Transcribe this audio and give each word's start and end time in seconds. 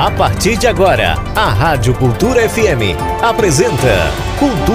A 0.00 0.10
partir 0.10 0.56
de 0.56 0.66
agora, 0.66 1.14
a 1.36 1.50
Rádio 1.50 1.92
Cultura 1.92 2.40
FM 2.46 2.96
apresenta 3.22 4.10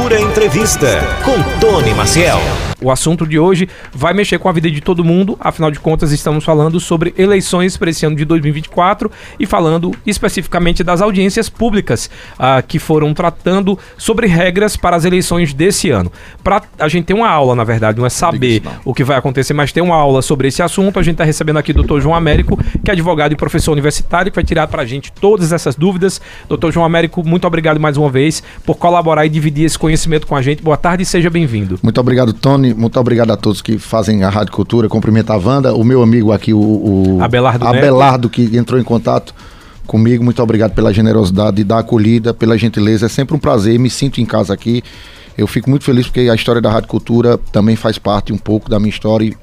Cultura 0.05 0.21
Entrevista 0.21 1.00
com 1.23 1.60
Tony 1.60 1.91
Maciel. 1.96 2.38
O 2.79 2.91
assunto 2.91 3.25
de 3.25 3.39
hoje 3.39 3.68
vai 3.91 4.13
mexer 4.13 4.38
com 4.38 4.47
a 4.47 4.52
vida 4.52 4.70
de 4.70 4.79
todo 4.79 5.04
mundo, 5.04 5.36
afinal 5.39 5.71
de 5.71 5.79
contas, 5.79 6.12
estamos 6.12 6.43
falando 6.43 6.79
sobre 6.79 7.16
eleições 7.18 7.75
para 7.75 7.89
esse 7.89 8.05
ano 8.05 8.15
de 8.15 8.23
2024 8.26 9.10
e 9.39 9.48
falando 9.48 9.91
especificamente 10.05 10.84
das 10.84 11.02
audiências 11.02 11.49
públicas 11.49 12.09
uh, 12.34 12.62
que 12.68 12.77
foram 12.77 13.13
tratando 13.16 13.80
sobre 13.98 14.27
regras 14.27 14.77
para 14.77 14.95
as 14.95 15.05
eleições 15.05 15.54
desse 15.54 15.89
ano. 15.89 16.12
Para 16.44 16.62
a 16.77 16.88
gente 16.88 17.05
ter 17.05 17.13
uma 17.16 17.30
aula, 17.30 17.55
na 17.55 17.63
verdade, 17.63 17.98
não 17.98 18.05
é 18.05 18.09
saber 18.09 18.62
o 18.84 18.94
que 18.94 19.03
vai 19.03 19.17
acontecer, 19.17 19.53
mas 19.53 19.72
ter 19.72 19.81
uma 19.81 19.95
aula 19.95 20.22
sobre 20.22 20.49
esse 20.49 20.62
assunto, 20.62 20.99
a 20.99 21.02
gente 21.02 21.13
está 21.13 21.23
recebendo 21.23 21.58
aqui 21.58 21.72
o 21.72 21.81
Dr. 21.81 22.02
João 22.02 22.13
Américo, 22.13 22.59
que 22.84 22.91
é 22.91 22.94
advogado 22.94 23.31
e 23.31 23.35
professor 23.35 23.72
universitário, 23.72 24.31
que 24.31 24.35
vai 24.35 24.44
tirar 24.44 24.67
para 24.67 24.84
a 24.84 24.85
gente 24.85 25.12
todas 25.12 25.52
essas 25.52 25.76
dúvidas. 25.76 26.22
Doutor 26.48 26.72
João 26.72 26.85
Américo, 26.85 27.27
muito 27.27 27.48
obrigado 27.48 27.80
mais 27.80 27.98
uma 27.98 28.12
vez 28.12 28.44
por 28.63 28.76
colaborar 28.76 29.26
e 29.26 29.30
dividir 29.30 29.66
esse 29.66 29.80
conhecimento 29.80 29.95
com 30.27 30.35
a 30.35 30.41
gente. 30.41 30.62
Boa 30.62 30.77
tarde 30.77 31.04
e 31.04 31.05
seja 31.05 31.30
bem-vindo. 31.30 31.80
Muito 31.81 31.99
obrigado, 31.99 32.34
Tony 32.34 32.73
muito 32.73 32.99
obrigado 32.99 33.31
a 33.31 33.38
todos 33.38 33.62
que 33.62 33.77
fazem 33.77 34.23
a 34.23 34.30
Rádio 34.30 34.52
Cultura. 34.52 34.90
Cumprimento 34.90 35.31
a 35.31 35.38
Wanda, 35.38 35.73
o 35.73 35.84
meu 35.84 36.04
amigo 36.04 36.31
aqui, 36.31 36.54
o, 36.54 36.59
o 36.59 37.18
Abelardo, 37.21 37.66
Abelardo 37.66 38.30
que 38.30 38.58
entrou 38.58 38.80
em 38.80 38.84
contato 38.84 39.34
comigo. 39.88 40.23
Muito 40.23 40.41
obrigado 40.44 40.73
pela 40.73 40.94
generosidade 40.94 41.63
da 41.63 41.80
acolhida, 41.80 42.34
pela 42.34 42.58
gentileza. 42.58 43.05
É 43.05 43.09
sempre 43.09 43.35
um 43.35 43.40
prazer, 43.40 43.80
me 43.80 43.90
sinto 43.90 44.20
em 44.20 44.26
casa 44.26 44.54
aqui. 44.54 44.84
Eu 45.38 45.48
fico 45.48 45.70
muito 45.70 45.85
feliz 45.85 46.07
porque 46.07 46.21
a 46.21 46.35
história 46.35 46.62
da 46.62 46.71
Rádio 46.71 46.90
Cultura 46.90 47.38
também 47.52 47.76
faz 47.76 47.98
parte 47.98 48.34
um 48.34 48.38
pouco 48.38 48.70
da 48.70 48.80
minha 48.80 48.90
história 48.90 49.26
e, 49.26 49.34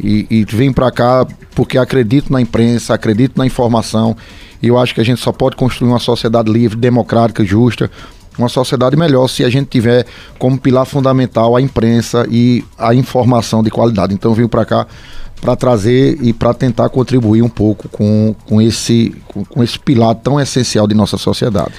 e, 0.00 0.26
e 0.30 0.44
vem 0.44 0.72
para 0.72 0.90
cá 0.90 1.26
porque 1.54 1.78
acredito 1.78 2.32
na 2.32 2.40
imprensa, 2.40 2.94
acredito 2.94 3.36
na 3.36 3.46
informação 3.46 4.16
e 4.62 4.68
eu 4.68 4.78
acho 4.78 4.94
que 4.94 5.00
a 5.00 5.04
gente 5.04 5.20
só 5.20 5.32
pode 5.32 5.56
construir 5.56 5.88
uma 5.88 5.98
sociedade 5.98 6.50
livre, 6.50 6.76
democrática, 6.76 7.44
justa 7.44 7.90
uma 8.38 8.48
sociedade 8.48 8.96
melhor 8.96 9.28
se 9.28 9.44
a 9.44 9.50
gente 9.50 9.68
tiver 9.68 10.06
como 10.38 10.58
pilar 10.58 10.86
fundamental 10.86 11.56
a 11.56 11.60
imprensa 11.60 12.26
e 12.30 12.64
a 12.78 12.94
informação 12.94 13.62
de 13.62 13.70
qualidade. 13.70 14.14
Então, 14.14 14.32
venho 14.34 14.48
para 14.48 14.64
cá 14.64 14.86
para 15.38 15.56
trazer 15.56 16.18
e 16.20 16.32
para 16.32 16.52
tentar 16.52 16.88
contribuir 16.88 17.42
um 17.42 17.48
pouco 17.48 17.88
com, 17.88 18.34
com, 18.46 18.60
esse, 18.60 19.14
com, 19.26 19.44
com, 19.44 19.62
esse 19.62 19.78
pilar 19.78 20.14
tão 20.14 20.40
essencial 20.40 20.86
de 20.86 20.94
nossa 20.94 21.16
sociedade. 21.16 21.72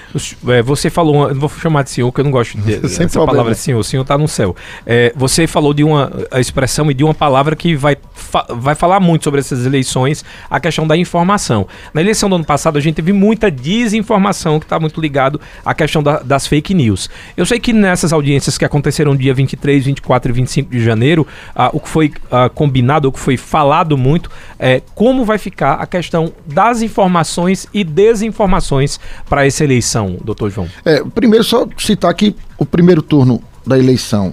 É, 0.47 0.61
você 0.61 0.89
falou, 0.89 1.33
não 1.33 1.39
vou 1.39 1.49
chamar 1.49 1.83
de 1.83 1.91
senhor, 1.91 2.11
que 2.11 2.21
eu 2.21 2.23
não 2.23 2.31
gosto 2.31 2.57
de, 2.57 2.77
dessa 2.79 3.07
problema. 3.07 3.25
palavra 3.25 3.53
senhor, 3.55 3.79
o 3.79 3.83
senhor 3.83 4.01
está 4.01 4.17
no 4.17 4.27
céu. 4.27 4.55
É, 4.85 5.13
você 5.15 5.47
falou 5.47 5.73
de 5.73 5.83
uma 5.83 6.11
expressão 6.33 6.89
e 6.89 6.93
de 6.93 7.03
uma 7.03 7.13
palavra 7.13 7.55
que 7.55 7.75
vai, 7.75 7.97
fa, 8.13 8.45
vai 8.49 8.75
falar 8.75 8.99
muito 8.99 9.23
sobre 9.23 9.39
essas 9.39 9.65
eleições, 9.65 10.23
a 10.49 10.59
questão 10.59 10.87
da 10.87 10.95
informação. 10.95 11.67
Na 11.93 12.01
eleição 12.01 12.29
do 12.29 12.35
ano 12.35 12.45
passado, 12.45 12.77
a 12.77 12.81
gente 12.81 12.95
teve 12.95 13.13
muita 13.13 13.51
desinformação 13.51 14.59
que 14.59 14.65
está 14.65 14.79
muito 14.79 14.99
ligado 15.01 15.39
à 15.65 15.73
questão 15.73 16.01
da, 16.01 16.19
das 16.19 16.47
fake 16.47 16.73
news. 16.73 17.09
Eu 17.35 17.45
sei 17.45 17.59
que 17.59 17.73
nessas 17.73 18.13
audiências 18.13 18.57
que 18.57 18.65
aconteceram 18.65 19.15
dia 19.15 19.33
23, 19.33 19.85
24 19.85 20.31
e 20.31 20.33
25 20.33 20.71
de 20.71 20.83
janeiro, 20.83 21.27
ah, 21.55 21.69
o 21.73 21.79
que 21.79 21.89
foi 21.89 22.11
ah, 22.31 22.49
combinado, 22.49 23.07
o 23.07 23.11
que 23.11 23.19
foi 23.19 23.37
falado 23.49 23.97
muito 23.97 24.29
é, 24.59 24.81
como 24.93 25.25
vai 25.25 25.39
ficar 25.39 25.73
a 25.73 25.87
questão 25.87 26.31
das 26.45 26.83
informações 26.83 27.67
e 27.73 27.83
desinformações 27.83 28.99
para 29.27 29.45
essa 29.45 29.63
eleição, 29.63 30.17
doutor 30.23 30.51
João. 30.51 30.69
É, 30.85 31.03
primeiro, 31.03 31.43
só 31.43 31.67
citar 31.77 32.13
que 32.13 32.35
o 32.59 32.65
primeiro 32.65 33.01
turno 33.01 33.41
da 33.65 33.77
eleição 33.77 34.31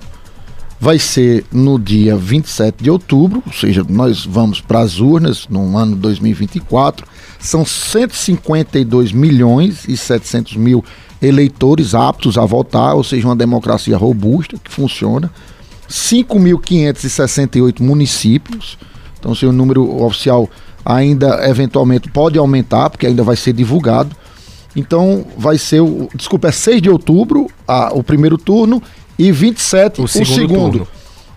vai 0.79 0.99
ser 0.99 1.47
no 1.51 1.79
dia 1.79 2.15
27 2.15 2.85
de 2.85 2.91
outubro, 2.91 3.43
ou 3.47 3.53
seja, 3.53 3.83
nós 3.89 4.27
vamos 4.27 4.61
para 4.61 4.81
as 4.81 5.01
urnas 5.01 5.49
no 5.49 5.77
ano 5.79 5.97
2024. 5.97 7.07
São 7.39 7.65
152 7.65 9.13
milhões 9.13 9.89
e 9.89 9.97
700 9.97 10.57
mil 10.57 10.85
eleitores 11.23 11.95
aptos 11.95 12.37
a 12.37 12.45
votar, 12.45 12.95
ou 12.95 13.03
seja, 13.03 13.27
uma 13.27 13.35
democracia 13.35 13.97
robusta 13.97 14.59
que 14.63 14.71
funciona. 14.71 15.33
5.568 15.89 17.81
municípios, 17.81 18.77
então, 19.19 19.35
se 19.35 19.47
o 19.47 19.53
número 19.53 20.03
oficial 20.03 20.49
ainda 20.85 21.49
eventualmente 21.49 22.09
pode 22.09 22.39
aumentar, 22.39 22.91
porque 22.91 23.07
ainda 23.07 23.23
vai 23.23 23.37
ser 23.37 23.53
divulgado. 23.53 24.15
Então, 24.75 25.25
vai 25.37 25.59
ser 25.59 25.81
o. 25.81 26.09
Desculpa, 26.15 26.49
é 26.49 26.53
6 26.53 26.83
de 26.83 26.91
outubro 26.91 27.49
a, 27.67 27.93
o 27.93 28.03
primeiro 28.03 28.39
turno 28.39 28.83
e 29.19 29.33
27 29.33 30.01
o, 30.01 30.05
o 30.05 30.09
segundo. 30.09 30.35
segundo. 30.35 30.89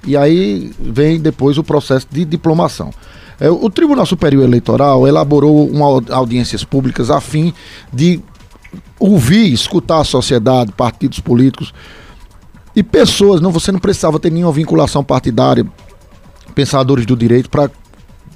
E 0.06 0.16
aí 0.16 0.72
vem 0.80 1.20
depois 1.20 1.58
o 1.58 1.64
processo 1.64 2.08
de 2.12 2.26
diplomação. 2.26 2.92
É, 3.40 3.50
o 3.50 3.70
Tribunal 3.70 4.06
Superior 4.06 4.44
Eleitoral 4.44 5.08
elaborou 5.08 5.68
uma 5.68 6.04
audiências 6.14 6.64
públicas 6.64 7.10
a 7.10 7.22
fim 7.22 7.54
de 7.92 8.20
ouvir, 9.00 9.52
escutar 9.54 10.02
a 10.02 10.04
sociedade, 10.04 10.74
partidos 10.74 11.20
políticos 11.22 11.74
e 12.76 12.84
pessoas. 12.84 13.40
Não, 13.40 13.52
você 13.52 13.72
não 13.72 13.80
precisava 13.80 14.20
ter 14.20 14.30
nenhuma 14.30 14.52
vinculação 14.52 15.04
partidária 15.04 15.66
pensadores 16.50 17.06
do 17.06 17.16
direito 17.16 17.50
para 17.50 17.70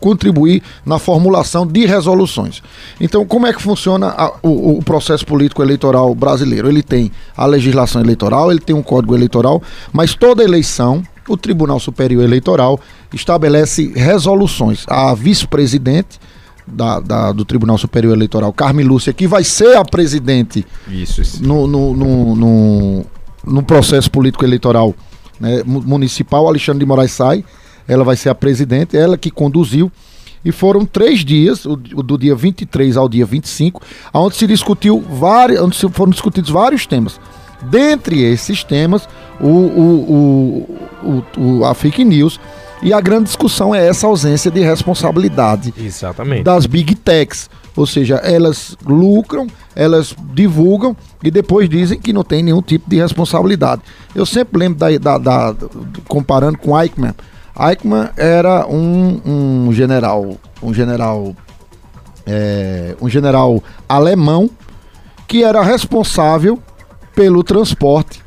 contribuir 0.04 0.62
na 0.86 1.00
formulação 1.00 1.66
de 1.66 1.86
resoluções. 1.86 2.62
Então, 3.00 3.26
como 3.26 3.48
é 3.48 3.54
que 3.54 3.62
funciona 3.62 4.08
a, 4.10 4.34
o, 4.44 4.78
o, 4.78 4.84
processo 4.84 5.26
político 5.26 5.64
eleitoral 5.64 6.14
brasileiro? 6.14 6.68
Ele 6.68 6.84
tem 6.84 7.10
a 7.38 7.46
legislação 7.46 8.02
eleitoral, 8.02 8.52
ele 8.52 8.60
tem 8.60 8.76
um 8.76 8.84
código 8.84 9.16
eleitoral, 9.16 9.64
mas 9.94 10.14
toda 10.14 10.44
eleição, 10.44 11.02
o 11.26 11.38
Tribunal 11.38 11.80
Superior 11.80 12.22
Eleitoral 12.22 12.82
estabelece 13.14 13.94
resoluções. 13.96 14.84
A 14.90 15.14
vice-presidente 15.14 16.20
da, 16.68 17.00
da, 17.00 17.32
do 17.32 17.46
Tribunal 17.46 17.78
Superior 17.78 18.14
Eleitoral, 18.14 18.52
Carme 18.52 18.84
Lúcia, 18.84 19.14
que 19.14 19.26
vai 19.26 19.46
ser 19.46 19.78
a 19.78 19.86
presidente 19.86 20.66
isso, 20.90 21.22
isso. 21.22 21.42
No, 21.42 21.66
no, 21.66 21.94
no, 21.94 22.36
no, 22.36 23.06
no 23.46 23.64
processo 23.64 24.12
político 24.12 24.44
eleitoral 24.44 24.94
né, 25.40 25.64
municipal, 25.66 26.46
Alexandre 26.46 26.80
de 26.80 26.86
Moraes 26.86 27.12
sai 27.12 27.46
ela 27.88 28.04
vai 28.04 28.16
ser 28.16 28.30
a 28.30 28.36
presidente, 28.36 28.98
ela 28.98 29.18
que 29.18 29.32
conduziu. 29.32 29.92
E 30.46 30.52
foram 30.52 30.86
três 30.86 31.24
dias, 31.24 31.66
o, 31.66 31.76
do 31.78 32.18
dia 32.18 32.36
23 32.36 32.98
ao 32.98 33.08
dia 33.08 33.26
25, 33.26 33.82
onde 34.14 34.36
se 34.36 34.46
discutiu 34.46 35.00
vários, 35.00 35.62
onde 35.62 35.78
foram 35.90 36.12
discutidos 36.12 36.50
vários 36.50 36.86
temas. 36.86 37.20
Dentre 37.62 38.22
esses 38.22 38.62
temas, 38.62 39.08
o, 39.40 39.48
o, 39.48 40.68
o, 41.02 41.42
o, 41.42 41.66
a 41.66 41.74
fake 41.74 42.04
news. 42.04 42.40
E 42.82 42.92
a 42.92 43.00
grande 43.00 43.26
discussão 43.26 43.74
é 43.74 43.88
essa 43.88 44.06
ausência 44.08 44.52
de 44.52 44.60
responsabilidade 44.60 45.74
Exatamente. 45.78 46.44
das 46.44 46.66
big 46.66 46.96
techs. 46.96 47.50
Ou 47.76 47.88
seja, 47.88 48.16
elas 48.18 48.78
lucram, 48.86 49.48
elas 49.74 50.14
divulgam 50.34 50.96
e 51.24 51.32
depois 51.32 51.70
dizem 51.70 51.98
que 51.98 52.12
não 52.12 52.24
tem 52.24 52.44
nenhum 52.44 52.62
tipo 52.62 52.90
de 52.90 52.98
responsabilidade. 52.98 53.82
Eu 54.14 54.26
sempre 54.26 54.60
lembro 54.60 54.78
da, 54.80 54.98
da, 54.98 55.18
da 55.18 55.56
comparando 56.08 56.58
com 56.58 56.80
Eichmann, 56.80 57.14
Eichmann 57.60 58.10
era 58.18 58.68
um, 58.68 59.22
um 59.68 59.74
general, 59.74 60.38
um 60.62 60.74
general, 60.74 61.36
é, 62.26 62.96
um 63.02 63.08
general 63.08 63.64
alemão 63.88 64.50
que 65.28 65.44
era 65.44 65.62
responsável 65.62 66.62
pelo 67.16 67.44
transporte, 67.44 68.22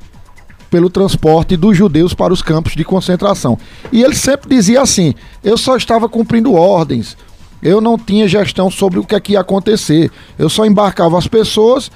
pelo 0.70 0.88
transporte 0.88 1.56
dos 1.56 1.76
judeus 1.76 2.14
para 2.14 2.32
os 2.32 2.42
campos 2.42 2.74
de 2.74 2.84
concentração. 2.84 3.58
E 3.92 4.02
ele 4.02 4.14
sempre 4.14 4.48
dizia 4.48 4.80
assim: 4.80 5.14
eu 5.42 5.56
só 5.58 5.76
estava 5.76 6.08
cumprindo 6.08 6.54
ordens, 6.54 7.16
eu 7.62 7.80
não 7.80 7.98
tinha 7.98 8.28
gestão 8.28 8.70
sobre 8.70 8.98
o 8.98 9.04
que, 9.04 9.14
é 9.14 9.20
que 9.20 9.32
ia 9.32 9.40
acontecer, 9.40 10.10
eu 10.38 10.48
só 10.48 10.64
embarcava 10.64 11.18
as 11.18 11.26
pessoas 11.26 11.90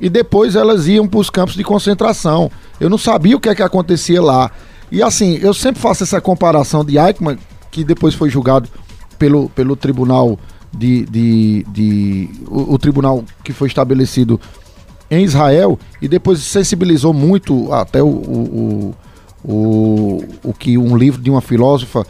e 0.00 0.08
depois 0.08 0.54
elas 0.54 0.86
iam 0.86 1.08
para 1.08 1.20
os 1.20 1.30
campos 1.30 1.54
de 1.54 1.64
concentração. 1.64 2.50
Eu 2.78 2.90
não 2.90 2.98
sabia 2.98 3.36
o 3.36 3.40
que 3.40 3.48
é 3.48 3.54
que 3.54 3.62
acontecia 3.62 4.22
lá. 4.22 4.50
E 4.90 5.02
assim, 5.02 5.38
eu 5.42 5.52
sempre 5.52 5.80
faço 5.80 6.04
essa 6.04 6.20
comparação 6.20 6.84
de 6.84 6.98
Eichmann, 6.98 7.38
que 7.70 7.84
depois 7.84 8.14
foi 8.14 8.30
julgado 8.30 8.68
pelo, 9.18 9.48
pelo 9.50 9.76
tribunal 9.76 10.38
de. 10.72 11.04
de, 11.06 11.66
de 11.68 12.30
o, 12.46 12.74
o, 12.74 12.78
tribunal 12.78 13.24
que 13.42 13.52
foi 13.52 13.68
estabelecido 13.68 14.40
em 15.10 15.24
Israel 15.24 15.78
e 16.00 16.08
depois 16.08 16.40
sensibilizou 16.40 17.12
muito 17.12 17.72
até 17.72 18.02
o, 18.02 18.06
o, 18.06 18.94
o, 19.44 20.24
o 20.44 20.54
que 20.54 20.78
um 20.78 20.96
livro 20.96 21.20
de 21.20 21.30
uma 21.30 21.40
filósofa, 21.40 22.06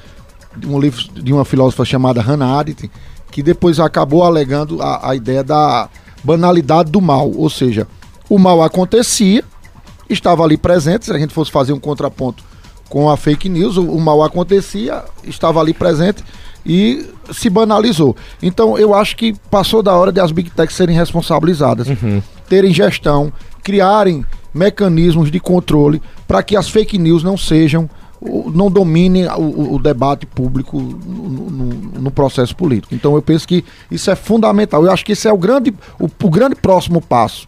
um 0.67 0.79
livro 0.79 1.02
de 1.12 1.32
uma 1.32 1.44
filósofa 1.44 1.84
chamada 1.84 2.20
Hannah 2.20 2.58
Arendt, 2.58 2.90
que 3.31 3.43
depois 3.43 3.81
acabou 3.81 4.22
alegando 4.22 4.82
a, 4.82 5.11
a 5.11 5.14
ideia 5.14 5.43
da 5.43 5.88
banalidade 6.25 6.90
do 6.90 7.00
mal, 7.00 7.31
ou 7.31 7.49
seja, 7.49 7.87
o 8.29 8.38
mal 8.38 8.62
acontecia, 8.62 9.44
estava 10.08 10.43
ali 10.43 10.56
presente, 10.56 11.05
se 11.05 11.12
a 11.12 11.19
gente 11.19 11.32
fosse 11.32 11.50
fazer 11.50 11.72
um 11.72 11.81
contraponto 11.81 12.43
com 12.88 13.10
a 13.10 13.16
fake 13.16 13.48
news, 13.48 13.76
o, 13.76 13.82
o 13.82 14.00
mal 14.00 14.22
acontecia, 14.22 15.04
estava 15.24 15.60
ali 15.60 15.74
presente 15.74 16.22
e 16.64 17.06
se 17.32 17.48
banalizou. 17.48 18.16
Então 18.42 18.76
eu 18.76 18.94
acho 18.94 19.16
que 19.16 19.34
passou 19.50 19.82
da 19.82 19.94
hora 19.94 20.12
de 20.12 20.20
as 20.20 20.32
big 20.32 20.50
techs 20.50 20.76
serem 20.76 20.96
responsabilizadas, 20.96 21.88
uhum. 21.88 22.22
terem 22.48 22.72
gestão, 22.72 23.32
criarem 23.62 24.24
mecanismos 24.52 25.30
de 25.30 25.38
controle 25.38 26.00
para 26.26 26.42
que 26.42 26.56
as 26.56 26.68
fake 26.68 26.98
news 26.98 27.22
não 27.22 27.36
sejam 27.36 27.88
não 28.52 28.70
domine 28.70 29.26
o, 29.26 29.74
o 29.74 29.78
debate 29.78 30.24
público 30.24 30.80
no, 30.80 31.50
no, 31.50 31.66
no, 32.00 32.10
processo 32.10 32.56
político. 32.56 32.94
Então 32.94 33.14
eu 33.14 33.20
penso 33.20 33.46
que 33.46 33.62
isso 33.90 34.10
é 34.10 34.16
fundamental. 34.16 34.82
Eu 34.84 34.90
acho 34.90 35.04
que 35.04 35.12
esse 35.12 35.28
é 35.28 35.32
o 35.32 35.36
grande, 35.36 35.72
o, 36.00 36.06
o 36.06 36.30
grande 36.30 36.56
próximo 36.56 37.00
passo. 37.00 37.46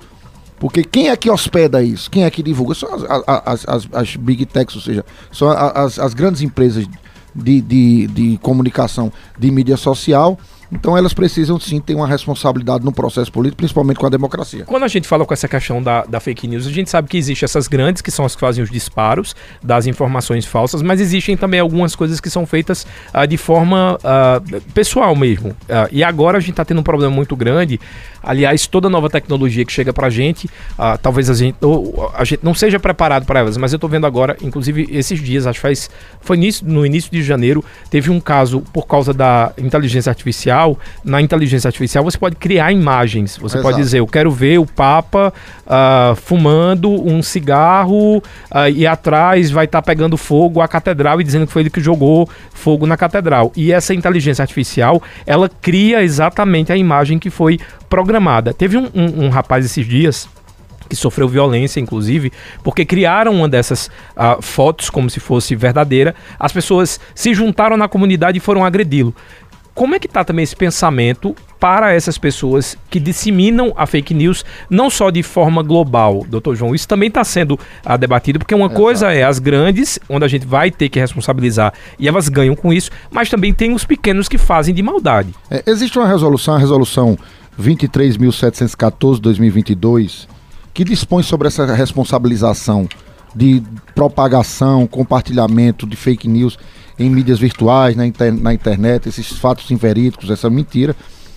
Porque 0.59 0.83
quem 0.83 1.09
é 1.09 1.17
que 1.17 1.31
hospeda 1.31 1.83
isso? 1.83 2.11
Quem 2.11 2.25
é 2.25 2.31
que 2.31 2.43
divulga? 2.43 2.75
São 2.75 2.93
as, 2.95 3.05
as, 3.27 3.69
as, 3.69 3.89
as 3.93 4.17
big 4.17 4.45
techs, 4.47 4.75
ou 4.77 4.83
seja, 4.83 5.05
são 5.33 5.51
as, 5.51 5.99
as 5.99 6.15
grandes 6.15 6.43
empresas 6.43 6.87
de, 7.35 7.61
de, 7.61 8.07
de 8.09 8.39
comunicação 8.39 9.13
de 9.39 9.51
mídia 9.51 9.77
social 9.77 10.39
então 10.71 10.97
elas 10.97 11.15
precisam 11.15 11.59
sim 11.59 11.81
ter 11.81 11.95
uma 11.95 12.07
responsabilidade 12.07 12.85
no 12.85 12.93
processo 12.93 13.33
político, 13.33 13.57
principalmente 13.57 13.99
com 13.99 14.07
a 14.07 14.11
democracia. 14.11 14.65
Quando 14.65 14.83
a 14.83 14.89
gente 14.89 15.09
fala 15.09 15.25
com 15.25 15.33
essa 15.33 15.49
questão 15.49 15.83
da, 15.83 16.05
da 16.05 16.21
fake 16.21 16.47
news, 16.47 16.67
a 16.67 16.71
gente 16.71 16.91
sabe 16.91 17.09
que 17.09 17.17
existem 17.17 17.47
essas 17.47 17.67
grandes, 17.67 18.03
que 18.03 18.11
são 18.11 18.25
as 18.25 18.35
que 18.35 18.41
fazem 18.41 18.63
os 18.63 18.71
disparos 18.71 19.35
das 19.63 19.87
informações 19.87 20.45
falsas, 20.45 20.83
mas 20.83 21.01
existem 21.01 21.37
também 21.37 21.59
algumas 21.59 21.97
coisas 21.97 22.21
que 22.21 22.29
são 22.29 22.45
feitas 22.45 22.87
uh, 23.15 23.27
de 23.27 23.37
forma 23.37 23.97
uh, 23.97 24.61
pessoal 24.73 25.17
mesmo. 25.17 25.51
Uh, 25.51 25.89
e 25.91 26.05
agora 26.05 26.37
a 26.37 26.41
gente 26.41 26.51
está 26.51 26.65
tendo 26.65 26.81
um 26.81 26.85
problema 26.85 27.15
muito 27.15 27.35
grande. 27.35 27.81
Aliás, 28.23 28.67
toda 28.67 28.91
nova 28.91 29.09
tecnologia 29.09 29.65
que 29.65 29.73
chega 29.73 29.93
para 29.93 30.09
a 30.09 30.11
gente, 30.11 30.51
talvez 31.01 31.31
a 31.31 31.35
gente, 31.35 31.57
não 32.43 32.53
seja 32.53 32.79
preparado 32.79 33.25
para 33.25 33.41
elas, 33.41 33.57
mas 33.57 33.73
eu 33.73 33.77
estou 33.77 33.89
vendo 33.89 34.07
agora, 34.07 34.37
inclusive 34.43 34.89
esses 34.91 35.21
dias, 35.21 35.47
acho 35.47 35.59
que 35.59 35.63
faz, 35.63 35.89
foi 36.21 36.37
no 36.65 36.85
início 36.85 37.11
de 37.13 37.23
janeiro, 37.23 37.65
teve 37.89 38.11
um 38.11 38.19
caso 38.19 38.61
por 38.73 38.87
causa 38.87 39.15
da 39.15 39.53
inteligência 39.57 40.11
artificial 40.11 40.58
artificial, 40.59 40.79
na 41.05 41.21
inteligência 41.21 41.69
artificial 41.69 42.05
você 42.05 42.19
pode 42.19 42.37
criar 42.37 42.73
imagens. 42.73 43.37
Você 43.37 43.59
Exato. 43.59 43.63
pode 43.63 43.77
dizer, 43.79 44.01
eu 44.01 44.07
quero 44.07 44.31
ver 44.31 44.59
o 44.59 44.67
Papa 44.67 45.33
uh, 45.67 46.17
fumando 46.17 46.91
um 46.91 47.23
cigarro 47.23 48.19
uh, 48.19 48.23
e 48.75 48.87
atrás 48.87 49.51
vai 49.51 49.67
estar 49.67 49.83
tá 49.83 49.87
pegando 49.87 50.17
fogo 50.17 50.61
a 50.61 50.69
catedral 50.69 51.21
e 51.21 51.25
dizendo 51.25 51.47
que 51.47 51.53
foi 51.53 51.63
ele 51.63 51.71
que 51.71 51.81
jogou 51.81 52.29
fogo 52.53 52.87
na 52.87 52.97
catedral. 52.97 53.53
E 53.57 53.73
essa 53.73 53.95
inteligência 53.95 54.43
artificial, 54.43 55.03
ela 55.27 55.49
cria 55.61 56.03
exatamente 56.03 56.73
a 56.73 56.77
imagem 56.77 57.19
que 57.19 57.31
foi 57.31 57.59
programada. 57.89 58.53
Teve 58.53 58.77
um, 58.77 58.89
um, 58.95 59.25
um 59.27 59.29
rapaz 59.29 59.65
esses 59.65 59.87
dias 59.87 60.29
que 60.89 60.97
sofreu 60.97 61.29
violência, 61.29 61.81
inclusive, 61.81 62.33
porque 62.65 62.85
criaram 62.85 63.35
uma 63.35 63.49
dessas 63.49 63.89
uh, 64.17 64.41
fotos 64.41 64.89
como 64.89 65.11
se 65.11 65.21
fosse 65.21 65.55
verdadeira. 65.55 66.15
As 66.39 66.51
pessoas 66.51 66.99
se 67.15 67.35
juntaram 67.35 67.77
na 67.77 67.89
comunidade 67.89 68.39
e 68.39 68.41
foram 68.41 68.65
agredi-lo. 68.65 69.15
Como 69.79 69.95
é 69.95 69.99
que 70.01 70.09
está 70.09 70.25
também 70.25 70.43
esse 70.43 70.57
pensamento 70.57 71.37
para 71.61 71.95
essas 71.95 72.19
pessoas 72.19 72.77
que 72.91 72.99
disseminam 72.99 73.73
a 73.77 73.87
fake 73.87 74.13
news, 74.13 74.45
não 74.69 74.91
só 74.91 75.09
de 75.09 75.23
forma 75.23 75.63
global, 75.63 76.27
doutor 76.29 76.57
João? 76.57 76.75
Isso 76.75 76.89
também 76.89 77.07
está 77.07 77.23
sendo 77.23 77.57
ah, 77.85 77.97
debatido, 77.97 78.41
porque 78.41 78.57
uma 78.57 78.67
Exato. 78.67 78.81
coisa 78.81 79.13
é 79.13 79.23
as 79.23 79.39
grandes, 79.39 80.01
onde 80.09 80.25
a 80.25 80.29
gente 80.29 80.45
vai 80.45 80.73
ter 80.73 80.89
que 80.89 80.99
responsabilizar 80.99 81.73
e 81.97 82.09
elas 82.09 82.29
ganham 82.29 82.57
com 82.57 82.73
isso, 82.73 82.91
mas 83.09 83.31
também 83.31 83.55
tem 83.55 83.73
os 83.73 83.85
pequenos 83.85 84.29
que 84.29 84.37
fazem 84.37 84.75
de 84.75 84.83
maldade. 84.83 85.33
É, 85.49 85.63
existe 85.65 85.97
uma 85.97 86.09
resolução, 86.09 86.57
a 86.57 86.59
resolução 86.59 87.17
23.714-2022, 87.63 90.27
que 90.75 90.83
dispõe 90.83 91.23
sobre 91.23 91.47
essa 91.47 91.73
responsabilização 91.73 92.89
de 93.33 93.63
propagação, 93.95 94.89
compartilhamento 94.89 95.87
de 95.87 95.95
fake 95.95 96.27
news 96.27 96.59
em 96.99 97.09
mídias 97.09 97.39
virtuais, 97.39 97.97
na, 97.97 98.07
inter, 98.07 98.33
na 98.33 98.53
internet, 98.53 99.09
esses 99.09 99.31
fatos 99.33 99.71
inverídicos, 99.71 100.31
essa 100.31 100.51
mentira, 100.51 100.95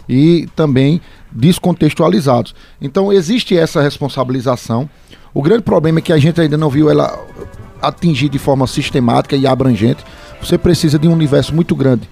e 0.07 0.47
também 0.55 0.99
descontextualizados. 1.31 2.53
Então 2.81 3.13
existe 3.13 3.57
essa 3.57 3.81
responsabilização. 3.81 4.89
O 5.33 5.41
grande 5.41 5.63
problema 5.63 5.99
é 5.99 6.01
que 6.01 6.11
a 6.11 6.17
gente 6.17 6.41
ainda 6.41 6.57
não 6.57 6.69
viu 6.69 6.89
ela 6.89 7.17
atingir 7.81 8.29
de 8.29 8.37
forma 8.37 8.67
sistemática 8.67 9.35
e 9.35 9.47
abrangente. 9.47 10.03
Você 10.41 10.57
precisa 10.57 10.99
de 10.99 11.07
um 11.07 11.13
universo 11.13 11.53
muito 11.53 11.75
grande 11.75 12.09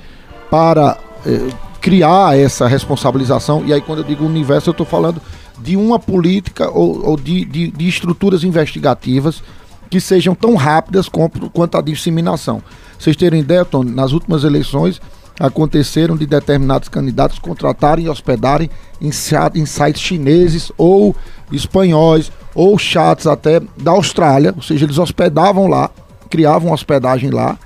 para 0.50 0.98
eh, 1.26 1.50
criar 1.82 2.38
essa 2.38 2.68
responsabilização. 2.68 3.64
E 3.66 3.74
aí, 3.74 3.82
quando 3.82 4.00
eu 4.00 4.06
digo 4.06 4.26
universo, 4.26 4.70
eu 4.70 4.72
estou 4.72 4.86
falando 4.86 5.22
de 5.60 5.76
uma 5.76 6.00
política 6.00 6.70
ou, 6.70 7.06
ou 7.06 7.18
de, 7.18 7.44
de, 7.46 7.72
de, 7.72 7.88
estruturas 7.88 8.44
investigativas 8.44 9.44
que 9.90 10.00
sejam 10.00 10.36
tão 10.36 10.56
rápidas 10.56 11.10
quanto, 11.10 11.78
a 11.78 11.82
disseminação. 11.82 12.62
Vocês 12.98 13.16
terem 13.16 13.42
ideia, 13.42 13.66
Tony, 13.66 13.92
nas 13.92 14.12
últimas 14.12 14.44
eleições 14.44 15.02
aconteceram 15.40 16.18
de 16.18 16.26
determinados 16.26 16.90
candidatos 16.90 17.40
contratarem 17.40 18.06
e 18.06 18.10
hospedarem 18.10 18.70
em, 19.02 19.08
em 19.08 19.66
sites 19.66 20.02
chineses 20.02 20.70
ou 20.78 21.16
espanhóis 21.50 22.30
ou 22.54 22.78
chats 22.78 23.26
até 23.26 23.62
da 23.78 23.92
Austrália, 23.92 24.54
ou 24.56 24.62
seja, 24.62 24.86
eles 24.86 24.98
hospedavam 24.98 25.68
lá, 25.68 25.90
criavam 26.30 26.74
hospedagem 26.74 27.30
lá 27.30 27.58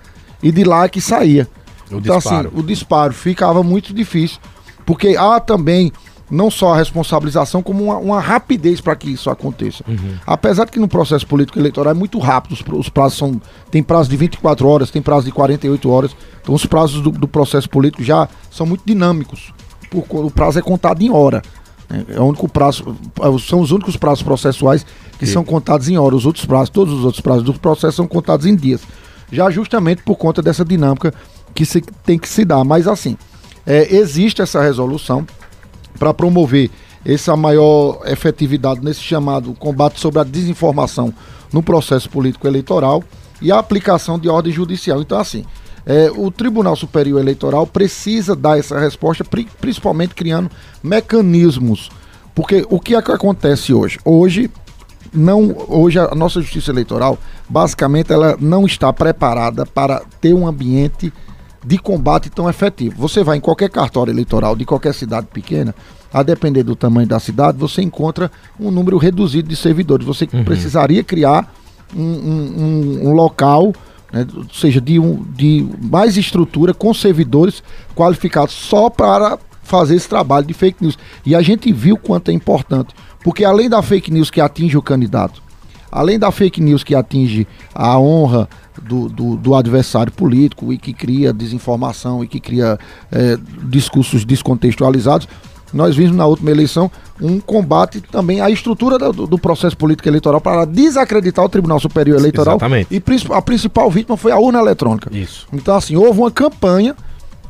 e 0.41 0.51
de 0.51 0.63
lá 0.63 0.85
é 0.85 0.89
que 0.89 1.01
saía. 1.01 1.47
O 1.89 1.97
então 1.97 2.15
assim, 2.15 2.29
disparo. 2.29 2.47
assim, 2.49 2.59
o 2.59 2.63
disparo 2.63 3.13
ficava 3.13 3.63
muito 3.63 3.93
difícil, 3.93 4.39
porque 4.85 5.15
há 5.17 5.39
também 5.39 5.91
não 6.33 6.49
só 6.49 6.73
a 6.73 6.77
responsabilização, 6.77 7.61
como 7.61 7.83
uma, 7.83 7.97
uma 7.97 8.19
rapidez 8.19 8.81
para 8.81 8.95
que 8.95 9.11
isso 9.11 9.29
aconteça. 9.29 9.83
Uhum. 9.87 10.15
Apesar 10.25 10.65
de 10.65 10.71
que 10.71 10.79
no 10.79 10.87
processo 10.87 11.27
político 11.27 11.59
eleitoral 11.59 11.91
é 11.91 11.93
muito 11.93 12.17
rápido, 12.17 12.53
os, 12.53 12.63
os, 12.79 12.89
prazos 12.89 13.17
são. 13.17 13.39
Tem 13.69 13.83
prazo 13.83 14.09
de 14.09 14.17
24 14.17 14.67
horas, 14.67 14.89
tem 14.89 15.01
prazo 15.01 15.25
de 15.25 15.31
48 15.31 15.89
horas. 15.89 16.15
Então 16.41 16.55
os 16.55 16.65
prazos 16.65 17.01
do, 17.01 17.11
do 17.11 17.27
processo 17.27 17.69
político 17.69 18.03
já 18.03 18.27
são 18.49 18.65
muito 18.65 18.83
dinâmicos. 18.85 19.53
O, 19.93 20.25
o 20.25 20.31
prazo 20.31 20.57
é 20.57 20.61
contado 20.61 21.01
em 21.03 21.11
hora. 21.11 21.41
Né? 21.87 22.03
É 22.09 22.19
o 22.19 22.23
único 22.23 22.49
prazo, 22.49 22.95
são 23.47 23.61
os 23.61 23.71
únicos 23.71 23.95
prazos 23.95 24.23
processuais 24.23 24.85
que 25.19 25.27
Sim. 25.27 25.33
são 25.33 25.43
contados 25.43 25.87
em 25.87 25.97
hora. 25.97 26.15
Os 26.15 26.25
outros 26.25 26.45
prazos, 26.45 26.69
todos 26.69 26.93
os 26.93 27.05
outros 27.05 27.21
prazos 27.21 27.43
do 27.43 27.53
processo 27.53 27.97
são 27.97 28.07
contados 28.07 28.47
em 28.47 28.55
dias. 28.55 28.81
Já 29.31 29.51
justamente 29.51 30.01
por 30.01 30.15
conta 30.15 30.41
dessa 30.41 30.65
dinâmica 30.65 31.13
que 31.53 31.65
se, 31.65 31.81
tem 32.03 32.17
que 32.17 32.27
se 32.27 32.43
dar. 32.43 32.63
Mas 32.63 32.87
assim, 32.87 33.15
é, 33.65 33.95
existe 33.95 34.41
essa 34.41 34.61
resolução 34.61 35.25
para 35.97 36.13
promover 36.13 36.69
essa 37.05 37.35
maior 37.35 38.01
efetividade 38.05 38.83
nesse 38.83 39.01
chamado 39.01 39.53
combate 39.53 39.99
sobre 39.99 40.19
a 40.19 40.23
desinformação 40.23 41.13
no 41.51 41.61
processo 41.61 42.09
político 42.09 42.47
eleitoral 42.47 43.03
e 43.41 43.51
a 43.51 43.59
aplicação 43.59 44.17
de 44.17 44.29
ordem 44.29 44.53
judicial. 44.53 45.01
Então, 45.01 45.19
assim, 45.19 45.45
é, 45.85 46.09
o 46.15 46.31
Tribunal 46.31 46.75
Superior 46.75 47.19
Eleitoral 47.19 47.67
precisa 47.67 48.35
dar 48.35 48.57
essa 48.57 48.79
resposta, 48.79 49.25
principalmente 49.59 50.15
criando 50.15 50.49
mecanismos. 50.81 51.89
Porque 52.33 52.65
o 52.69 52.79
que, 52.79 52.95
é 52.95 53.01
que 53.01 53.11
acontece 53.11 53.73
hoje? 53.73 53.99
Hoje, 54.03 54.49
não, 55.13 55.55
hoje 55.67 55.99
a 55.99 56.15
nossa 56.15 56.41
justiça 56.41 56.71
eleitoral, 56.71 57.17
basicamente, 57.47 58.11
ela 58.11 58.35
não 58.39 58.65
está 58.65 58.91
preparada 58.91 59.65
para 59.65 60.01
ter 60.19 60.33
um 60.33 60.47
ambiente 60.47 61.13
de 61.65 61.77
combate 61.77 62.29
tão 62.29 62.49
efetivo. 62.49 62.95
Você 62.97 63.23
vai 63.23 63.37
em 63.37 63.41
qualquer 63.41 63.69
cartório 63.69 64.11
eleitoral 64.11 64.55
de 64.55 64.65
qualquer 64.65 64.93
cidade 64.93 65.27
pequena, 65.27 65.73
a 66.13 66.21
depender 66.21 66.61
do 66.61 66.75
tamanho 66.75 67.07
da 67.07 67.19
cidade, 67.19 67.57
você 67.57 67.81
encontra 67.81 68.31
um 68.59 68.69
número 68.69 68.97
reduzido 68.97 69.49
de 69.49 69.55
servidores. 69.55 70.05
Você 70.05 70.29
uhum. 70.31 70.43
precisaria 70.43 71.03
criar 71.03 71.51
um, 71.95 72.03
um, 72.03 73.07
um 73.07 73.13
local, 73.13 73.73
né, 74.11 74.27
ou 74.35 74.45
seja, 74.53 74.79
de, 74.79 74.99
um, 74.99 75.23
de 75.35 75.67
mais 75.81 76.15
estrutura 76.15 76.73
com 76.73 76.93
servidores 76.93 77.63
qualificados 77.95 78.53
só 78.53 78.91
para 78.91 79.39
fazer 79.63 79.95
esse 79.95 80.07
trabalho 80.07 80.45
de 80.45 80.53
fake 80.53 80.83
news. 80.83 80.99
E 81.25 81.33
a 81.33 81.41
gente 81.41 81.71
viu 81.73 81.97
quanto 81.97 82.29
é 82.29 82.33
importante, 82.33 82.93
porque 83.23 83.43
além 83.43 83.67
da 83.67 83.81
fake 83.81 84.11
news 84.11 84.29
que 84.29 84.39
atinge 84.39 84.77
o 84.77 84.83
candidato, 84.83 85.41
além 85.91 86.19
da 86.19 86.31
fake 86.31 86.61
news 86.61 86.83
que 86.83 86.93
atinge 86.93 87.47
a 87.73 87.97
honra 87.97 88.47
do, 88.81 89.09
do, 89.09 89.35
do, 89.35 89.55
adversário 89.55 90.11
político 90.11 90.73
e 90.73 90.77
que 90.77 90.93
cria 90.93 91.31
desinformação 91.31 92.23
e 92.23 92.27
que 92.27 92.39
cria 92.39 92.79
é, 93.11 93.37
discursos 93.63 94.25
descontextualizados. 94.25 95.27
Nós 95.73 95.95
vimos 95.95 96.15
na 96.15 96.25
última 96.25 96.51
eleição 96.51 96.89
um 97.19 97.39
combate 97.39 97.99
também 97.99 98.41
à 98.41 98.49
estrutura 98.49 98.97
do, 98.97 99.25
do 99.25 99.39
processo 99.39 99.75
político 99.75 100.07
eleitoral 100.07 100.39
para 100.39 100.65
desacreditar 100.65 101.43
o 101.43 101.49
Tribunal 101.49 101.79
Superior 101.79 102.19
Eleitoral. 102.19 102.55
Exatamente. 102.55 102.93
E 102.93 103.03
a 103.31 103.41
principal 103.41 103.89
vítima 103.89 104.15
foi 104.15 104.31
a 104.31 104.37
urna 104.37 104.59
eletrônica. 104.59 105.09
Isso. 105.15 105.47
Então, 105.51 105.75
assim, 105.75 105.95
houve 105.95 106.19
uma 106.19 106.31
campanha 106.31 106.95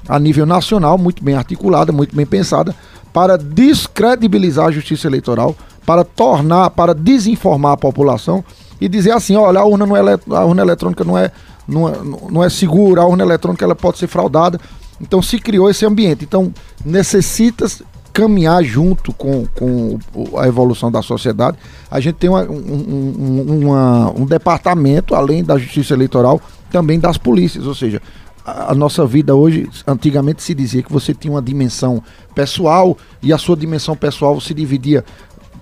a 0.08 0.18
nível 0.20 0.46
nacional, 0.46 0.98
muito 0.98 1.24
bem 1.24 1.36
articulada, 1.36 1.92
muito 1.92 2.16
bem 2.16 2.26
pensada, 2.26 2.74
para 3.12 3.38
descredibilizar 3.38 4.68
a 4.68 4.72
justiça 4.72 5.08
eleitoral, 5.08 5.56
para 5.86 6.04
tornar, 6.04 6.70
para 6.72 6.94
desinformar 6.94 7.74
a 7.74 7.78
população 7.78 8.44
e 8.84 8.90
dizer 8.90 9.12
assim, 9.12 9.38
olha, 9.38 9.62
a 9.62 9.66
urna, 9.66 9.86
não 9.86 9.96
é, 9.96 10.02
a 10.02 10.44
urna 10.44 10.62
eletrônica 10.62 11.06
não 11.06 11.18
é, 11.18 11.32
não, 11.66 11.88
é, 11.88 11.94
não 12.30 12.44
é 12.44 12.50
segura, 12.50 13.02
a 13.02 13.06
urna 13.06 13.24
eletrônica 13.24 13.64
ela 13.64 13.74
pode 13.74 13.98
ser 13.98 14.08
fraudada. 14.08 14.60
Então 15.00 15.22
se 15.22 15.40
criou 15.40 15.70
esse 15.70 15.86
ambiente. 15.86 16.26
Então 16.26 16.54
necessita 16.84 17.66
caminhar 18.12 18.62
junto 18.62 19.14
com, 19.14 19.46
com 19.56 19.98
a 20.38 20.50
evolução 20.50 20.92
da 20.92 21.02
sociedade. 21.02 21.58
A 21.90 22.02
gente 22.02 22.16
tem 22.16 22.30
uma, 22.30 22.44
um, 22.44 23.62
uma, 23.62 24.12
um 24.12 24.26
departamento, 24.26 25.16
além 25.16 25.46
da 25.46 25.58
justiça 25.58 25.94
eleitoral, 25.94 26.42
também 26.70 27.00
das 27.00 27.18
polícias. 27.18 27.66
Ou 27.66 27.74
seja, 27.74 28.02
a 28.46 28.76
nossa 28.76 29.06
vida 29.06 29.34
hoje, 29.34 29.70
antigamente 29.88 30.44
se 30.44 30.54
dizia 30.54 30.84
que 30.84 30.92
você 30.92 31.14
tinha 31.14 31.34
uma 31.34 31.42
dimensão 31.42 32.04
pessoal 32.36 32.98
e 33.22 33.32
a 33.32 33.38
sua 33.38 33.56
dimensão 33.56 33.96
pessoal 33.96 34.42
se 34.42 34.54
dividia 34.54 35.06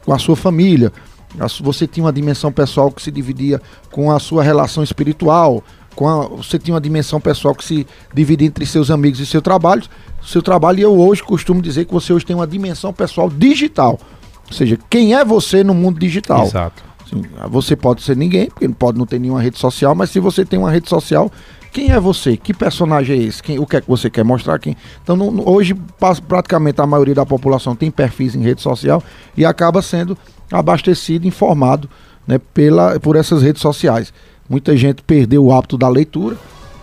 com 0.03 0.11
a 0.11 0.17
sua 0.17 0.35
família 0.35 0.91
você 1.61 1.87
tinha 1.87 2.05
uma 2.05 2.13
dimensão 2.13 2.51
pessoal 2.51 2.91
que 2.91 3.01
se 3.01 3.11
dividia 3.11 3.61
com 3.91 4.11
a 4.11 4.19
sua 4.19 4.43
relação 4.43 4.83
espiritual, 4.83 5.63
com 5.95 6.07
a, 6.07 6.27
você 6.27 6.57
tinha 6.57 6.73
uma 6.73 6.81
dimensão 6.81 7.19
pessoal 7.19 7.53
que 7.53 7.63
se 7.63 7.87
divide 8.13 8.45
entre 8.45 8.65
seus 8.65 8.89
amigos 8.91 9.19
e 9.19 9.25
seu 9.25 9.41
trabalho, 9.41 9.83
seu 10.23 10.41
trabalho, 10.41 10.79
e 10.79 10.81
eu 10.81 10.97
hoje 10.97 11.23
costumo 11.23 11.61
dizer 11.61 11.85
que 11.85 11.93
você 11.93 12.13
hoje 12.13 12.25
tem 12.25 12.35
uma 12.35 12.47
dimensão 12.47 12.93
pessoal 12.93 13.29
digital. 13.29 13.99
Ou 14.47 14.53
seja, 14.53 14.77
quem 14.89 15.15
é 15.15 15.23
você 15.23 15.63
no 15.63 15.73
mundo 15.73 15.99
digital? 15.99 16.45
Exato. 16.45 16.83
Assim, 17.05 17.23
você 17.49 17.75
pode 17.75 18.01
ser 18.01 18.15
ninguém, 18.15 18.47
porque 18.47 18.67
pode 18.69 18.97
não 18.97 19.05
ter 19.05 19.19
nenhuma 19.19 19.41
rede 19.41 19.57
social, 19.57 19.95
mas 19.95 20.09
se 20.09 20.19
você 20.19 20.45
tem 20.45 20.59
uma 20.59 20.71
rede 20.71 20.89
social, 20.89 21.31
quem 21.71 21.91
é 21.91 21.99
você? 21.99 22.35
Que 22.35 22.53
personagem 22.53 23.17
é 23.17 23.23
esse? 23.23 23.41
Quem, 23.41 23.57
o 23.57 23.65
que 23.65 23.77
é 23.77 23.81
que 23.81 23.87
você 23.87 24.09
quer 24.09 24.25
mostrar? 24.25 24.59
Quem? 24.59 24.75
Então, 25.01 25.15
não, 25.15 25.41
hoje, 25.47 25.73
praticamente 26.27 26.81
a 26.81 26.85
maioria 26.85 27.15
da 27.15 27.25
população 27.25 27.75
tem 27.75 27.89
perfis 27.89 28.35
em 28.35 28.41
rede 28.41 28.61
social 28.61 29.01
e 29.37 29.45
acaba 29.45 29.81
sendo 29.81 30.17
abastecido, 30.51 31.27
informado 31.27 31.89
né, 32.27 32.39
pela, 32.53 32.99
por 32.99 33.15
essas 33.15 33.41
redes 33.41 33.61
sociais. 33.61 34.13
Muita 34.49 34.75
gente 34.75 35.01
perdeu 35.01 35.45
o 35.45 35.53
hábito 35.53 35.77
da 35.77 35.87
leitura. 35.87 36.35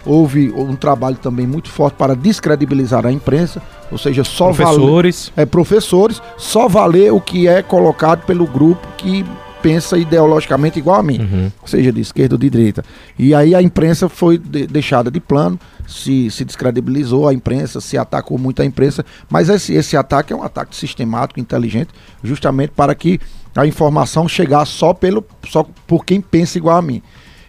Houve 0.06 0.50
um 0.50 0.74
trabalho 0.74 1.16
também 1.16 1.46
muito 1.46 1.68
forte 1.68 1.94
para 1.94 2.16
descredibilizar 2.16 3.04
a 3.04 3.12
imprensa, 3.12 3.60
ou 3.92 3.98
seja, 3.98 4.24
só 4.24 4.52
professores, 4.52 5.32
valer, 5.34 5.42
é, 5.42 5.46
professores, 5.46 6.22
só 6.38 6.66
valer 6.66 7.12
o 7.12 7.20
que 7.20 7.46
é 7.46 7.62
colocado 7.62 8.24
pelo 8.24 8.46
grupo 8.46 8.86
que 8.96 9.24
pensa 9.62 9.98
ideologicamente 9.98 10.78
igual 10.78 11.00
a 11.00 11.02
mim, 11.02 11.20
uhum. 11.20 11.52
seja 11.64 11.92
de 11.92 12.00
esquerda 12.00 12.34
ou 12.34 12.38
de 12.38 12.48
direita. 12.50 12.84
E 13.18 13.34
aí 13.34 13.54
a 13.54 13.62
imprensa 13.62 14.08
foi 14.08 14.38
de, 14.38 14.66
deixada 14.66 15.10
de 15.10 15.20
plano, 15.20 15.58
se, 15.86 16.30
se 16.30 16.44
descredibilizou 16.44 17.28
a 17.28 17.34
imprensa, 17.34 17.80
se 17.80 17.96
atacou 17.96 18.38
muito 18.38 18.60
a 18.62 18.64
imprensa, 18.64 19.04
mas 19.30 19.48
esse, 19.48 19.72
esse 19.72 19.96
ataque 19.96 20.32
é 20.32 20.36
um 20.36 20.42
ataque 20.42 20.76
sistemático, 20.76 21.40
inteligente, 21.40 21.90
justamente 22.22 22.70
para 22.70 22.94
que 22.94 23.20
a 23.56 23.66
informação 23.66 24.28
chegasse 24.28 24.72
só, 24.72 24.92
pelo, 24.92 25.24
só 25.48 25.66
por 25.86 26.04
quem 26.04 26.20
pensa 26.20 26.58
igual 26.58 26.76
a 26.76 26.82
mim. 26.82 27.02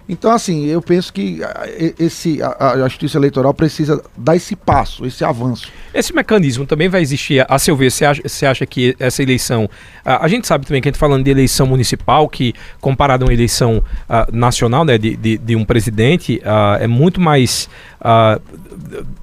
Então, 0.10 0.32
assim, 0.32 0.66
eu 0.66 0.82
penso 0.82 1.14
que 1.14 1.40
ah, 1.44 1.66
esse, 2.00 2.42
a, 2.42 2.72
a, 2.72 2.90
justiça 2.90 3.20
eleitoral 3.20 3.54
precisa 3.54 4.04
dar 4.18 4.36
esse 4.36 4.56
passo, 4.56 5.06
esse 5.06 5.24
avanço. 5.24 5.72
Esse 5.94 6.16
mecanismo 6.16 6.66
também 6.66 6.90
vai 6.90 7.04
existir, 7.04 7.46
a 7.48 7.60
seu 7.60 7.76
ver, 7.76 7.92
você 7.92 8.06
acha, 8.06 8.22
você 8.26 8.46
acha 8.48 8.66
que 8.66 8.96
essa 9.00 9.22
eleição. 9.22 9.70
A, 10.04 10.26
a, 10.26 10.28
gente 10.28 10.48
sabe 10.48 10.66
também 10.66 10.82
que 10.82 10.88
a 10.88 10.90
gente 10.90 11.00
tá 11.00 11.00
falando 11.00 11.24
de 11.24 11.30
eleição 11.30 11.68
municipal, 11.68 12.28
que 12.28 12.56
comparado 12.82 13.24
a 13.24 13.28
uma 13.28 13.34
eleição 13.34 13.84
uh, 14.10 14.36
nacional, 14.36 14.84
né, 14.84 14.98
de, 14.98 15.16
de, 15.16 15.38
de 15.38 15.56
um 15.56 15.64
presidente, 15.64 16.42
uh, 16.44 16.82
é 16.82 16.88
muito 16.88 17.22
mais. 17.22 17.70
Uh, 18.00 18.42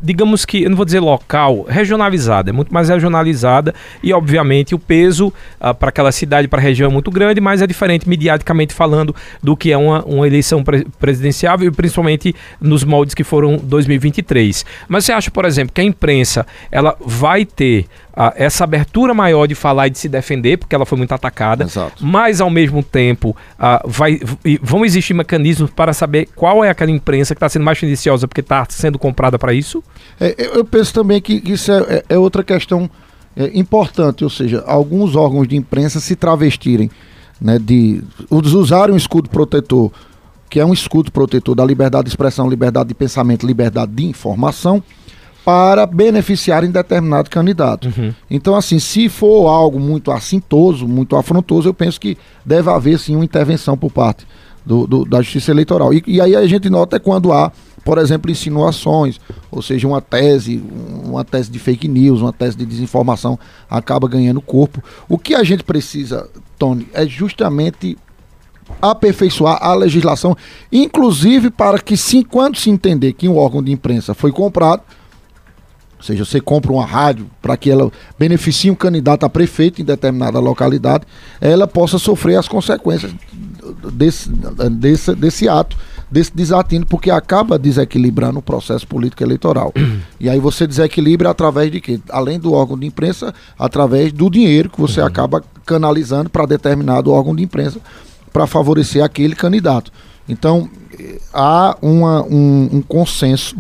digamos 0.02 0.44
que, 0.44 0.64
eu 0.64 0.70
não 0.70 0.76
vou 0.76 0.84
dizer 0.84 1.00
local, 1.00 1.64
regionalizada, 1.68 2.50
é 2.50 2.52
muito 2.52 2.72
mais 2.72 2.88
regionalizada 2.88 3.74
e, 4.02 4.12
obviamente, 4.12 4.74
o 4.74 4.78
peso 4.78 5.28
uh, 5.60 5.74
para 5.74 5.88
aquela 5.88 6.12
cidade, 6.12 6.46
para 6.46 6.58
a 6.58 6.62
região 6.62 6.90
é 6.90 6.92
muito 6.92 7.10
grande, 7.10 7.40
mas 7.40 7.62
é 7.62 7.66
diferente, 7.66 8.08
mediaticamente 8.08 8.74
falando, 8.74 9.14
do 9.42 9.56
que 9.56 9.72
é 9.72 9.76
uma, 9.76 10.04
uma 10.04 10.26
eleição 10.26 10.62
pre 10.62 10.86
presidencial 10.98 11.62
e 11.62 11.70
principalmente 11.70 12.34
nos 12.60 12.84
moldes 12.84 13.14
que 13.14 13.24
foram 13.24 13.56
2023. 13.56 14.64
Mas 14.88 15.04
você 15.04 15.12
acha, 15.12 15.30
por 15.30 15.44
exemplo, 15.44 15.72
que 15.72 15.80
a 15.80 15.84
imprensa 15.84 16.46
ela 16.70 16.96
vai 17.00 17.44
ter 17.44 17.86
uh, 18.16 18.32
essa 18.34 18.64
abertura 18.64 19.12
maior 19.12 19.46
de 19.46 19.54
falar 19.54 19.88
e 19.88 19.90
de 19.90 19.98
se 19.98 20.08
defender, 20.08 20.56
porque 20.56 20.74
ela 20.74 20.86
foi 20.86 20.96
muito 20.96 21.12
atacada, 21.12 21.64
Exato. 21.64 22.04
mas 22.04 22.40
ao 22.40 22.48
mesmo 22.48 22.82
tempo 22.82 23.36
uh, 23.58 23.88
vai, 23.88 24.18
vão 24.62 24.84
existir 24.84 25.14
mecanismos 25.14 25.70
para 25.70 25.92
saber 25.92 26.28
qual 26.34 26.64
é 26.64 26.70
aquela 26.70 26.90
imprensa 26.90 27.34
que 27.34 27.38
está 27.38 27.48
sendo 27.48 27.64
mais 27.64 27.78
tendenciosa 27.78 28.26
porque 28.26 28.40
está 28.40 28.66
sendo 28.68 28.98
comprada 28.98 29.38
para 29.38 29.52
isso? 29.52 29.84
É, 30.18 30.34
eu 30.38 30.64
penso 30.64 30.94
também 30.94 31.20
que 31.20 31.42
isso 31.44 31.70
é, 31.70 31.78
é, 31.78 32.04
é 32.10 32.18
outra 32.18 32.42
questão 32.42 32.90
é, 33.36 33.50
importante, 33.54 34.24
ou 34.24 34.30
seja, 34.30 34.64
alguns 34.66 35.14
órgãos 35.14 35.46
de 35.46 35.56
imprensa 35.56 36.00
se 36.00 36.16
travestirem, 36.16 36.90
né, 37.38 37.58
de 37.58 38.02
usarem 38.30 38.94
um 38.94 38.96
escudo 38.96 39.28
protetor, 39.28 39.92
que 40.48 40.58
é 40.58 40.64
um 40.64 40.72
escudo 40.72 41.12
protetor 41.12 41.54
da 41.54 41.64
liberdade 41.64 42.04
de 42.04 42.10
expressão, 42.10 42.48
liberdade 42.48 42.88
de 42.88 42.94
pensamento, 42.94 43.46
liberdade 43.46 43.92
de 43.92 44.06
informação, 44.06 44.82
para 45.46 45.86
beneficiarem 45.86 46.72
determinado 46.72 47.30
candidato. 47.30 47.86
Uhum. 47.96 48.12
Então, 48.28 48.56
assim, 48.56 48.80
se 48.80 49.08
for 49.08 49.46
algo 49.46 49.78
muito 49.78 50.10
assintoso, 50.10 50.88
muito 50.88 51.14
afrontoso, 51.14 51.68
eu 51.68 51.72
penso 51.72 52.00
que 52.00 52.18
deve 52.44 52.68
haver 52.68 52.98
sim 52.98 53.14
uma 53.14 53.24
intervenção 53.24 53.78
por 53.78 53.92
parte 53.92 54.26
do, 54.64 54.88
do 54.88 55.04
da 55.04 55.22
Justiça 55.22 55.52
Eleitoral. 55.52 55.94
E, 55.94 56.02
e, 56.04 56.20
aí 56.20 56.34
a 56.34 56.44
gente 56.48 56.68
nota 56.68 56.98
quando 56.98 57.32
há, 57.32 57.52
por 57.84 57.96
exemplo, 57.96 58.28
insinuações, 58.28 59.20
ou 59.48 59.62
seja, 59.62 59.86
uma 59.86 60.00
tese, 60.00 60.60
uma 61.04 61.24
tese 61.24 61.48
de 61.48 61.60
fake 61.60 61.86
news, 61.86 62.22
uma 62.22 62.32
tese 62.32 62.56
de 62.56 62.66
desinformação 62.66 63.38
acaba 63.70 64.08
ganhando 64.08 64.40
corpo. 64.40 64.82
O 65.08 65.16
que 65.16 65.32
a 65.32 65.44
gente 65.44 65.62
precisa, 65.62 66.28
Tony, 66.58 66.88
é 66.92 67.06
justamente 67.06 67.96
aperfeiçoar 68.82 69.58
a 69.62 69.72
legislação, 69.74 70.36
inclusive 70.72 71.50
para 71.50 71.78
que, 71.78 71.96
sim, 71.96 72.24
quando 72.24 72.56
se 72.56 72.68
entender 72.68 73.12
que 73.12 73.28
um 73.28 73.36
órgão 73.36 73.62
de 73.62 73.70
imprensa 73.70 74.12
foi 74.12 74.32
comprado, 74.32 74.82
ou 75.98 76.04
seja, 76.04 76.24
você 76.24 76.40
compra 76.40 76.72
uma 76.72 76.84
rádio 76.84 77.26
para 77.40 77.56
que 77.56 77.70
ela 77.70 77.90
beneficie 78.18 78.70
um 78.70 78.74
candidato 78.74 79.24
a 79.24 79.30
prefeito 79.30 79.80
em 79.80 79.84
determinada 79.84 80.38
localidade, 80.38 81.04
ela 81.40 81.66
possa 81.66 81.98
sofrer 81.98 82.36
as 82.36 82.46
consequências 82.46 83.14
desse, 83.92 84.30
desse, 84.30 85.14
desse 85.14 85.48
ato, 85.48 85.76
desse 86.10 86.34
desatino, 86.34 86.84
porque 86.84 87.10
acaba 87.10 87.58
desequilibrando 87.58 88.38
o 88.38 88.42
processo 88.42 88.86
político 88.86 89.22
eleitoral. 89.22 89.72
e 90.20 90.28
aí 90.28 90.38
você 90.38 90.66
desequilibra 90.66 91.30
através 91.30 91.70
de 91.72 91.80
quê? 91.80 91.98
Além 92.10 92.38
do 92.38 92.52
órgão 92.52 92.78
de 92.78 92.86
imprensa, 92.86 93.34
através 93.58 94.12
do 94.12 94.30
dinheiro 94.30 94.68
que 94.68 94.80
você 94.80 95.00
uhum. 95.00 95.06
acaba 95.06 95.42
canalizando 95.64 96.28
para 96.28 96.44
determinado 96.46 97.10
órgão 97.10 97.34
de 97.34 97.42
imprensa 97.42 97.80
para 98.32 98.46
favorecer 98.46 99.02
aquele 99.02 99.34
candidato. 99.34 99.90
Então, 100.28 100.68
eh, 100.98 101.18
há 101.32 101.76
uma, 101.80 102.22
um, 102.22 102.68
um 102.72 102.82
consenso 102.82 103.56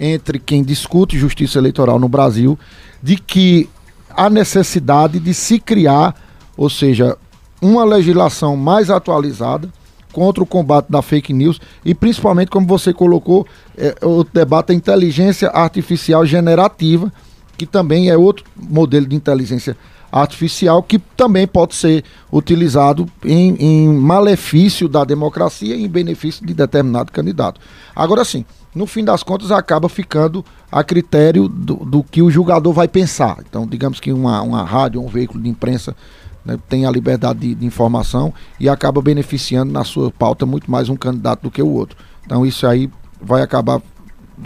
entre 0.00 0.38
quem 0.38 0.64
discute 0.64 1.18
justiça 1.18 1.58
eleitoral 1.58 1.98
no 1.98 2.08
Brasil 2.08 2.58
de 3.02 3.16
que 3.16 3.68
há 4.08 4.30
necessidade 4.30 5.20
de 5.20 5.34
se 5.34 5.60
criar, 5.60 6.14
ou 6.56 6.70
seja, 6.70 7.16
uma 7.60 7.84
legislação 7.84 8.56
mais 8.56 8.90
atualizada 8.90 9.68
contra 10.12 10.42
o 10.42 10.46
combate 10.46 10.90
da 10.90 11.02
fake 11.02 11.32
news 11.32 11.60
e 11.84 11.94
principalmente, 11.94 12.50
como 12.50 12.66
você 12.66 12.92
colocou, 12.92 13.46
é, 13.76 13.94
o 14.02 14.24
debate 14.24 14.68
da 14.68 14.74
inteligência 14.74 15.48
artificial 15.50 16.24
generativa, 16.26 17.12
que 17.56 17.66
também 17.66 18.08
é 18.08 18.16
outro 18.16 18.44
modelo 18.56 19.06
de 19.06 19.14
inteligência 19.14 19.76
artificial 20.10 20.82
que 20.82 20.98
também 20.98 21.46
pode 21.46 21.74
ser 21.74 22.02
utilizado 22.32 23.06
em, 23.24 23.54
em 23.54 23.88
malefício 23.88 24.88
da 24.88 25.04
democracia 25.04 25.76
e 25.76 25.84
em 25.84 25.88
benefício 25.88 26.44
de 26.44 26.52
determinado 26.52 27.12
candidato. 27.12 27.60
Agora 27.94 28.24
sim, 28.24 28.44
no 28.74 28.86
fim 28.86 29.04
das 29.04 29.22
contas 29.22 29.50
acaba 29.50 29.88
ficando 29.88 30.44
a 30.70 30.84
critério 30.84 31.48
do, 31.48 31.76
do 31.76 32.02
que 32.02 32.22
o 32.22 32.30
julgador 32.30 32.72
vai 32.72 32.86
pensar. 32.86 33.38
Então, 33.48 33.66
digamos 33.66 33.98
que 33.98 34.12
uma, 34.12 34.40
uma 34.42 34.62
rádio, 34.62 35.02
um 35.02 35.08
veículo 35.08 35.42
de 35.42 35.48
imprensa 35.48 35.96
né, 36.44 36.58
tem 36.68 36.86
a 36.86 36.90
liberdade 36.90 37.40
de, 37.40 37.54
de, 37.54 37.66
informação 37.66 38.32
e 38.58 38.68
acaba 38.68 39.02
beneficiando 39.02 39.72
na 39.72 39.84
sua 39.84 40.10
pauta 40.10 40.46
muito 40.46 40.70
mais 40.70 40.88
um 40.88 40.96
candidato 40.96 41.42
do 41.42 41.50
que 41.50 41.62
o 41.62 41.68
outro. 41.68 41.96
Então, 42.24 42.46
isso 42.46 42.66
aí 42.66 42.88
vai 43.20 43.42
acabar 43.42 43.82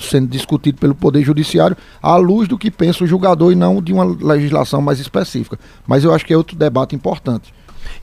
sendo 0.01 0.27
discutido 0.27 0.79
pelo 0.79 0.95
Poder 0.95 1.23
Judiciário 1.23 1.77
à 2.03 2.17
luz 2.17 2.49
do 2.49 2.59
que 2.59 2.71
pensa 2.71 3.05
o 3.05 3.07
julgador 3.07 3.53
e 3.53 3.55
não 3.55 3.81
de 3.81 3.93
uma 3.93 4.05
legislação 4.05 4.81
mais 4.81 4.99
específica. 4.99 5.59
Mas 5.87 6.03
eu 6.03 6.13
acho 6.13 6.25
que 6.25 6.33
é 6.33 6.37
outro 6.37 6.57
debate 6.57 6.97
importante. 6.97 7.55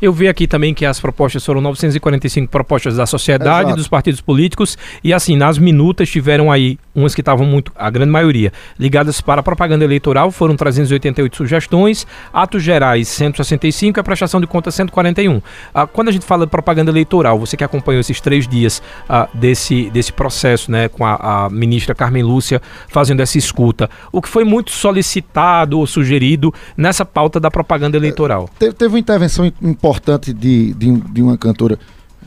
Eu 0.01 0.11
vi 0.13 0.27
aqui 0.27 0.47
também 0.47 0.73
que 0.73 0.85
as 0.85 1.00
propostas 1.00 1.45
foram 1.45 1.61
945 1.61 2.50
propostas 2.50 2.97
da 2.97 3.05
sociedade, 3.05 3.69
Exato. 3.69 3.77
dos 3.77 3.88
partidos 3.88 4.21
políticos, 4.21 4.77
e 5.03 5.13
assim, 5.13 5.35
nas 5.35 5.57
minutas 5.57 6.09
tiveram 6.09 6.51
aí 6.51 6.77
umas 6.93 7.15
que 7.15 7.21
estavam 7.21 7.45
muito, 7.45 7.71
a 7.75 7.89
grande 7.89 8.11
maioria, 8.11 8.51
ligadas 8.79 9.21
para 9.21 9.41
a 9.41 9.43
propaganda 9.43 9.83
eleitoral, 9.83 10.31
foram 10.31 10.55
388 10.55 11.35
sugestões, 11.35 12.05
atos 12.33 12.63
gerais 12.63 13.07
165 13.07 13.97
e 13.97 14.01
a 14.01 14.03
prestação 14.03 14.41
de 14.41 14.47
contas 14.47 14.75
141. 14.75 15.41
Ah, 15.73 15.88
quando 15.88 16.09
a 16.09 16.11
gente 16.11 16.25
fala 16.25 16.45
de 16.45 16.51
propaganda 16.51 16.91
eleitoral, 16.91 17.39
você 17.39 17.55
que 17.55 17.63
acompanhou 17.63 18.00
esses 18.00 18.19
três 18.19 18.47
dias 18.47 18.81
ah, 19.07 19.27
desse, 19.33 19.89
desse 19.89 20.11
processo, 20.11 20.71
né, 20.71 20.89
com 20.89 21.05
a, 21.05 21.45
a, 21.45 21.50
ministra 21.50 21.95
Carmen 21.95 22.23
Lúcia 22.23 22.61
fazendo 22.88 23.21
essa 23.21 23.38
escuta, 23.38 23.89
o 24.11 24.21
que 24.21 24.29
foi 24.29 24.43
muito 24.43 24.71
solicitado 24.71 25.79
ou 25.79 25.88
sugerido 25.88 26.53
nessa 26.75 27.05
pauta 27.05 27.39
da 27.39 27.50
propaganda 27.50 27.97
eleitoral? 27.97 28.50
Teve, 28.59 28.73
teve 28.73 28.93
uma 28.93 29.00
intervenção 29.00 29.51
importante 29.71 30.33
de, 30.33 30.73
de, 30.73 30.91
de 30.91 31.21
uma 31.21 31.37
cantora 31.37 31.79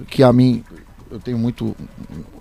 que 0.08 0.22
a 0.22 0.32
mim 0.32 0.64
eu 1.10 1.20
tenho 1.20 1.38
muito 1.38 1.76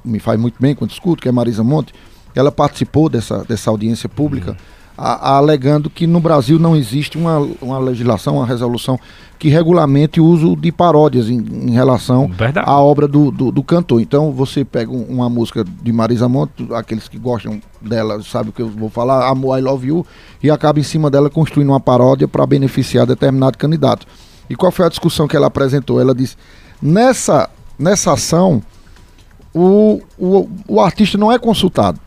me 0.04 0.20
faz 0.20 0.40
muito 0.40 0.56
bem 0.60 0.76
quando 0.76 0.92
escuto, 0.92 1.22
que 1.22 1.30
é 1.30 1.32
Marisa 1.32 1.64
Monte, 1.64 1.94
ela 2.36 2.52
participou 2.52 3.08
dessa, 3.10 3.44
dessa 3.44 3.70
audiência 3.70 4.10
pública, 4.10 4.52
uhum. 4.52 4.58
a, 4.98 5.30
a, 5.30 5.38
alegando 5.38 5.90
que 5.90 6.06
no 6.08 6.20
Brasil 6.20 6.60
não 6.60 6.76
existe 6.76 7.18
uma, 7.18 7.38
uma 7.62 7.80
legislação, 7.80 8.38
uma 8.38 8.46
resolução 8.46 9.00
que 9.38 9.50
regulamente 9.50 10.20
o 10.20 10.26
uso 10.26 10.56
de 10.56 10.72
paródias 10.72 11.30
em, 11.30 11.38
em 11.38 11.72
relação 11.72 12.28
Verdade. 12.28 12.68
à 12.68 12.80
obra 12.80 13.08
do, 13.08 13.30
do, 13.30 13.52
do, 13.52 13.64
cantor. 13.64 14.02
Então 14.02 14.32
você 14.32 14.66
pega 14.66 14.92
um, 14.92 15.04
uma 15.04 15.30
música 15.30 15.64
de 15.64 15.92
Marisa 15.92 16.28
Monte, 16.28 16.68
aqueles 16.74 17.08
que 17.08 17.18
gostam 17.18 17.62
dela 17.82 18.22
sabem 18.24 18.50
o 18.50 18.54
que 18.54 18.62
eu 18.62 18.70
vou 18.70 18.90
falar, 18.90 19.28
Amor, 19.28 19.60
I 19.60 19.62
Love 19.62 19.88
You, 19.88 20.06
e 20.42 20.50
acaba 20.50 20.80
em 20.80 20.84
cima 20.84 21.10
dela 21.10 21.30
construindo 21.30 21.70
uma 21.70 21.80
paródia 21.80 22.28
para 22.28 22.46
beneficiar 22.46 23.06
determinado 23.06 23.58
candidato. 23.58 24.08
E 24.50 24.56
qual 24.56 24.72
foi 24.72 24.86
a 24.86 24.90
discussão 24.90 25.28
que 25.28 25.36
ela 25.36 25.48
apresentou? 25.48 26.00
Ela 26.00 26.14
disse: 26.14 26.36
nessa, 26.82 27.50
nessa 27.78 28.14
ação 28.14 28.62
o, 29.54 30.02
o, 30.18 30.50
o 30.68 30.82
artista 30.82 31.18
não 31.18 31.32
é 31.32 31.38
consultado. 31.38 32.00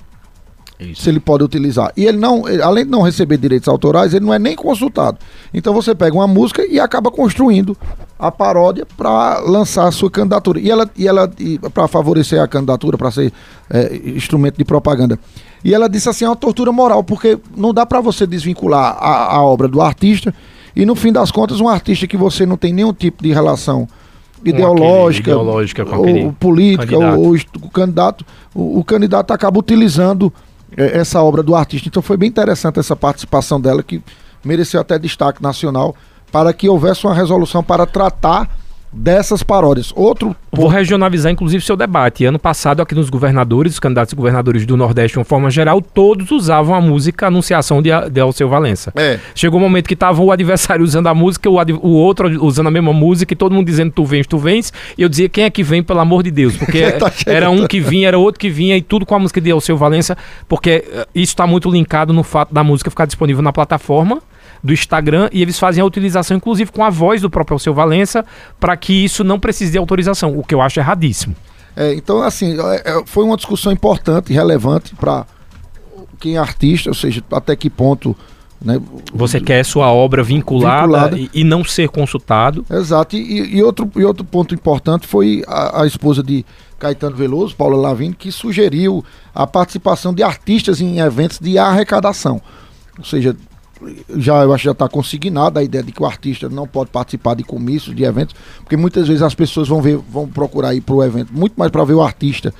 Isso. 0.79 1.03
Se 1.03 1.09
ele 1.09 1.21
pode 1.21 1.43
utilizar. 1.43 1.91
E 1.97 2.05
ele 2.05 2.19
não, 2.19 2.43
além 2.63 2.85
de 2.85 2.91
não 2.91 3.01
receber 3.01 3.39
direitos 3.39 3.67
autorais, 3.67 4.13
ele 4.13 4.27
não 4.27 4.35
é 4.35 4.39
nem 4.39 4.55
consultado. 4.55 5.19
Então 5.55 5.73
você 5.73 5.95
pega 5.95 6.15
uma 6.15 6.27
música 6.27 6.67
e 6.67 6.79
acaba 6.79 7.11
construindo 7.11 7.75
a 8.19 8.31
paródia 8.31 8.87
para 8.97 9.39
lançar 9.39 9.89
a 9.89 9.91
sua 9.91 10.11
candidatura. 10.11 10.61
E 10.61 10.71
ela, 10.71 10.91
e 10.99 11.09
ela 11.09 11.33
para 11.73 11.89
favorecer 11.89 12.43
a 12.43 12.47
candidatura, 12.47 12.99
para 12.99 13.11
ser 13.11 13.33
é, 13.71 13.97
instrumento 14.05 14.59
de 14.59 14.65
propaganda. 14.67 15.19
E 15.65 15.73
ela 15.75 15.89
disse 15.89 16.11
assim: 16.11 16.27
é 16.27 16.29
uma 16.29 16.37
tortura 16.37 16.71
moral, 16.71 17.03
porque 17.03 17.39
não 17.57 17.73
dá 17.73 17.87
para 17.87 18.03
você 18.03 18.27
desvincular 18.27 18.99
a, 19.01 19.37
a 19.37 19.43
obra 19.43 19.69
do 19.69 19.81
artista 19.81 20.35
e 20.77 20.85
no 20.85 20.95
fim 20.95 21.11
das 21.11 21.31
contas, 21.31 21.59
um 21.59 21.69
artista 21.69 22.07
que 22.07 22.19
você 22.19 22.45
não 22.45 22.59
tem 22.59 22.71
nenhum 22.71 22.93
tipo 22.93 23.23
de 23.23 23.33
relação 23.33 23.89
ideológica, 24.45 25.31
ideológica 25.31 25.85
com 25.87 26.27
ou 26.27 26.33
política, 26.35 26.87
candidato. 26.87 27.17
Ou, 27.19 27.25
ou, 27.25 27.37
o 27.63 27.71
candidato, 27.71 28.27
o, 28.55 28.79
o, 28.81 28.85
candidato 28.85 29.31
acaba 29.33 29.59
utilizando 29.59 30.31
é, 30.77 30.99
essa 30.99 31.23
obra 31.23 31.43
do 31.43 31.55
artista. 31.55 31.89
Então 31.89 32.03
foi 32.03 32.19
bem 32.19 32.29
interessante 32.29 32.79
essa 32.79 32.95
participação 32.95 33.59
dela, 33.59 33.83
que 33.83 34.03
mereceu 34.45 34.79
até 34.79 34.99
destaque 34.99 35.43
nacional, 35.43 35.97
para 36.31 36.53
que 36.53 36.69
houvesse 36.69 37.07
uma 37.07 37.15
resolução 37.15 37.63
para 37.63 37.87
tratar 37.87 38.47
dessas 38.93 39.43
paródias. 39.43 39.93
Outro. 39.95 40.35
Vou 40.53 40.69
regionalizar, 40.69 41.31
inclusive, 41.31 41.63
seu 41.63 41.77
debate. 41.77 42.25
Ano 42.25 42.39
passado, 42.39 42.81
aqui 42.81 42.95
nos 42.95 43.11
governadores, 43.11 43.75
os 43.75 43.79
candidatos 43.79 44.15
a 44.15 44.17
governadores 44.17 44.65
do 44.65 44.77
Nordeste, 44.77 45.13
de 45.13 45.19
uma 45.19 45.25
forma 45.25 45.51
geral, 45.51 45.83
todos 45.83 46.31
usavam 46.31 46.75
a 46.75 46.81
música 46.81 47.27
Anunciação 47.27 47.83
de, 47.83 47.91
de 48.11 48.21
Alceu 48.21 48.49
Valença. 48.49 48.93
É. 48.97 49.19
Chegou 49.35 49.61
um 49.61 49.63
momento 49.63 49.87
que 49.87 49.95
estava 49.95 50.23
o 50.23 50.33
adversário 50.33 50.83
usando 50.83 51.09
a 51.09 51.15
música, 51.15 51.51
o, 51.51 51.57
o, 51.57 51.91
outro 51.91 52.45
usando 52.45 52.69
a 52.69 52.71
mesma 52.71 52.93
música, 52.93 53.35
e 53.35 53.37
todo 53.37 53.55
mundo 53.55 53.67
dizendo 53.67 53.93
tu 53.93 54.05
vens, 54.05 54.27
tu 54.27 54.39
vens. 54.39 54.73
E 54.97 55.03
eu 55.03 55.09
dizia, 55.09 55.29
quem 55.29 55.45
é 55.45 55.51
que 55.51 55.63
vem, 55.63 55.83
pelo 55.83 56.01
amor 56.01 56.23
de 56.23 56.31
Deus? 56.31 56.57
Porque 56.57 56.91
tá 56.99 57.13
era 57.27 57.51
um 57.51 57.67
que 57.67 57.81
vinha, 57.81 58.09
era 58.09 58.19
outro 58.19 58.41
que 58.41 58.49
vinha, 58.49 58.77
e 58.77 58.83
tudo 58.83 59.05
com 59.05 59.15
a 59.15 59.19
música 59.19 59.41
de 59.41 59.51
Alceu 59.51 59.77
Valença, 59.77 60.17
porque 60.49 60.85
uh, 60.89 61.07
isso 61.15 61.33
está 61.33 61.47
muito 61.47 61.71
linkado 61.71 62.13
no 62.13 62.23
fato 62.23 62.55
da 62.55 62.65
música 62.65 62.89
ficar 62.89 63.05
disponível 63.05 63.43
na 63.43 63.53
plataforma 63.53 64.23
do 64.63 64.73
Instagram 64.73 65.29
e 65.33 65.43
eles 65.43 65.59
fazem 65.59 65.83
a 65.83 65.85
utilização, 65.85 66.37
inclusive, 66.37 66.71
com 66.73 66.85
a 66.85 66.91
voz 66.91 67.21
do 67.21 67.31
próprio 67.31 67.55
Alceu 67.55 67.75
Valença, 67.75 68.25
para 68.59 68.77
que 68.77 69.05
isso 69.05 69.23
não 69.23 69.39
precise 69.39 69.73
de 69.73 69.79
autorização, 69.79 70.39
o 70.39 70.45
que 70.45 70.55
eu 70.55 70.61
acho 70.61 70.81
erradíssimo. 70.81 71.35
É, 71.77 71.93
então, 71.95 72.23
assim, 72.23 72.57
é, 72.59 72.83
é 72.91 73.03
foi 73.05 73.25
uma 73.25 73.37
discussão 73.37 73.71
importante 73.71 74.33
e 74.33 74.35
relevante 74.35 74.95
para 74.95 75.27
quem 76.19 76.37
é 76.37 76.39
artista, 76.39 76.89
ou 76.89 76.95
seja, 76.95 77.23
até 77.31 77.55
que 77.55 77.69
ponto. 77.69 78.17
Né, 78.59 78.81
Você 79.13 79.39
quer 79.39 79.63
sua 79.65 79.93
obra 79.93 80.23
vinculada, 80.23 80.83
vinculada. 80.83 81.19
E, 81.19 81.31
e, 81.35 81.45
não 81.45 81.63
ser 81.63 81.91
consultado. 81.91 82.65
Exato. 82.71 83.15
E, 83.15 83.57
e, 83.57 83.63
outro, 83.63 83.91
e 83.95 84.03
outro 84.03 84.25
ponto 84.25 84.55
importante 84.55 85.07
foi 85.07 85.45
a, 85.47 85.83
a 85.83 85.87
esposa 85.87 86.23
de 86.23 86.45
Caetano 86.79 87.15
Veloso, 87.15 87.55
Paula 87.55 87.77
Lavigne, 87.77 88.15
que 88.15 88.33
sugeriu 88.33 89.05
a 89.35 89.47
participação 89.47 90.15
de 90.15 90.23
artistas 90.23 90.81
em 90.81 91.01
eventos 91.01 91.39
de 91.39 91.59
arrecadação. 91.59 92.41
Ou 92.99 93.05
seja, 93.05 93.37
já 94.17 94.43
eu 94.43 94.53
acho 94.53 94.63
que 94.63 94.67
já 94.67 94.73
está 94.73 94.89
consignada 94.89 95.61
a 95.61 95.63
ideia 95.63 95.85
de 95.85 95.93
que 95.93 96.03
o 96.03 96.07
artista 96.07 96.49
não 96.49 96.67
pode 96.67 96.91
participar 96.91 97.35
de 97.35 97.45
comícios, 97.45 97.95
de 97.95 98.05
eventos, 98.05 98.35
porque 98.59 98.77
muitas 98.77 99.07
vezes 99.07 99.23
as 99.23 99.35
pessoas 99.35 99.69
vão 99.69 99.83
ver, 99.83 99.97
vão 99.97 100.27
procurar 100.29 100.75
ir 100.75 100.81
para 100.81 100.95
o 100.95 101.05
evento 101.05 101.33
muito 101.33 101.55
mais 101.57 101.71
para 101.71 101.85
ver 101.85 101.95
o 101.95 102.03
artista 102.03 102.53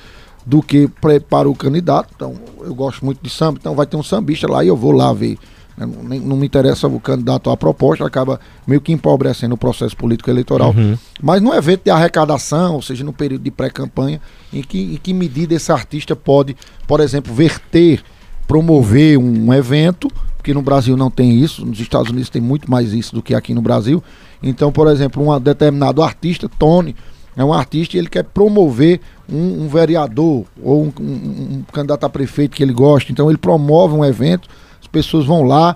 do 0.45 0.61
que 0.61 0.87
para 1.29 1.49
o 1.49 1.53
candidato. 1.53 2.13
Então, 2.15 2.35
eu 2.61 2.73
gosto 2.73 3.03
muito 3.03 3.21
de 3.21 3.29
samba, 3.29 3.57
então 3.59 3.75
vai 3.75 3.85
ter 3.85 3.97
um 3.97 4.03
sambista 4.03 4.49
lá 4.49 4.63
e 4.63 4.67
eu 4.69 4.77
vou 4.77 4.91
lá 4.93 5.11
ver. 5.11 5.37
Né? 5.77 5.85
Não, 5.85 6.19
não, 6.19 6.37
me 6.37 6.45
interessa 6.45 6.87
o 6.87 6.99
candidato 7.01 7.49
à 7.49 7.57
proposta, 7.57 8.05
acaba 8.05 8.39
meio 8.65 8.79
que 8.79 8.93
empobrecendo 8.93 9.55
o 9.55 9.57
processo 9.57 9.95
político 9.97 10.29
eleitoral. 10.29 10.73
Uhum. 10.75 10.97
Mas 11.21 11.41
no 11.41 11.53
evento 11.53 11.83
de 11.83 11.91
arrecadação, 11.91 12.75
ou 12.75 12.81
seja, 12.81 13.03
no 13.03 13.11
período 13.11 13.43
de 13.43 13.51
pré-campanha, 13.51 14.21
em 14.53 14.61
que, 14.61 14.95
em 14.95 14.97
que 14.97 15.13
medida 15.13 15.53
esse 15.53 15.71
artista 15.71 16.15
pode, 16.15 16.55
por 16.87 17.01
exemplo, 17.01 17.33
verter, 17.33 18.01
promover 18.47 19.17
um 19.17 19.53
evento 19.53 20.09
porque 20.47 20.53
no 20.53 20.61
Brasil 20.61 20.95
não 20.95 21.11
tem 21.11 21.37
isso, 21.37 21.65
nos 21.65 21.77
Estados 21.77 22.09
Unidos 22.09 22.29
tem 22.29 22.41
muito 22.41 22.71
mais 22.71 22.93
isso 22.93 23.13
do 23.13 23.21
que 23.21 23.35
aqui 23.35 23.53
no 23.53 23.61
Brasil. 23.61 24.01
Então, 24.41 24.71
por 24.71 24.87
exemplo, 24.87 25.29
um 25.29 25.37
determinado 25.41 26.01
artista, 26.01 26.49
Tony, 26.57 26.95
é 27.35 27.43
um 27.43 27.51
artista 27.51 27.97
e 27.97 27.99
ele 27.99 28.07
quer 28.07 28.23
promover 28.23 29.01
um, 29.29 29.65
um 29.65 29.67
vereador 29.67 30.45
ou 30.63 30.83
um, 30.83 30.93
um, 31.01 31.03
um, 31.03 31.63
candidato 31.73 32.05
a 32.05 32.09
prefeito 32.09 32.55
que 32.55 32.63
ele 32.63 32.71
gosta. 32.71 33.11
Então 33.11 33.29
ele 33.29 33.37
promove 33.37 33.93
um 33.93 34.05
evento, 34.05 34.47
as 34.79 34.87
pessoas 34.87 35.25
vão 35.25 35.43
lá, 35.43 35.75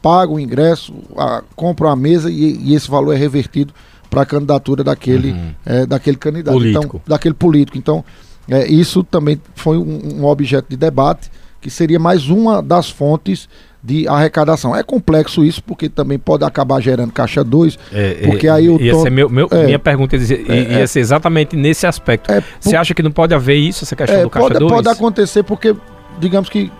pagam 0.00 0.36
o 0.36 0.40
ingresso, 0.40 0.94
a, 1.16 1.42
compram 1.56 1.90
a 1.90 1.96
mesa 1.96 2.30
e, 2.30 2.56
e 2.62 2.72
esse 2.72 2.88
valor 2.88 3.14
é 3.14 3.16
revertido 3.16 3.74
para 4.08 4.22
a 4.22 4.26
candidatura 4.26 4.84
daquele, 4.84 5.32
uhum. 5.32 5.54
é, 5.66 5.86
daquele 5.86 6.16
candidato. 6.16 6.54
Político. 6.54 6.84
Então, 6.84 7.00
daquele 7.04 7.34
político. 7.34 7.76
Então, 7.76 8.04
é, 8.48 8.64
isso 8.68 9.02
também 9.02 9.40
foi 9.56 9.76
um 9.76 10.24
objeto 10.24 10.68
de 10.70 10.76
debate, 10.76 11.32
que 11.60 11.68
seria 11.68 11.98
mais 11.98 12.28
uma 12.28 12.62
das 12.62 12.88
fontes 12.88 13.48
de 13.84 14.08
arrecadação. 14.08 14.74
É 14.74 14.82
complexo 14.82 15.44
isso, 15.44 15.62
porque 15.62 15.90
também 15.90 16.18
pode 16.18 16.42
acabar 16.42 16.80
gerando 16.80 17.12
caixa 17.12 17.44
2, 17.44 17.78
é, 17.92 18.14
porque 18.24 18.46
é, 18.46 18.50
aí 18.50 18.70
o 18.70 18.78
tom... 18.78 19.10
meu, 19.10 19.28
meu 19.28 19.46
é, 19.50 19.66
Minha 19.66 19.78
pergunta 19.78 20.16
ia, 20.16 20.22
ia 20.22 20.78
é, 20.80 20.86
ser 20.86 21.00
exatamente 21.00 21.54
nesse 21.54 21.86
aspecto. 21.86 22.32
É, 22.32 22.42
Você 22.58 22.74
acha 22.74 22.94
que 22.94 23.02
não 23.02 23.10
pode 23.10 23.34
haver 23.34 23.56
isso, 23.56 23.84
essa 23.84 23.94
questão 23.94 24.22
do 24.22 24.30
caixa 24.30 24.48
2? 24.48 24.58
Pode, 24.60 24.84
pode 24.84 24.88
acontecer, 24.88 25.42
porque, 25.42 25.76
digamos 26.18 26.48
que 26.48 26.72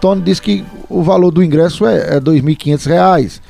Tony 0.00 0.22
disse 0.22 0.40
que 0.40 0.64
o 0.88 1.02
valor 1.02 1.30
do 1.30 1.42
ingresso 1.42 1.86
é, 1.86 1.98
é 1.98 2.14
R$ 2.14 2.20
2.500. 2.20 3.40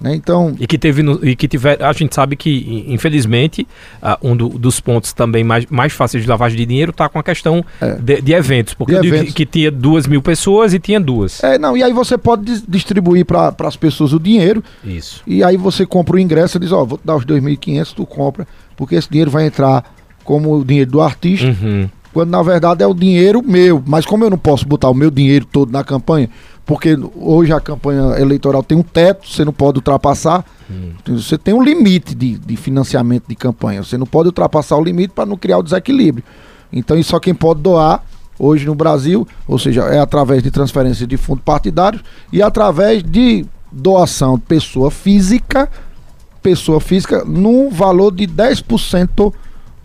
Né? 0.00 0.14
Então... 0.14 0.54
E 0.58 0.66
que 0.66 0.78
teve 0.78 1.02
no, 1.02 1.26
e 1.26 1.34
que 1.34 1.48
tiver, 1.48 1.82
a 1.82 1.92
gente 1.92 2.14
sabe 2.14 2.36
que, 2.36 2.84
infelizmente, 2.88 3.66
uh, 4.02 4.16
um 4.28 4.36
do, 4.36 4.48
dos 4.48 4.80
pontos 4.80 5.12
também 5.12 5.42
mais, 5.42 5.66
mais 5.66 5.92
fáceis 5.92 6.22
de 6.22 6.28
lavagem 6.28 6.56
de 6.56 6.66
dinheiro 6.66 6.90
está 6.90 7.08
com 7.08 7.18
a 7.18 7.22
questão 7.22 7.64
é. 7.80 7.94
de, 7.94 8.20
de, 8.20 8.32
eventos, 8.32 8.74
porque 8.74 8.98
de 9.00 9.06
eventos. 9.06 9.28
Que, 9.28 9.46
que, 9.46 9.46
tinha 9.46 9.70
duas 9.70 10.06
mil 10.06 10.20
pessoas 10.20 10.74
e 10.74 10.78
tinha 10.78 11.00
duas. 11.00 11.42
É, 11.42 11.58
não, 11.58 11.76
e 11.76 11.82
aí 11.82 11.92
você 11.92 12.18
pode 12.18 12.62
distribuir 12.68 13.24
para 13.24 13.54
as 13.60 13.76
pessoas 13.76 14.12
o 14.12 14.20
dinheiro. 14.20 14.62
Isso. 14.84 15.22
E 15.26 15.42
aí 15.42 15.56
você 15.56 15.86
compra 15.86 16.16
o 16.16 16.18
ingresso 16.18 16.58
e 16.58 16.60
diz, 16.60 16.72
ó, 16.72 16.82
oh, 16.82 16.86
vou 16.86 16.98
te 16.98 17.06
dar 17.06 17.16
os 17.16 17.24
2.500, 17.24 17.94
tu 17.94 18.06
compra, 18.06 18.46
porque 18.76 18.94
esse 18.94 19.08
dinheiro 19.08 19.30
vai 19.30 19.46
entrar 19.46 19.84
como 20.26 20.58
o 20.58 20.64
dinheiro 20.64 20.90
do 20.90 21.00
artista. 21.00 21.46
Uhum. 21.46 21.88
Quando 22.16 22.30
na 22.30 22.42
verdade 22.42 22.82
é 22.82 22.86
o 22.86 22.94
dinheiro 22.94 23.42
meu. 23.46 23.82
Mas 23.84 24.06
como 24.06 24.24
eu 24.24 24.30
não 24.30 24.38
posso 24.38 24.66
botar 24.66 24.88
o 24.88 24.94
meu 24.94 25.10
dinheiro 25.10 25.44
todo 25.44 25.70
na 25.70 25.84
campanha, 25.84 26.30
porque 26.64 26.98
hoje 27.14 27.52
a 27.52 27.60
campanha 27.60 28.18
eleitoral 28.18 28.62
tem 28.62 28.78
um 28.78 28.82
teto, 28.82 29.28
você 29.28 29.44
não 29.44 29.52
pode 29.52 29.76
ultrapassar. 29.76 30.42
Hum. 30.70 30.92
Você 31.08 31.36
tem 31.36 31.52
um 31.52 31.62
limite 31.62 32.14
de, 32.14 32.38
de 32.38 32.56
financiamento 32.56 33.24
de 33.28 33.34
campanha. 33.34 33.84
Você 33.84 33.98
não 33.98 34.06
pode 34.06 34.28
ultrapassar 34.28 34.78
o 34.78 34.82
limite 34.82 35.12
para 35.12 35.26
não 35.26 35.36
criar 35.36 35.58
o 35.58 35.62
desequilíbrio. 35.62 36.24
Então, 36.72 36.96
isso 36.98 37.10
só 37.10 37.20
quem 37.20 37.34
pode 37.34 37.60
doar 37.60 38.02
hoje 38.38 38.64
no 38.64 38.74
Brasil, 38.74 39.28
ou 39.46 39.58
seja, 39.58 39.82
é 39.82 39.98
através 39.98 40.42
de 40.42 40.50
transferência 40.50 41.06
de 41.06 41.18
fundos 41.18 41.44
partidários 41.44 42.02
e 42.32 42.40
através 42.40 43.02
de 43.02 43.44
doação 43.70 44.36
de 44.36 44.44
pessoa 44.44 44.90
física, 44.90 45.68
pessoa 46.42 46.80
física, 46.80 47.26
no 47.26 47.68
valor 47.68 48.10
de 48.10 48.26
10% 48.26 49.34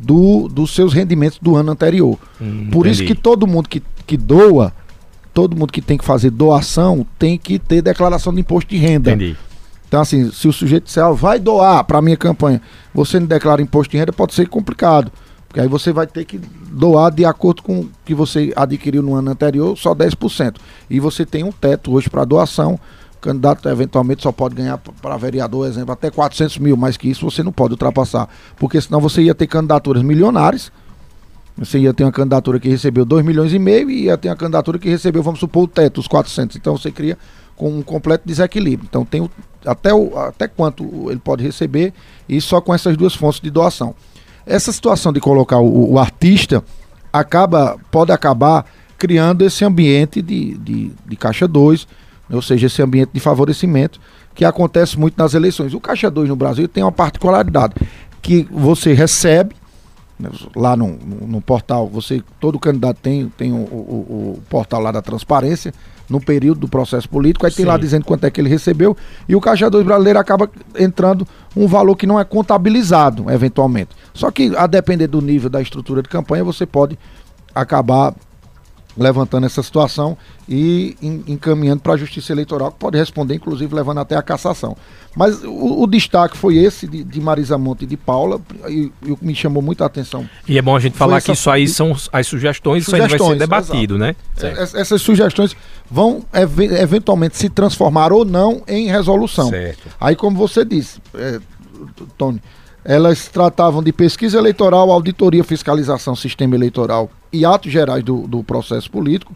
do, 0.01 0.47
dos 0.47 0.73
seus 0.73 0.93
rendimentos 0.93 1.39
do 1.39 1.55
ano 1.55 1.71
anterior. 1.71 2.17
Hum, 2.41 2.69
Por 2.71 2.87
entendi. 2.87 3.03
isso 3.03 3.05
que 3.05 3.15
todo 3.15 3.45
mundo 3.45 3.69
que, 3.69 3.81
que 4.05 4.17
doa 4.17 4.73
todo 5.33 5.55
mundo 5.55 5.71
que 5.71 5.81
tem 5.81 5.97
que 5.97 6.03
fazer 6.03 6.29
doação 6.29 7.05
tem 7.17 7.37
que 7.37 7.57
ter 7.57 7.81
declaração 7.81 8.33
de 8.33 8.41
imposto 8.41 8.69
de 8.69 8.77
renda. 8.77 9.11
Entendi. 9.11 9.37
Então, 9.87 10.01
assim, 10.01 10.31
se 10.31 10.47
o 10.47 10.53
sujeito 10.53 10.85
disser, 10.85 11.03
ah, 11.03 11.11
vai 11.11 11.37
doar 11.39 11.83
para 11.83 11.97
a 11.97 12.01
minha 12.01 12.15
campanha, 12.15 12.61
você 12.93 13.19
não 13.19 13.27
declara 13.27 13.61
imposto 13.61 13.91
de 13.91 13.97
renda, 13.97 14.13
pode 14.13 14.33
ser 14.33 14.47
complicado. 14.47 15.11
Porque 15.47 15.59
aí 15.59 15.67
você 15.67 15.91
vai 15.91 16.07
ter 16.07 16.23
que 16.23 16.39
doar 16.71 17.11
de 17.11 17.25
acordo 17.25 17.61
com 17.61 17.81
o 17.81 17.89
que 18.05 18.13
você 18.13 18.53
adquiriu 18.55 19.03
no 19.03 19.15
ano 19.15 19.31
anterior, 19.31 19.77
só 19.77 19.93
10%. 19.93 20.55
E 20.89 20.97
você 20.97 21.25
tem 21.25 21.43
um 21.43 21.51
teto 21.51 21.91
hoje 21.91 22.09
para 22.09 22.23
doação. 22.23 22.79
Candidato 23.21 23.69
eventualmente 23.69 24.23
só 24.23 24.31
pode 24.31 24.55
ganhar 24.55 24.77
para 24.77 25.15
vereador, 25.15 25.67
exemplo, 25.67 25.91
até 25.91 26.09
400 26.09 26.57
mil, 26.57 26.75
mais 26.75 26.97
que 26.97 27.09
isso 27.09 27.29
você 27.29 27.43
não 27.43 27.51
pode 27.51 27.73
ultrapassar. 27.73 28.27
Porque 28.57 28.81
senão 28.81 28.99
você 28.99 29.21
ia 29.21 29.35
ter 29.35 29.47
candidaturas 29.47 30.01
milionárias 30.01 30.71
você 31.57 31.77
ia 31.77 31.93
ter 31.93 32.03
uma 32.03 32.11
candidatura 32.11 32.59
que 32.59 32.69
recebeu 32.69 33.05
2 33.05 33.25
milhões 33.25 33.53
e 33.53 33.59
meio 33.59 33.89
e 33.89 34.05
ia 34.05 34.17
ter 34.17 34.29
uma 34.29 34.35
candidatura 34.35 34.79
que 34.79 34.89
recebeu, 34.89 35.21
vamos 35.21 35.39
supor, 35.39 35.63
o 35.63 35.67
teto, 35.67 35.99
os 35.99 36.07
400. 36.07 36.55
Então 36.55 36.75
você 36.75 36.91
cria 36.91 37.17
com 37.55 37.69
um 37.69 37.83
completo 37.83 38.23
desequilíbrio. 38.25 38.87
Então 38.89 39.05
tem 39.05 39.21
o, 39.21 39.29
até, 39.65 39.93
o, 39.93 40.17
até 40.17 40.47
quanto 40.47 41.11
ele 41.11 41.19
pode 41.19 41.43
receber 41.43 41.93
e 42.27 42.39
só 42.41 42.61
com 42.61 42.73
essas 42.73 42.97
duas 42.97 43.13
fontes 43.13 43.39
de 43.39 43.51
doação. 43.51 43.93
Essa 44.45 44.71
situação 44.71 45.13
de 45.13 45.19
colocar 45.19 45.59
o, 45.59 45.93
o 45.93 45.99
artista 45.99 46.63
acaba 47.13 47.77
pode 47.91 48.11
acabar 48.11 48.65
criando 48.97 49.43
esse 49.43 49.63
ambiente 49.65 50.21
de, 50.21 50.57
de, 50.57 50.91
de 51.05 51.15
caixa 51.15 51.47
2, 51.47 51.87
ou 52.31 52.41
seja, 52.41 52.67
esse 52.67 52.81
ambiente 52.81 53.11
de 53.13 53.19
favorecimento 53.19 53.99
que 54.33 54.45
acontece 54.45 54.97
muito 54.97 55.17
nas 55.17 55.33
eleições. 55.33 55.73
O 55.73 55.79
caixa 55.79 56.09
2 56.09 56.29
no 56.29 56.35
Brasil 56.35 56.67
tem 56.67 56.83
uma 56.83 56.91
particularidade 56.91 57.75
que 58.21 58.47
você 58.51 58.93
recebe 58.93 59.55
lá 60.55 60.75
no, 60.75 60.87
no, 60.87 61.27
no, 61.27 61.41
portal, 61.41 61.87
você 61.87 62.21
todo 62.39 62.59
candidato 62.59 62.97
tem, 63.01 63.27
tem 63.35 63.51
o, 63.51 63.55
o, 63.55 64.35
o, 64.37 64.41
portal 64.47 64.79
lá 64.79 64.91
da 64.91 65.01
transparência 65.01 65.73
no 66.07 66.19
período 66.19 66.59
do 66.59 66.67
processo 66.67 67.09
político, 67.09 67.45
aí 67.45 67.51
Sim. 67.51 67.57
tem 67.57 67.65
lá 67.65 67.77
dizendo 67.77 68.05
quanto 68.05 68.25
é 68.25 68.29
que 68.29 68.39
ele 68.39 68.49
recebeu 68.49 68.95
e 69.27 69.35
o 69.35 69.41
Caixa 69.41 69.69
2 69.69 69.83
brasileiro 69.83 70.19
acaba 70.19 70.49
entrando 70.77 71.27
um 71.55 71.67
valor 71.67 71.95
que 71.95 72.05
não 72.05 72.19
é 72.19 72.23
contabilizado 72.23 73.31
eventualmente. 73.31 73.95
Só 74.13 74.29
que 74.29 74.55
a 74.55 74.67
depender 74.67 75.07
do 75.07 75.21
nível 75.21 75.49
da 75.49 75.61
estrutura 75.61 76.03
de 76.03 76.09
campanha, 76.09 76.43
você 76.43 76.65
pode 76.65 76.99
acabar 77.55 78.13
levantando 78.97 79.45
essa 79.45 79.63
situação 79.63 80.17
e 80.47 80.97
encaminhando 81.27 81.81
para 81.81 81.93
a 81.93 81.97
Justiça 81.97 82.33
Eleitoral, 82.33 82.71
que 82.71 82.79
pode 82.79 82.97
responder, 82.97 83.35
inclusive, 83.35 83.73
levando 83.73 83.99
até 83.99 84.15
a 84.15 84.21
cassação. 84.21 84.75
Mas 85.15 85.43
o, 85.43 85.83
o 85.83 85.87
destaque 85.87 86.37
foi 86.37 86.57
esse 86.57 86.87
de, 86.87 87.03
de, 87.03 87.21
Marisa 87.21 87.57
Monte 87.57 87.83
e 87.83 87.85
de 87.85 87.97
Paula, 87.97 88.39
e, 88.67 88.91
e 89.05 89.11
o 89.11 89.17
que 89.17 89.25
me 89.25 89.35
chamou 89.35 89.61
muita 89.61 89.85
atenção. 89.85 90.27
E 90.47 90.57
é 90.57 90.61
bom 90.61 90.75
a 90.75 90.79
gente 90.79 90.97
falar 90.97 91.17
essa, 91.17 91.27
que 91.27 91.31
isso 91.33 91.49
aí 91.49 91.67
são 91.67 91.95
as 92.11 92.27
sugestões, 92.27 92.85
sugestões 92.85 92.85
isso 92.85 92.95
ainda 92.95 93.07
vai 93.07 93.19
ser 93.19 93.39
debatido, 93.39 93.95
exato. 93.95 93.99
né? 93.99 94.15
Certo. 94.35 94.77
Essas 94.77 95.01
sugestões 95.01 95.55
vão 95.89 96.23
eventualmente 96.79 97.37
se 97.37 97.49
transformar 97.49 98.11
ou 98.13 98.23
não 98.23 98.61
em 98.67 98.87
resolução. 98.87 99.49
Certo. 99.49 99.89
Aí, 99.99 100.15
como 100.15 100.37
você 100.37 100.63
disse, 100.63 100.99
é, 101.15 101.39
Tony, 102.17 102.41
elas 102.83 103.27
tratavam 103.27 103.83
de 103.83 103.93
pesquisa 103.93 104.37
eleitoral, 104.37 104.91
auditoria, 104.91 105.43
fiscalização, 105.43 106.15
sistema 106.15 106.55
eleitoral 106.55 107.09
e 107.31 107.45
atos 107.45 107.71
gerais 107.71 108.03
do, 108.03 108.27
do 108.27 108.43
processo 108.43 108.89
político. 108.89 109.35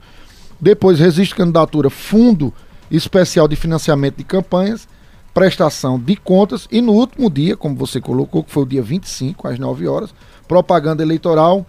Depois, 0.59 0.99
registro 0.99 1.25
de 1.25 1.35
candidatura, 1.35 1.89
fundo 1.89 2.53
especial 2.89 3.47
de 3.47 3.55
financiamento 3.55 4.17
de 4.17 4.23
campanhas, 4.23 4.87
prestação 5.33 5.99
de 5.99 6.15
contas 6.15 6.67
e 6.71 6.81
no 6.81 6.93
último 6.93 7.29
dia, 7.29 7.55
como 7.55 7.75
você 7.75 7.99
colocou, 7.99 8.43
que 8.43 8.51
foi 8.51 8.63
o 8.63 8.65
dia 8.65 8.81
25, 8.81 9.47
às 9.47 9.59
9 9.59 9.87
horas, 9.87 10.13
propaganda 10.47 11.03
eleitoral, 11.03 11.65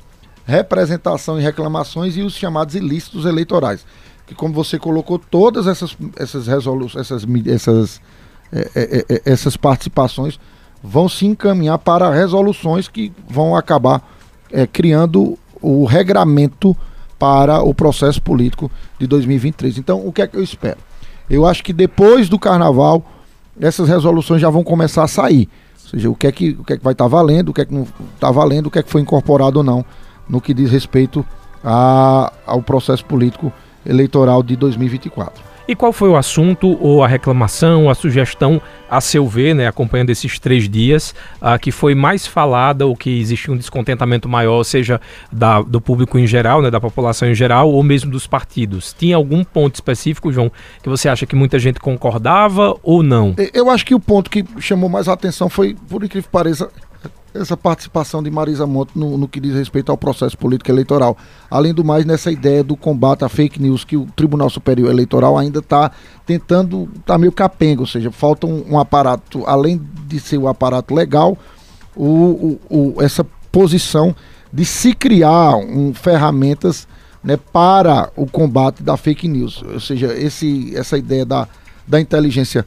representação 0.47 1.39
e 1.39 1.43
reclamações 1.43 2.17
e 2.17 2.23
os 2.23 2.35
chamados 2.35 2.75
ilícitos 2.75 3.27
eleitorais. 3.27 3.85
Que 4.27 4.35
como 4.35 4.55
você 4.55 4.79
colocou, 4.79 5.19
todas 5.19 5.67
essas, 5.67 5.97
essas 6.17 6.47
resoluções, 6.47 7.11
essas, 7.11 7.27
essas, 7.47 8.01
é, 8.53 8.71
é, 8.75 9.05
é, 9.09 9.23
essas 9.25 9.57
participações 9.57 10.39
vão 10.87 11.09
se 11.09 11.27
encaminhar 11.27 11.79
para 11.79 12.11
resoluções 12.11 12.87
que 12.87 13.13
vão 13.29 13.57
acabar 13.57 14.03
é, 14.53 14.67
criando 14.67 15.37
o 15.61 15.85
regramento 15.85 16.77
para 17.19 17.63
o 17.63 17.75
processo 17.75 18.23
político 18.23 18.71
de 18.99 19.07
2023. 19.07 19.79
Então, 19.79 20.07
o 20.07 20.13
que 20.13 20.23
é 20.23 20.27
que 20.27 20.37
eu 20.37 20.43
espero? 20.43 20.79
Eu 21.29 21.45
acho 21.45 21.65
que 21.65 21.73
depois 21.73 22.29
do 22.29 22.39
carnaval, 22.39 23.05
essas 23.61 23.89
resoluções 23.89 24.41
já 24.41 24.49
vão 24.49 24.63
começar 24.63 25.03
a 25.03 25.09
sair. 25.09 25.49
Ou 25.83 25.91
seja, 25.91 26.11
o 26.11 26.15
que 26.15 26.27
é 26.27 26.33
que, 26.33 26.51
o 26.51 26.65
que, 26.65 26.75
é 26.75 26.77
que 26.77 26.85
vai 26.85 26.93
estar 26.93 27.05
tá 27.05 27.09
valendo, 27.09 27.49
o 27.49 27.55
que 27.55 27.63
é 27.63 27.65
que 27.65 27.75
não 27.75 27.87
está 28.15 28.31
valendo, 28.31 28.67
o 28.67 28.71
que 28.71 28.79
é 28.79 28.83
que 28.83 28.91
foi 28.91 29.01
incorporado 29.01 29.59
ou 29.59 29.65
não 29.65 29.85
no 30.29 30.41
que 30.41 30.55
diz 30.55 30.71
respeito 30.71 31.25
a, 31.65 32.33
ao 32.47 32.63
processo 32.63 33.05
político 33.05 33.53
eleitoral 33.85 34.43
de 34.43 34.57
2024. 34.57 35.43
E 35.69 35.75
qual 35.75 35.93
foi 35.93 36.09
o 36.09 36.17
assunto 36.17 36.79
ou 36.81 37.03
a 37.03 37.09
reclamação, 37.09 37.91
a 37.91 37.95
sugestão, 37.95 38.63
a 38.89 39.01
seu 39.01 39.27
ver, 39.27 39.53
né, 39.53 39.67
acompanhando 39.67 40.11
esses 40.11 40.39
três 40.39 40.69
dias, 40.69 41.13
uh, 41.43 41.59
que 41.59 41.73
foi 41.73 41.93
mais 41.93 42.25
falada 42.25 42.87
ou 42.87 42.95
que 42.95 43.19
existiu 43.19 43.53
um 43.53 43.57
descontentamento 43.57 44.29
maior, 44.29 44.63
seja 44.63 45.01
da, 45.33 45.61
do 45.61 45.81
público 45.81 46.21
em 46.21 46.27
geral, 46.27 46.63
né, 46.63 46.71
da 46.71 46.81
população 46.81 47.29
em 47.29 47.35
geral, 47.35 47.69
ou 47.69 47.83
mesmo 47.83 48.13
dos 48.13 48.29
partidos? 48.29 48.95
Tinha 48.97 49.17
algum 49.17 49.43
ponto 49.43 49.75
específico, 49.75 50.33
João, 50.33 50.53
que 50.81 50.89
você 50.89 51.09
acha 51.09 51.27
que 51.27 51.35
muita 51.35 51.59
gente 51.59 51.81
concordava 51.81 52.77
ou 52.83 53.03
não? 53.03 53.35
Eu 53.53 53.69
acho 53.69 53.85
que 53.85 53.95
o 53.95 54.01
ponto 54.01 54.31
que 54.31 54.45
chamou 54.61 54.89
mais 54.89 55.09
atenção 55.09 55.49
foi, 55.49 55.75
por 55.89 56.05
incrível 56.05 56.23
que 56.23 56.33
pareça, 56.33 56.71
essa 57.41 57.57
participação 57.57 58.23
de 58.23 58.31
Marisa 58.31 58.67
Monte 58.67 58.93
no, 58.95 59.17
no, 59.17 59.29
que 59.29 59.41
diz 59.41 59.55
respeito 59.55 59.91
ao 59.91 59.97
processo 59.97 60.37
político 60.37 60.71
eleitoral. 60.71 61.17
Além 61.51 61.73
do 61.73 61.85
mais, 61.85 62.05
nessa 62.05 62.31
ideia 62.31 62.63
do 62.63 62.77
combate 62.77 63.25
à 63.25 63.29
fake 63.29 63.61
news, 63.61 63.85
que 63.85 63.97
o 63.97 64.07
Tribunal 64.17 64.51
Superior 64.51 64.91
Eleitoral 64.91 65.37
ainda 65.39 65.61
está 65.61 65.91
tentando, 66.25 66.89
está 66.99 67.17
meio 67.19 67.33
capenga, 67.33 67.81
ou 67.81 67.87
seja, 67.87 68.11
falta 68.11 68.47
um, 68.47 68.73
um, 68.73 68.79
aparato, 68.79 69.45
além 69.47 69.81
de 70.07 70.19
ser 70.21 70.39
o 70.39 70.49
aparato 70.49 70.95
legal, 70.95 71.37
o, 71.95 72.59
o, 72.71 72.95
o, 72.97 73.03
essa 73.03 73.25
posição 73.51 74.15
de 74.53 74.65
se 74.65 74.95
criar 74.95 75.57
um, 75.57 75.93
ferramentas 75.95 76.87
né, 77.23 77.37
para 77.37 78.11
o 78.17 78.27
combate 78.27 78.83
da 78.83 78.97
fake 78.97 79.27
news. 79.27 79.63
Ou 79.63 79.81
seja, 79.81 80.13
esse, 80.15 80.77
essa 80.77 80.97
ideia 80.97 81.25
da, 81.25 81.49
da 81.87 82.01
inteligência 82.01 82.65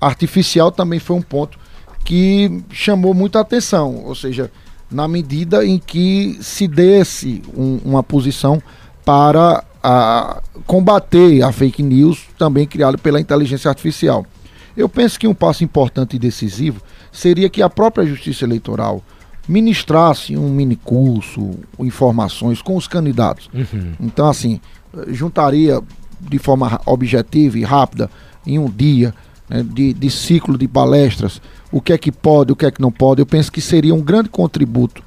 artificial 0.00 0.70
também 0.70 0.98
foi 0.98 1.16
um 1.16 1.22
ponto 1.22 1.58
que 2.04 2.62
chamou 2.70 3.14
muita 3.14 3.40
atenção, 3.40 4.04
ou 4.04 4.14
seja, 4.14 4.50
na 4.90 5.08
medida 5.08 5.64
em 5.64 5.78
que 5.78 6.38
se 6.40 6.68
desse 6.68 7.42
um, 7.56 7.80
uma 7.84 8.02
posição 8.02 8.62
para 9.04 9.64
a, 9.82 10.40
combater 10.66 11.42
a 11.42 11.50
fake 11.50 11.82
news 11.82 12.26
também 12.38 12.66
criada 12.66 12.96
pela 12.98 13.20
inteligência 13.20 13.68
artificial. 13.68 14.24
Eu 14.76 14.88
penso 14.88 15.18
que 15.18 15.26
um 15.26 15.34
passo 15.34 15.64
importante 15.64 16.16
e 16.16 16.18
decisivo 16.18 16.80
seria 17.12 17.48
que 17.48 17.62
a 17.62 17.70
própria 17.70 18.06
Justiça 18.06 18.44
Eleitoral 18.44 19.02
ministrasse 19.48 20.36
um 20.36 20.48
mini 20.48 20.76
curso, 20.76 21.50
informações 21.78 22.62
com 22.62 22.76
os 22.76 22.88
candidatos. 22.88 23.48
Uhum. 23.52 23.92
Então, 24.00 24.28
assim, 24.28 24.60
juntaria 25.08 25.80
de 26.20 26.38
forma 26.38 26.80
objetiva 26.86 27.58
e 27.58 27.62
rápida, 27.62 28.10
em 28.46 28.58
um 28.58 28.68
dia, 28.68 29.14
de, 29.62 29.92
de 29.92 30.10
ciclo 30.10 30.58
de 30.58 30.66
palestras, 30.66 31.40
o 31.70 31.80
que 31.80 31.92
é 31.92 31.98
que 31.98 32.10
pode, 32.10 32.52
o 32.52 32.56
que 32.56 32.66
é 32.66 32.70
que 32.70 32.80
não 32.80 32.90
pode. 32.90 33.20
Eu 33.20 33.26
penso 33.26 33.52
que 33.52 33.60
seria 33.60 33.94
um 33.94 34.00
grande 34.00 34.28
contributo 34.28 35.02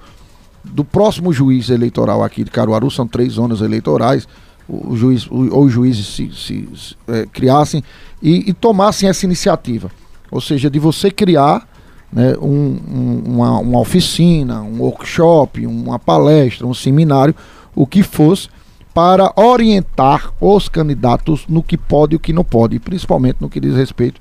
do 0.64 0.84
próximo 0.84 1.32
juiz 1.32 1.70
eleitoral 1.70 2.24
aqui 2.24 2.44
de 2.44 2.52
Caruaru, 2.52 2.92
são 2.92 3.08
três 3.08 3.34
zonas 3.34 3.62
eleitorais, 3.62 4.28
o 4.68 4.96
juiz, 4.98 5.28
ou 5.32 5.64
os 5.64 5.72
juízes 5.72 6.08
se, 6.08 6.30
se, 6.34 6.70
se 6.76 6.96
é, 7.08 7.26
criassem 7.26 7.82
e, 8.22 8.50
e, 8.50 8.54
tomassem 8.54 9.08
essa 9.08 9.26
iniciativa. 9.26 9.90
Ou 10.30 10.42
seja, 10.42 10.70
de 10.70 10.78
você 10.78 11.10
criar 11.10 11.68
né, 12.12 12.36
um, 12.42 12.78
um, 12.90 13.24
uma, 13.26 13.60
uma 13.60 13.80
oficina, 13.80 14.62
um 14.62 14.82
workshop, 14.82 15.66
uma 15.66 15.98
palestra, 15.98 16.68
um 16.68 16.74
seminário, 16.74 17.34
o 17.74 17.88
que 17.88 18.04
fosse, 18.04 18.50
para 18.94 19.32
orientar 19.38 20.34
os 20.42 20.68
candidatos 20.68 21.46
no 21.48 21.64
que 21.64 21.78
pode 21.78 22.16
e 22.16 22.18
o 22.18 22.20
que 22.20 22.34
não 22.34 22.44
pode, 22.44 22.80
principalmente 22.80 23.38
no 23.40 23.50
que 23.50 23.60
diz 23.60 23.76
respeito 23.76 24.20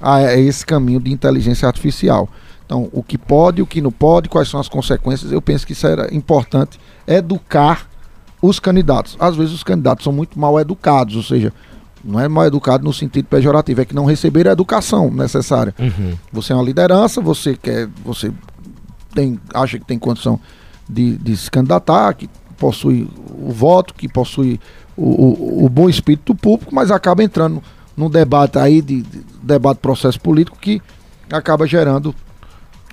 a, 0.00 0.34
esse 0.34 0.64
caminho 0.64 1.00
de 1.00 1.12
inteligência 1.12 1.66
artificial. 1.66 2.28
Então, 2.64 2.88
o 2.92 3.02
que 3.02 3.16
pode, 3.16 3.62
o 3.62 3.66
que 3.66 3.80
não 3.80 3.92
pode, 3.92 4.28
quais 4.28 4.48
são 4.48 4.58
as 4.58 4.68
consequências, 4.68 5.30
eu 5.30 5.40
penso 5.40 5.66
que 5.66 5.72
isso 5.72 5.86
era 5.86 6.12
importante 6.14 6.80
educar 7.06 7.88
os 8.42 8.58
candidatos. 8.58 9.16
Às 9.20 9.36
vezes 9.36 9.54
os 9.54 9.62
candidatos 9.62 10.02
são 10.02 10.12
muito 10.12 10.38
mal 10.38 10.58
educados, 10.58 11.14
ou 11.14 11.22
seja, 11.22 11.52
não 12.04 12.20
é 12.20 12.28
mal 12.28 12.44
educado 12.44 12.84
no 12.84 12.92
sentido 12.92 13.26
pejorativo, 13.26 13.80
é 13.80 13.84
que 13.84 13.94
não 13.94 14.04
receberam 14.04 14.50
a 14.50 14.52
educação 14.52 15.10
necessária. 15.10 15.74
Uhum. 15.78 16.14
Você 16.32 16.52
é 16.52 16.56
uma 16.56 16.64
liderança, 16.64 17.20
você 17.20 17.56
quer, 17.56 17.88
você 18.04 18.32
tem, 19.14 19.40
acha 19.54 19.78
que 19.78 19.84
tem 19.84 19.98
condição 19.98 20.38
de, 20.88 21.16
de 21.16 21.36
se 21.36 21.50
candidatar, 21.50 22.14
que 22.14 22.28
possui 22.56 23.08
o 23.30 23.52
voto, 23.52 23.94
que 23.94 24.08
possui 24.08 24.60
o, 24.96 25.04
o, 25.04 25.64
o 25.66 25.68
bom 25.68 25.88
espírito 25.88 26.34
público, 26.34 26.74
mas 26.74 26.90
acaba 26.90 27.22
entrando 27.22 27.62
num 27.96 28.10
debate 28.10 28.58
aí 28.58 28.82
de, 28.82 29.02
de 29.02 29.24
debate 29.42 29.78
processo 29.78 30.20
político 30.20 30.58
que 30.60 30.82
acaba 31.30 31.66
gerando 31.66 32.14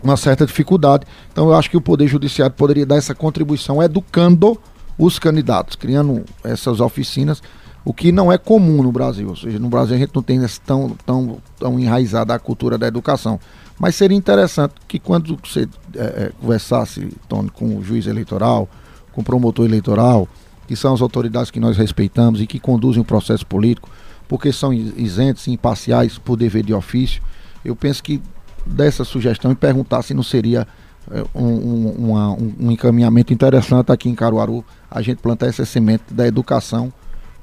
uma 0.04 0.18
certa 0.18 0.46
dificuldade. 0.46 1.06
Então 1.32 1.48
eu 1.48 1.56
acho 1.56 1.70
que 1.70 1.78
o 1.78 1.82
Poder 1.82 2.08
Judiciário 2.08 2.56
poderia 2.56 2.86
dar 2.86 2.98
essa 2.98 3.16
contribuição 3.16 3.82
educando 3.82 4.60
os 4.98 5.18
candidatos, 5.18 5.76
criando 5.76 6.24
essas 6.44 6.80
oficinas, 6.80 7.42
o 7.86 7.94
que 7.94 8.12
não 8.12 8.32
é 8.32 8.38
comum 8.38 8.84
no 8.84 8.92
Brasil. 8.92 9.30
Ou 9.30 9.36
seja, 9.36 9.60
no 9.60 9.70
Brasil 9.70 9.96
a 9.96 10.00
gente 10.00 10.13
não 10.13 10.22
tem 10.22 10.39
tão, 10.66 10.96
tão, 11.06 11.38
tão 11.60 11.80
enraizada 11.80 12.34
a 12.34 12.39
cultura 12.39 12.78
da 12.78 12.88
educação. 12.88 13.39
Mas 13.80 13.96
seria 13.96 14.18
interessante 14.18 14.76
que 14.88 15.00
quando 15.00 15.38
você 15.44 15.68
é, 15.96 16.00
é, 16.00 16.32
conversasse, 16.39 17.10
Tony, 17.28 17.50
com 17.50 17.78
o 17.78 17.84
juiz 17.84 18.06
eleitoral, 18.06 18.70
com 19.12 19.22
o 19.22 19.24
promotor 19.24 19.66
eleitoral, 19.66 20.28
que 20.68 20.76
são 20.76 20.94
as 20.94 21.02
autoridades 21.02 21.52
que 21.52 21.60
nós 21.60 21.76
respeitamos 21.76 22.39
e 22.39 22.48
que 22.48 22.60
conduzem 22.60 23.02
o 23.02 23.06
processo 23.06 23.46
político, 23.46 23.89
porque 24.27 24.51
são 24.51 24.73
isentos 24.73 25.47
imparciais 25.47 26.17
por 26.17 26.36
dever 26.36 26.63
de 26.63 26.73
ofício. 26.73 27.21
Eu 27.63 27.75
penso 27.75 28.03
que 28.03 28.21
dessa 28.65 29.03
sugestão 29.03 29.51
e 29.51 29.55
perguntar 29.55 30.01
se 30.01 30.13
não 30.13 30.23
seria 30.23 30.67
é, 31.12 31.23
um, 31.36 31.45
um, 31.45 31.89
uma, 32.09 32.31
um, 32.31 32.53
um, 32.62 32.71
encaminhamento 32.71 33.33
interessante 33.33 33.91
aqui 33.91 34.09
em 34.09 34.15
Caruaru 34.15 34.63
a 34.89 35.01
gente 35.01 35.17
plantar 35.17 35.47
essa 35.47 35.65
semente 35.65 36.05
da 36.12 36.25
educação 36.25 36.93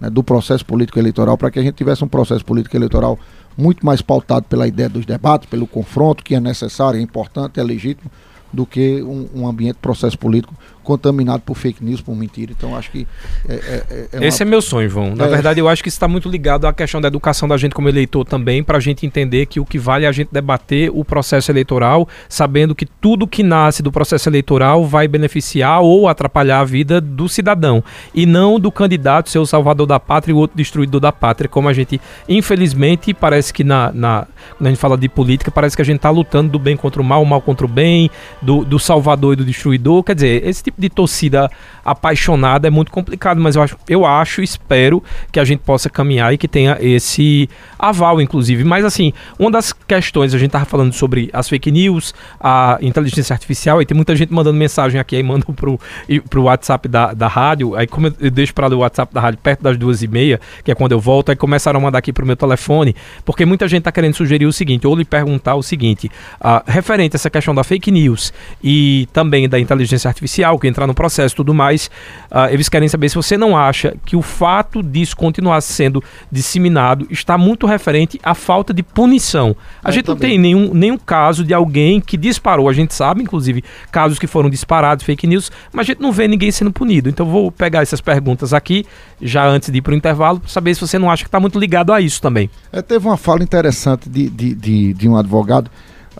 né, 0.00 0.08
do 0.08 0.22
processo 0.22 0.64
político 0.64 0.98
eleitoral 0.98 1.36
para 1.36 1.50
que 1.50 1.58
a 1.58 1.62
gente 1.62 1.74
tivesse 1.74 2.02
um 2.02 2.08
processo 2.08 2.44
político 2.44 2.74
eleitoral 2.74 3.18
muito 3.56 3.84
mais 3.84 4.00
pautado 4.00 4.46
pela 4.46 4.66
ideia 4.66 4.88
dos 4.88 5.04
debates, 5.04 5.48
pelo 5.48 5.66
confronto 5.66 6.24
que 6.24 6.34
é 6.34 6.40
necessário, 6.40 6.98
é 6.98 7.02
importante, 7.02 7.60
é 7.60 7.62
legítimo, 7.62 8.10
do 8.52 8.64
que 8.64 9.02
um, 9.02 9.28
um 9.34 9.46
ambiente 9.46 9.76
processo 9.76 10.18
político 10.18 10.54
contaminado 10.82 11.42
por 11.42 11.56
fake 11.56 11.84
news, 11.84 12.00
por 12.00 12.14
mentira. 12.14 12.52
Então 12.52 12.76
acho 12.76 12.90
que 12.90 13.06
é, 13.48 13.54
é, 13.54 14.08
é 14.12 14.16
uma... 14.18 14.26
esse 14.26 14.42
é 14.42 14.46
meu 14.46 14.62
sonho, 14.62 14.88
João. 14.88 15.14
Na 15.14 15.26
é. 15.26 15.28
verdade, 15.28 15.60
eu 15.60 15.68
acho 15.68 15.82
que 15.82 15.88
isso 15.88 15.96
está 15.96 16.08
muito 16.08 16.28
ligado 16.28 16.66
à 16.66 16.72
questão 16.72 17.00
da 17.00 17.08
educação 17.08 17.48
da 17.48 17.56
gente 17.56 17.74
como 17.74 17.88
eleitor 17.88 18.24
também, 18.24 18.62
para 18.62 18.78
a 18.78 18.80
gente 18.80 19.06
entender 19.06 19.46
que 19.46 19.60
o 19.60 19.64
que 19.64 19.78
vale 19.78 20.04
é 20.04 20.08
a 20.08 20.12
gente 20.12 20.28
debater 20.32 20.90
o 20.92 21.04
processo 21.04 21.50
eleitoral, 21.50 22.08
sabendo 22.28 22.74
que 22.74 22.86
tudo 22.86 23.26
que 23.26 23.42
nasce 23.42 23.82
do 23.82 23.92
processo 23.92 24.28
eleitoral 24.28 24.84
vai 24.84 25.06
beneficiar 25.08 25.80
ou 25.80 26.08
atrapalhar 26.08 26.60
a 26.60 26.64
vida 26.64 27.00
do 27.00 27.28
cidadão 27.28 27.82
e 28.14 28.26
não 28.26 28.58
do 28.58 28.70
candidato 28.70 29.30
ser 29.30 29.38
o 29.38 29.46
salvador 29.46 29.86
da 29.86 29.98
pátria 29.98 30.32
e 30.32 30.34
o 30.34 30.38
outro 30.38 30.56
destruidor 30.56 31.00
da 31.00 31.12
pátria, 31.12 31.48
como 31.48 31.68
a 31.68 31.72
gente 31.72 32.00
infelizmente 32.28 33.12
parece 33.12 33.52
que 33.52 33.64
na, 33.64 33.92
na 33.92 34.26
quando 34.56 34.66
a 34.66 34.70
gente 34.70 34.78
fala 34.78 34.96
de 34.96 35.08
política 35.08 35.50
parece 35.50 35.76
que 35.76 35.82
a 35.82 35.84
gente 35.84 35.96
está 35.96 36.10
lutando 36.10 36.50
do 36.50 36.58
bem 36.58 36.76
contra 36.76 37.00
o 37.00 37.04
mal, 37.04 37.22
o 37.22 37.26
mal 37.26 37.40
contra 37.40 37.66
o 37.66 37.68
bem, 37.68 38.10
do, 38.40 38.64
do 38.64 38.78
salvador 38.78 39.34
e 39.34 39.36
do 39.36 39.44
destruidor. 39.44 40.02
Quer 40.02 40.14
dizer, 40.14 40.46
esse 40.46 40.62
tipo 40.62 40.69
tipo 40.70 40.80
de 40.80 40.88
torcida 40.88 41.50
apaixonada 41.84 42.68
é 42.68 42.70
muito 42.70 42.90
complicado, 42.90 43.40
mas 43.40 43.56
eu 43.56 43.62
acho, 43.62 43.76
eu 43.88 44.06
acho, 44.06 44.42
espero 44.42 45.02
que 45.32 45.40
a 45.40 45.44
gente 45.44 45.60
possa 45.60 45.90
caminhar 45.90 46.32
e 46.32 46.38
que 46.38 46.46
tenha 46.46 46.76
esse 46.80 47.48
aval, 47.78 48.20
inclusive. 48.20 48.64
Mas 48.64 48.84
assim, 48.84 49.12
uma 49.38 49.50
das 49.50 49.72
questões, 49.72 50.34
a 50.34 50.38
gente 50.38 50.50
tava 50.50 50.64
falando 50.64 50.92
sobre 50.92 51.30
as 51.32 51.48
fake 51.48 51.70
news, 51.70 52.14
a 52.40 52.78
inteligência 52.80 53.34
artificial, 53.34 53.80
e 53.82 53.86
tem 53.86 53.94
muita 53.94 54.14
gente 54.14 54.32
mandando 54.32 54.56
mensagem 54.56 55.00
aqui, 55.00 55.16
aí 55.16 55.22
manda 55.22 55.44
pro, 55.44 55.80
pro 56.28 56.42
WhatsApp 56.42 56.88
da, 56.88 57.12
da 57.12 57.28
rádio, 57.28 57.74
aí 57.74 57.86
como 57.86 58.14
eu 58.20 58.30
deixo 58.30 58.54
para 58.54 58.66
ler 58.66 58.76
o 58.76 58.78
WhatsApp 58.78 59.12
da 59.12 59.20
rádio 59.20 59.40
perto 59.42 59.62
das 59.62 59.76
duas 59.76 60.02
e 60.02 60.08
meia, 60.08 60.40
que 60.62 60.70
é 60.70 60.74
quando 60.74 60.92
eu 60.92 61.00
volto, 61.00 61.30
aí 61.30 61.36
começaram 61.36 61.80
a 61.80 61.82
mandar 61.82 61.98
aqui 61.98 62.12
pro 62.12 62.26
meu 62.26 62.36
telefone, 62.36 62.94
porque 63.24 63.44
muita 63.44 63.66
gente 63.66 63.82
tá 63.82 63.92
querendo 63.92 64.14
sugerir 64.14 64.46
o 64.46 64.52
seguinte, 64.52 64.86
ou 64.86 64.94
lhe 64.94 65.04
perguntar 65.04 65.54
o 65.54 65.62
seguinte, 65.62 66.10
uh, 66.40 66.62
referente 66.66 67.16
a 67.16 67.16
essa 67.16 67.30
questão 67.30 67.54
da 67.54 67.64
fake 67.64 67.90
news 67.90 68.32
e 68.62 69.08
também 69.12 69.48
da 69.48 69.58
inteligência 69.58 70.08
artificial, 70.08 70.58
que 70.60 70.68
entrar 70.68 70.86
no 70.86 70.94
processo 70.94 71.34
e 71.34 71.36
tudo 71.36 71.54
mais, 71.54 71.90
uh, 72.30 72.50
eles 72.50 72.68
querem 72.68 72.88
saber 72.88 73.08
se 73.08 73.14
você 73.14 73.36
não 73.36 73.56
acha 73.56 73.96
que 74.04 74.16
o 74.16 74.22
fato 74.22 74.82
disso 74.82 75.16
continuar 75.16 75.60
sendo 75.60 76.02
disseminado 76.30 77.06
está 77.10 77.36
muito 77.36 77.66
referente 77.66 78.20
à 78.22 78.34
falta 78.34 78.72
de 78.72 78.82
punição. 78.82 79.56
A 79.82 79.88
eu 79.88 79.92
gente 79.92 80.06
também. 80.06 80.14
não 80.14 80.28
tem 80.28 80.38
nenhum, 80.38 80.74
nenhum 80.74 80.98
caso 80.98 81.44
de 81.44 81.54
alguém 81.54 82.00
que 82.00 82.16
disparou, 82.16 82.68
a 82.68 82.72
gente 82.72 82.94
sabe, 82.94 83.22
inclusive, 83.22 83.64
casos 83.90 84.18
que 84.18 84.26
foram 84.26 84.50
disparados, 84.50 85.04
fake 85.04 85.26
news, 85.26 85.50
mas 85.72 85.84
a 85.84 85.86
gente 85.86 86.00
não 86.00 86.12
vê 86.12 86.28
ninguém 86.28 86.50
sendo 86.50 86.72
punido. 86.72 87.08
Então 87.08 87.26
vou 87.26 87.50
pegar 87.50 87.82
essas 87.82 88.00
perguntas 88.00 88.52
aqui, 88.52 88.84
já 89.20 89.46
antes 89.46 89.70
de 89.70 89.78
ir 89.78 89.82
para 89.82 89.92
o 89.92 89.96
intervalo, 89.96 90.40
para 90.40 90.48
saber 90.48 90.74
se 90.74 90.80
você 90.80 90.98
não 90.98 91.10
acha 91.10 91.24
que 91.24 91.28
está 91.28 91.40
muito 91.40 91.58
ligado 91.58 91.92
a 91.92 92.00
isso 92.00 92.20
também. 92.20 92.50
É, 92.72 92.82
teve 92.82 93.06
uma 93.06 93.16
fala 93.16 93.42
interessante 93.42 94.08
de, 94.08 94.28
de, 94.28 94.54
de, 94.54 94.94
de 94.94 95.08
um 95.08 95.16
advogado 95.16 95.70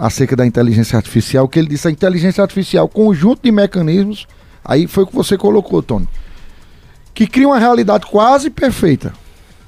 acerca 0.01 0.35
da 0.35 0.47
inteligência 0.47 0.97
artificial, 0.97 1.47
que 1.47 1.59
ele 1.59 1.69
disse 1.69 1.87
a 1.87 1.91
inteligência 1.91 2.41
artificial, 2.41 2.89
conjunto 2.89 3.43
de 3.43 3.53
mecanismos, 3.53 4.27
aí 4.65 4.87
foi 4.87 5.05
o 5.05 5.07
que 5.07 5.15
você 5.15 5.37
colocou, 5.37 5.83
Tony, 5.83 6.09
que 7.13 7.27
cria 7.27 7.47
uma 7.47 7.59
realidade 7.59 8.07
quase 8.07 8.49
perfeita. 8.49 9.13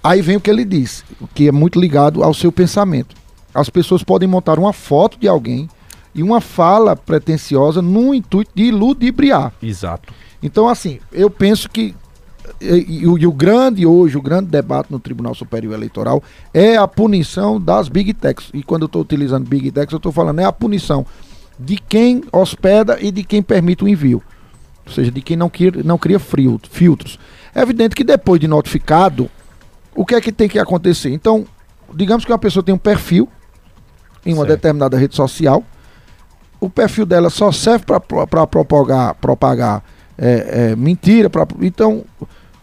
Aí 0.03 0.23
vem 0.23 0.37
o 0.37 0.41
que 0.41 0.49
ele 0.49 0.65
diz, 0.65 1.05
o 1.21 1.29
que 1.29 1.49
é 1.49 1.53
muito 1.53 1.79
ligado 1.79 2.25
ao 2.25 2.33
seu 2.33 2.51
pensamento. 2.51 3.15
As 3.55 3.69
pessoas 3.69 4.03
podem 4.03 4.27
montar 4.27 4.59
uma 4.59 4.73
foto 4.73 5.19
de 5.21 5.29
alguém 5.29 5.69
e 6.15 6.23
uma 6.23 6.41
fala 6.41 6.97
pretensiosa 6.97 7.83
no 7.83 8.15
intuito 8.15 8.53
de 8.55 8.71
ludibriar. 8.71 9.53
Exato. 9.63 10.15
Então, 10.43 10.67
assim, 10.67 10.99
eu 11.13 11.29
penso 11.29 11.69
que 11.69 11.95
e, 12.61 12.67
e, 12.67 13.03
e, 13.03 13.27
o 13.27 13.33
grande 13.33 13.87
hoje, 13.87 14.17
o 14.17 14.23
grande 14.23 14.49
debate 14.49 14.91
no 14.91 14.99
Tribunal 14.99 15.35
Superior 15.35 15.75
Eleitoral 15.75 16.23
é 16.53 16.77
a 16.77 16.87
punição 16.87 17.61
das 17.61 17.89
Big 17.89 18.15
Techs. 18.15 18.51
E 18.53 18.63
quando 18.63 18.83
eu 18.83 18.87
estou 18.87 19.03
utilizando 19.03 19.49
Big 19.49 19.71
Techs, 19.71 19.93
eu 19.93 19.97
estou 19.97 20.13
falando 20.13 20.41
é 20.41 20.45
a 20.45 20.53
punição 20.53 21.07
de 21.59 21.77
quem 21.77 22.23
hospeda 22.33 22.99
e 23.01 23.11
de 23.11 23.25
quem 23.25 23.43
permite 23.43 23.85
o 23.85 23.89
envio. 23.89 24.23
Ou 24.87 24.93
seja, 24.93 25.11
de 25.11 25.21
quem 25.21 25.37
não 25.37 25.49
cria, 25.49 25.73
não 25.85 25.99
cria 25.99 26.19
frio, 26.19 26.61
filtros. 26.71 27.19
É 27.55 27.63
evidente 27.63 27.95
que 27.95 28.05
depois 28.05 28.41
de 28.41 28.49
notificado, 28.49 29.31
o 29.95 30.05
que 30.05 30.15
é 30.15 30.21
que 30.21 30.33
tem 30.33 30.49
que 30.49 30.59
acontecer? 30.59 31.11
Então, 31.11 31.47
digamos 31.95 32.25
que 32.25 32.33
uma 32.33 32.39
pessoa 32.39 32.63
tem 32.63 32.75
um 32.75 32.79
perfil 32.79 33.29
em 34.25 34.33
uma 34.33 34.47
certo. 34.47 34.57
determinada 34.57 34.97
rede 34.97 35.15
social, 35.15 35.63
o 36.61 36.71
perfil 36.71 37.05
dela 37.05 37.29
só 37.29 37.51
serve 37.51 37.85
para 37.85 38.47
propagar, 38.47 39.15
propagar 39.15 39.85
é, 40.19 40.71
é, 40.73 40.77
mentira. 40.77 41.29
Pra, 41.29 41.47
então, 41.61 42.05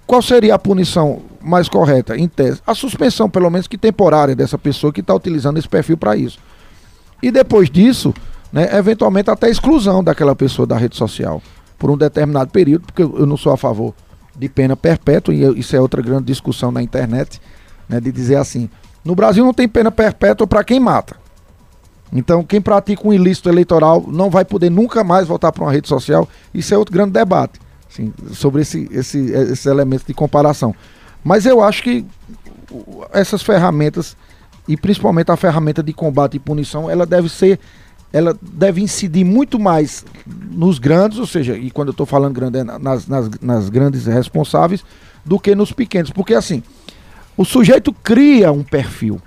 qual 0.06 0.22
seria 0.22 0.56
a 0.56 0.60
punição 0.60 1.22
mais 1.42 1.70
correta, 1.70 2.18
em 2.18 2.28
tese? 2.28 2.62
A 2.66 2.74
suspensão, 2.74 3.30
pelo 3.30 3.50
menos 3.50 3.68
que 3.68 3.78
temporária, 3.78 4.36
dessa 4.36 4.58
pessoa 4.58 4.92
que 4.92 5.02
está 5.02 5.14
utilizando 5.14 5.58
esse 5.58 5.70
perfil 5.70 5.98
para 5.98 6.16
isso. 6.16 6.40
E 7.22 7.32
depois 7.32 7.70
disso, 7.70 8.14
né, 8.52 8.76
eventualmente 8.78 9.30
até 9.30 9.48
a 9.48 9.50
exclusão 9.50 10.04
daquela 10.04 10.36
pessoa 10.36 10.66
da 10.66 10.78
rede 10.78 10.96
social 10.96 11.42
por 11.78 11.90
um 11.90 11.98
determinado 11.98 12.52
período, 12.52 12.86
porque 12.86 13.04
eu 13.04 13.26
não 13.26 13.38
sou 13.38 13.54
a 13.54 13.58
favor 13.58 13.94
de 14.36 14.50
pena 14.50 14.76
perpétua, 14.76 15.34
e 15.34 15.60
isso 15.60 15.76
é 15.76 15.82
outra 15.82 16.02
grande 16.02 16.26
discussão 16.26 16.72
na 16.72 16.82
internet, 16.82 17.42
né, 17.88 18.00
de 18.00 18.12
dizer 18.12 18.36
assim: 18.36 18.70
no 19.04 19.16
Brasil 19.16 19.44
não 19.44 19.54
tem 19.54 19.68
pena 19.68 19.92
perpétua 19.92 20.48
para 20.48 20.64
quem 20.64 20.80
mata. 20.80 21.16
Então, 22.12 22.44
quem 22.44 22.60
pratica 22.60 23.08
um 23.08 23.14
ilícito 23.14 23.50
eleitoral 23.50 24.04
não 24.08 24.30
vai 24.30 24.44
poder 24.44 24.70
nunca 24.70 25.04
mais 25.04 25.28
voltar 25.28 25.52
para 25.52 25.64
uma 25.64 25.72
rede 25.72 25.88
social. 25.88 26.28
Isso 26.54 26.74
é 26.74 26.78
outro 26.78 26.94
grande 26.94 27.12
debate 27.12 27.60
assim, 27.90 28.14
sobre 28.34 28.62
esse, 28.62 28.88
esse, 28.92 29.20
esses 29.32 29.66
elementos 29.66 30.06
de 30.06 30.14
comparação. 30.14 30.74
Mas 31.24 31.46
eu 31.46 31.62
acho 31.62 31.84
que 31.84 32.06
essas 33.12 33.42
ferramentas, 33.42 34.16
e 34.68 34.78
principalmente 34.78 35.32
a 35.32 35.36
ferramenta 35.36 35.82
de 35.82 35.92
combate 35.92 36.36
e 36.36 36.40
punição, 36.40 36.90
ela 36.90 37.06
deve 37.06 37.28
ser, 37.28 37.60
ela 38.14 38.38
deve 38.42 38.82
incidir 38.82 39.26
muito 39.26 39.60
mais 39.60 40.06
nos 40.26 40.80
grandes, 40.80 41.18
ou 41.18 41.28
seja, 41.28 41.58
e 41.58 41.72
quando 41.72 41.90
eu 41.90 41.94
estou 41.94 42.06
falando 42.06 42.34
grande 42.34 42.60
é 42.60 42.64
nas, 42.64 43.08
nas, 43.08 43.30
nas 43.42 43.70
grandes 43.70 44.06
responsáveis, 44.06 44.86
do 45.26 45.40
que 45.40 45.54
nos 45.56 45.72
pequenos. 45.72 46.12
Porque 46.12 46.34
assim, 46.34 46.64
o 47.36 47.44
sujeito 47.44 47.92
cria 47.92 48.52
um 48.52 48.64
perfil. 48.64 49.20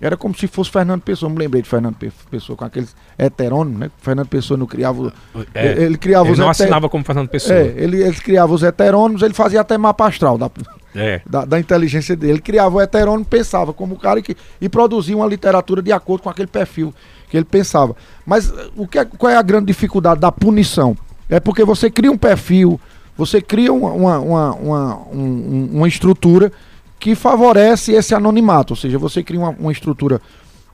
Era 0.00 0.16
como 0.16 0.34
se 0.34 0.46
fosse 0.46 0.70
Fernando 0.70 1.00
Pessoa. 1.00 1.30
me 1.30 1.38
lembrei 1.38 1.62
de 1.62 1.68
Fernando 1.68 1.96
Pessoa 2.30 2.56
com 2.56 2.64
aqueles 2.64 2.94
heterônimos, 3.18 3.80
né? 3.80 3.90
Fernando 3.98 4.28
Pessoa 4.28 4.58
não 4.58 4.66
criava. 4.66 5.12
É, 5.54 5.82
ele 5.82 5.96
criava 5.96 6.26
ele 6.26 6.32
os 6.32 6.38
não 6.38 6.50
heter... 6.50 6.64
assinava 6.64 6.88
como 6.88 7.02
Fernando 7.02 7.28
Pessoa. 7.28 7.58
É, 7.58 7.74
ele, 7.76 8.02
ele 8.02 8.16
criava 8.16 8.52
os 8.52 8.62
heterônimos, 8.62 9.22
ele 9.22 9.32
fazia 9.32 9.60
até 9.60 9.78
mapa 9.78 10.06
astral 10.06 10.36
da, 10.36 10.50
é. 10.94 11.22
da, 11.24 11.46
da, 11.46 11.58
inteligência 11.58 12.14
dele. 12.14 12.34
Ele 12.34 12.40
criava 12.42 12.76
o 12.76 12.80
heterônimo, 12.80 13.24
pensava 13.24 13.72
como 13.72 13.94
o 13.94 13.98
cara 13.98 14.20
que, 14.20 14.36
e 14.60 14.68
produzia 14.68 15.16
uma 15.16 15.26
literatura 15.26 15.80
de 15.80 15.92
acordo 15.92 16.22
com 16.22 16.30
aquele 16.30 16.48
perfil 16.48 16.92
que 17.30 17.36
ele 17.36 17.46
pensava. 17.46 17.96
Mas 18.24 18.52
o 18.76 18.86
que 18.86 18.98
é, 18.98 19.04
qual 19.04 19.32
é 19.32 19.36
a 19.36 19.42
grande 19.42 19.66
dificuldade 19.66 20.20
da 20.20 20.30
punição? 20.30 20.94
É 21.28 21.40
porque 21.40 21.64
você 21.64 21.90
cria 21.90 22.12
um 22.12 22.18
perfil, 22.18 22.78
você 23.16 23.40
cria 23.40 23.72
uma, 23.72 23.92
uma, 23.92 24.18
uma, 24.18 24.54
uma, 24.54 24.94
uma 25.10 25.88
estrutura 25.88 26.52
que 26.98 27.14
favorece 27.14 27.92
esse 27.92 28.14
anonimato, 28.14 28.72
ou 28.72 28.76
seja, 28.76 28.98
você 28.98 29.22
cria 29.22 29.40
uma, 29.40 29.50
uma 29.50 29.72
estrutura 29.72 30.20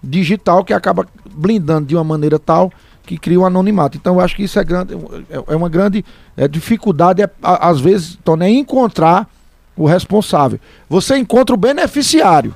digital 0.03 0.65
que 0.65 0.73
acaba 0.73 1.07
blindando 1.35 1.87
de 1.87 1.95
uma 1.95 2.05
maneira 2.05 2.39
tal 2.39 2.73
que 3.05 3.19
cria 3.19 3.41
um 3.41 3.47
anonimato. 3.47 3.97
Então 3.97 4.15
eu 4.15 4.21
acho 4.21 4.37
que 4.37 4.45
isso 4.45 4.59
é, 4.59 4.65
grande, 4.65 4.95
é, 5.29 5.53
é 5.53 5.57
uma 5.57 5.69
grande 5.69 6.05
é, 6.37 6.47
dificuldade, 6.47 7.23
é, 7.23 7.31
às 7.43 7.81
vezes, 7.81 8.19
Tony, 8.25 8.45
é 8.45 8.51
encontrar 8.51 9.29
o 9.77 9.87
responsável. 9.87 10.61
Você 10.89 11.17
encontra 11.17 11.55
o 11.55 11.59
beneficiário, 11.59 12.55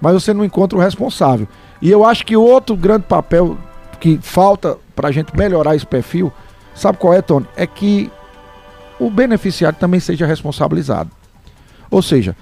mas 0.00 0.14
você 0.14 0.32
não 0.32 0.44
encontra 0.44 0.76
o 0.78 0.80
responsável. 0.80 1.46
E 1.80 1.90
eu 1.90 2.04
acho 2.04 2.26
que 2.26 2.36
outro 2.36 2.76
grande 2.76 3.04
papel 3.04 3.56
que 4.00 4.18
falta 4.22 4.76
para 4.94 5.08
a 5.08 5.12
gente 5.12 5.36
melhorar 5.36 5.76
esse 5.76 5.86
perfil, 5.86 6.32
sabe 6.74 6.98
qual 6.98 7.14
é, 7.14 7.22
Tony? 7.22 7.46
É 7.56 7.66
que 7.66 8.10
o 8.98 9.10
beneficiário 9.10 9.78
também 9.78 10.00
seja 10.00 10.26
responsabilizado. 10.26 11.10
Ou 11.90 12.02
seja, 12.02 12.36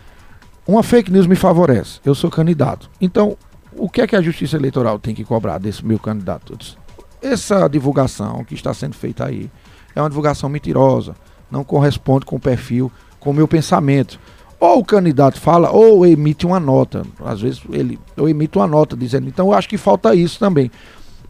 uma 0.67 0.83
fake 0.83 1.11
news 1.11 1.27
me 1.27 1.37
favorece. 1.37 2.01
Eu 2.05 2.15
sou 2.15 2.31
candidato. 2.31 2.91
Então, 3.01 3.37
o 3.77 3.89
que 3.89 4.01
é 4.01 4.07
que 4.07 4.17
a 4.17 4.23
Justiça 4.23 4.57
Eleitoral 4.57 4.99
tem 4.99 5.15
que 5.15 5.25
cobrar 5.25 5.59
desse 5.59 5.85
meu 5.85 5.99
candidato? 5.99 6.59
Essa 7.23 7.69
divulgação 7.69 8.45
que 8.45 8.55
está 8.55 8.75
sendo 8.75 8.95
feita 8.95 9.27
aí 9.27 9.51
é 9.95 10.01
uma 10.01 10.09
divulgação 10.09 10.49
mentirosa, 10.49 11.15
não 11.51 11.65
corresponde 11.65 12.27
com 12.27 12.37
o 12.37 12.41
perfil, 12.41 12.91
com 13.21 13.31
o 13.31 13.35
meu 13.35 13.47
pensamento. 13.47 14.19
Ou 14.59 14.81
o 14.81 14.85
candidato 14.85 15.39
fala, 15.39 15.71
ou 15.71 16.07
emite 16.07 16.47
uma 16.47 16.59
nota. 16.59 17.03
Às 17.25 17.41
vezes 17.41 17.63
ele 17.71 17.99
eu 18.17 18.29
emito 18.29 18.59
uma 18.59 18.67
nota 18.67 18.97
dizendo. 18.97 19.29
Então 19.29 19.49
eu 19.49 19.53
acho 19.53 19.69
que 19.69 19.77
falta 19.77 20.15
isso 20.15 20.39
também. 20.39 20.71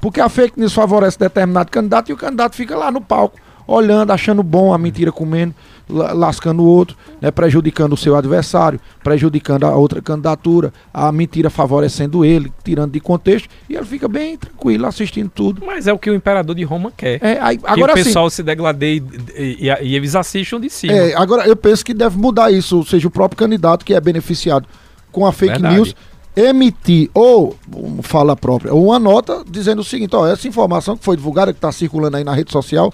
Porque 0.01 0.20
a 0.20 0.29
fake 0.29 0.59
news 0.59 0.72
favorece 0.72 1.18
determinado 1.18 1.70
candidato 1.70 2.11
e 2.11 2.12
o 2.12 2.16
candidato 2.16 2.55
fica 2.55 2.77
lá 2.77 2.90
no 2.90 3.01
palco, 3.01 3.38
olhando, 3.66 4.12
achando 4.12 4.42
bom 4.42 4.72
a 4.72 4.79
mentira 4.79 5.11
comendo 5.11 5.55
lascando 5.88 6.62
o 6.62 6.66
outro, 6.66 6.96
né, 7.20 7.31
prejudicando 7.31 7.92
o 7.92 7.96
seu 7.96 8.16
adversário, 8.16 8.81
prejudicando 9.02 9.64
a 9.64 9.76
outra 9.76 10.02
candidatura, 10.02 10.72
a 10.92 11.11
mentira 11.12 11.48
favorecendo 11.48 12.24
ele, 12.24 12.52
tirando 12.64 12.92
de 12.92 13.00
contexto, 13.00 13.48
e 13.68 13.74
ele 13.74 13.85
fica 13.85 14.09
bem 14.09 14.37
tranquilo 14.37 14.87
assistindo 14.87 15.31
tudo. 15.31 15.62
Mas 15.64 15.87
é 15.87 15.92
o 15.92 15.98
que 15.98 16.11
o 16.11 16.14
imperador 16.14 16.57
de 16.57 16.64
Roma 16.64 16.92
quer. 16.96 17.22
É, 17.22 17.38
aí, 17.40 17.59
agora 17.62 17.94
que 17.94 18.00
o 18.00 18.05
pessoal 18.05 18.29
se 18.29 18.42
degladeie 18.42 19.02
e, 19.37 19.68
e, 19.68 19.85
e, 19.85 19.94
eles 19.94 20.16
assistam 20.16 20.61
de 20.61 20.68
cima. 20.68 20.92
É, 20.92 21.14
agora 21.14 21.46
eu 21.46 21.57
penso 21.57 21.85
que 21.85 21.94
deve 21.94 22.18
mudar 22.18 22.50
isso, 22.50 22.79
ou 22.79 22.85
seja, 22.85 23.07
o 23.07 23.11
próprio 23.11 23.38
candidato 23.38 23.85
que 23.85 23.94
é 23.94 24.00
beneficiado 24.00 24.66
com 25.12 25.24
a 25.24 25.33
fake 25.33 25.52
Verdade. 25.52 25.74
news 25.74 25.94
emitir 26.35 27.09
ou 27.14 27.57
fala 28.02 28.37
própria 28.37 28.74
ou 28.74 28.88
uma 28.88 28.98
nota 28.98 29.42
dizendo 29.48 29.81
o 29.81 29.85
seguinte, 29.85 30.14
ó, 30.14 30.26
essa 30.26 30.46
informação 30.46 30.94
que 30.94 31.02
foi 31.02 31.16
divulgada 31.16 31.50
que 31.50 31.57
está 31.57 31.72
circulando 31.72 32.18
aí 32.18 32.24
na 32.24 32.35
rede 32.35 32.52
social 32.52 32.92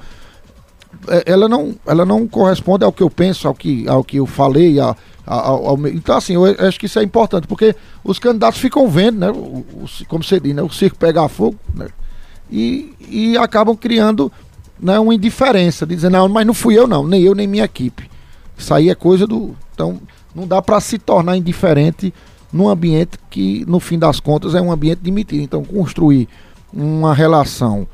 ela 1.27 1.49
não, 1.49 1.75
ela 1.87 2.05
não 2.05 2.27
corresponde 2.27 2.85
ao 2.85 2.93
que 2.93 3.03
eu 3.03 3.11
penso, 3.11 3.49
ao 3.49 3.55
que, 3.55 3.89
ao 3.89 4.05
que 4.05 4.19
eu 4.19 4.27
falei. 4.27 4.79
A, 4.79 4.95
ao, 5.27 5.67
ao, 5.67 5.87
então, 5.89 6.17
assim, 6.17 6.35
eu 6.35 6.45
acho 6.45 6.79
que 6.79 6.87
isso 6.87 6.99
é 6.99 7.03
importante, 7.03 7.47
porque 7.47 7.75
os 8.05 8.19
candidatos 8.19 8.61
ficam 8.61 8.89
vendo, 8.89 9.19
né? 9.19 9.31
O, 9.31 9.65
o, 9.65 9.87
como 10.09 10.23
você 10.23 10.39
diz, 10.39 10.55
né? 10.55 10.63
O 10.63 10.71
circo 10.71 10.97
pegar 10.97 11.29
fogo, 11.29 11.59
né? 11.75 11.89
E, 12.51 12.95
e 13.09 13.37
acabam 13.39 13.75
criando 13.75 14.31
né, 14.79 14.99
uma 14.99 15.15
indiferença, 15.15 15.87
dizendo, 15.87 16.13
não, 16.13 16.29
mas 16.29 16.47
não 16.47 16.53
fui 16.53 16.79
eu, 16.79 16.87
não, 16.87 17.07
nem 17.07 17.23
eu, 17.23 17.35
nem 17.35 17.47
minha 17.47 17.65
equipe. 17.65 18.11
Isso 18.57 18.75
aí 18.75 18.91
é 18.91 18.95
coisa 18.95 19.27
do. 19.27 19.57
Então, 19.73 20.01
não 20.35 20.47
dá 20.47 20.61
para 20.61 20.81
se 20.81 20.99
tornar 20.99 21.37
indiferente 21.37 22.13
num 22.53 22.69
ambiente 22.69 23.19
que, 23.31 23.65
no 23.67 23.81
fim 23.81 23.99
das 23.99 24.21
contas, 24.21 24.55
é 24.55 24.61
um 24.61 24.71
ambiente 24.71 25.01
de 25.01 25.11
mentira. 25.11 25.43
Então, 25.43 25.65
construir 25.65 26.29
uma 26.73 27.15
relação 27.15 27.87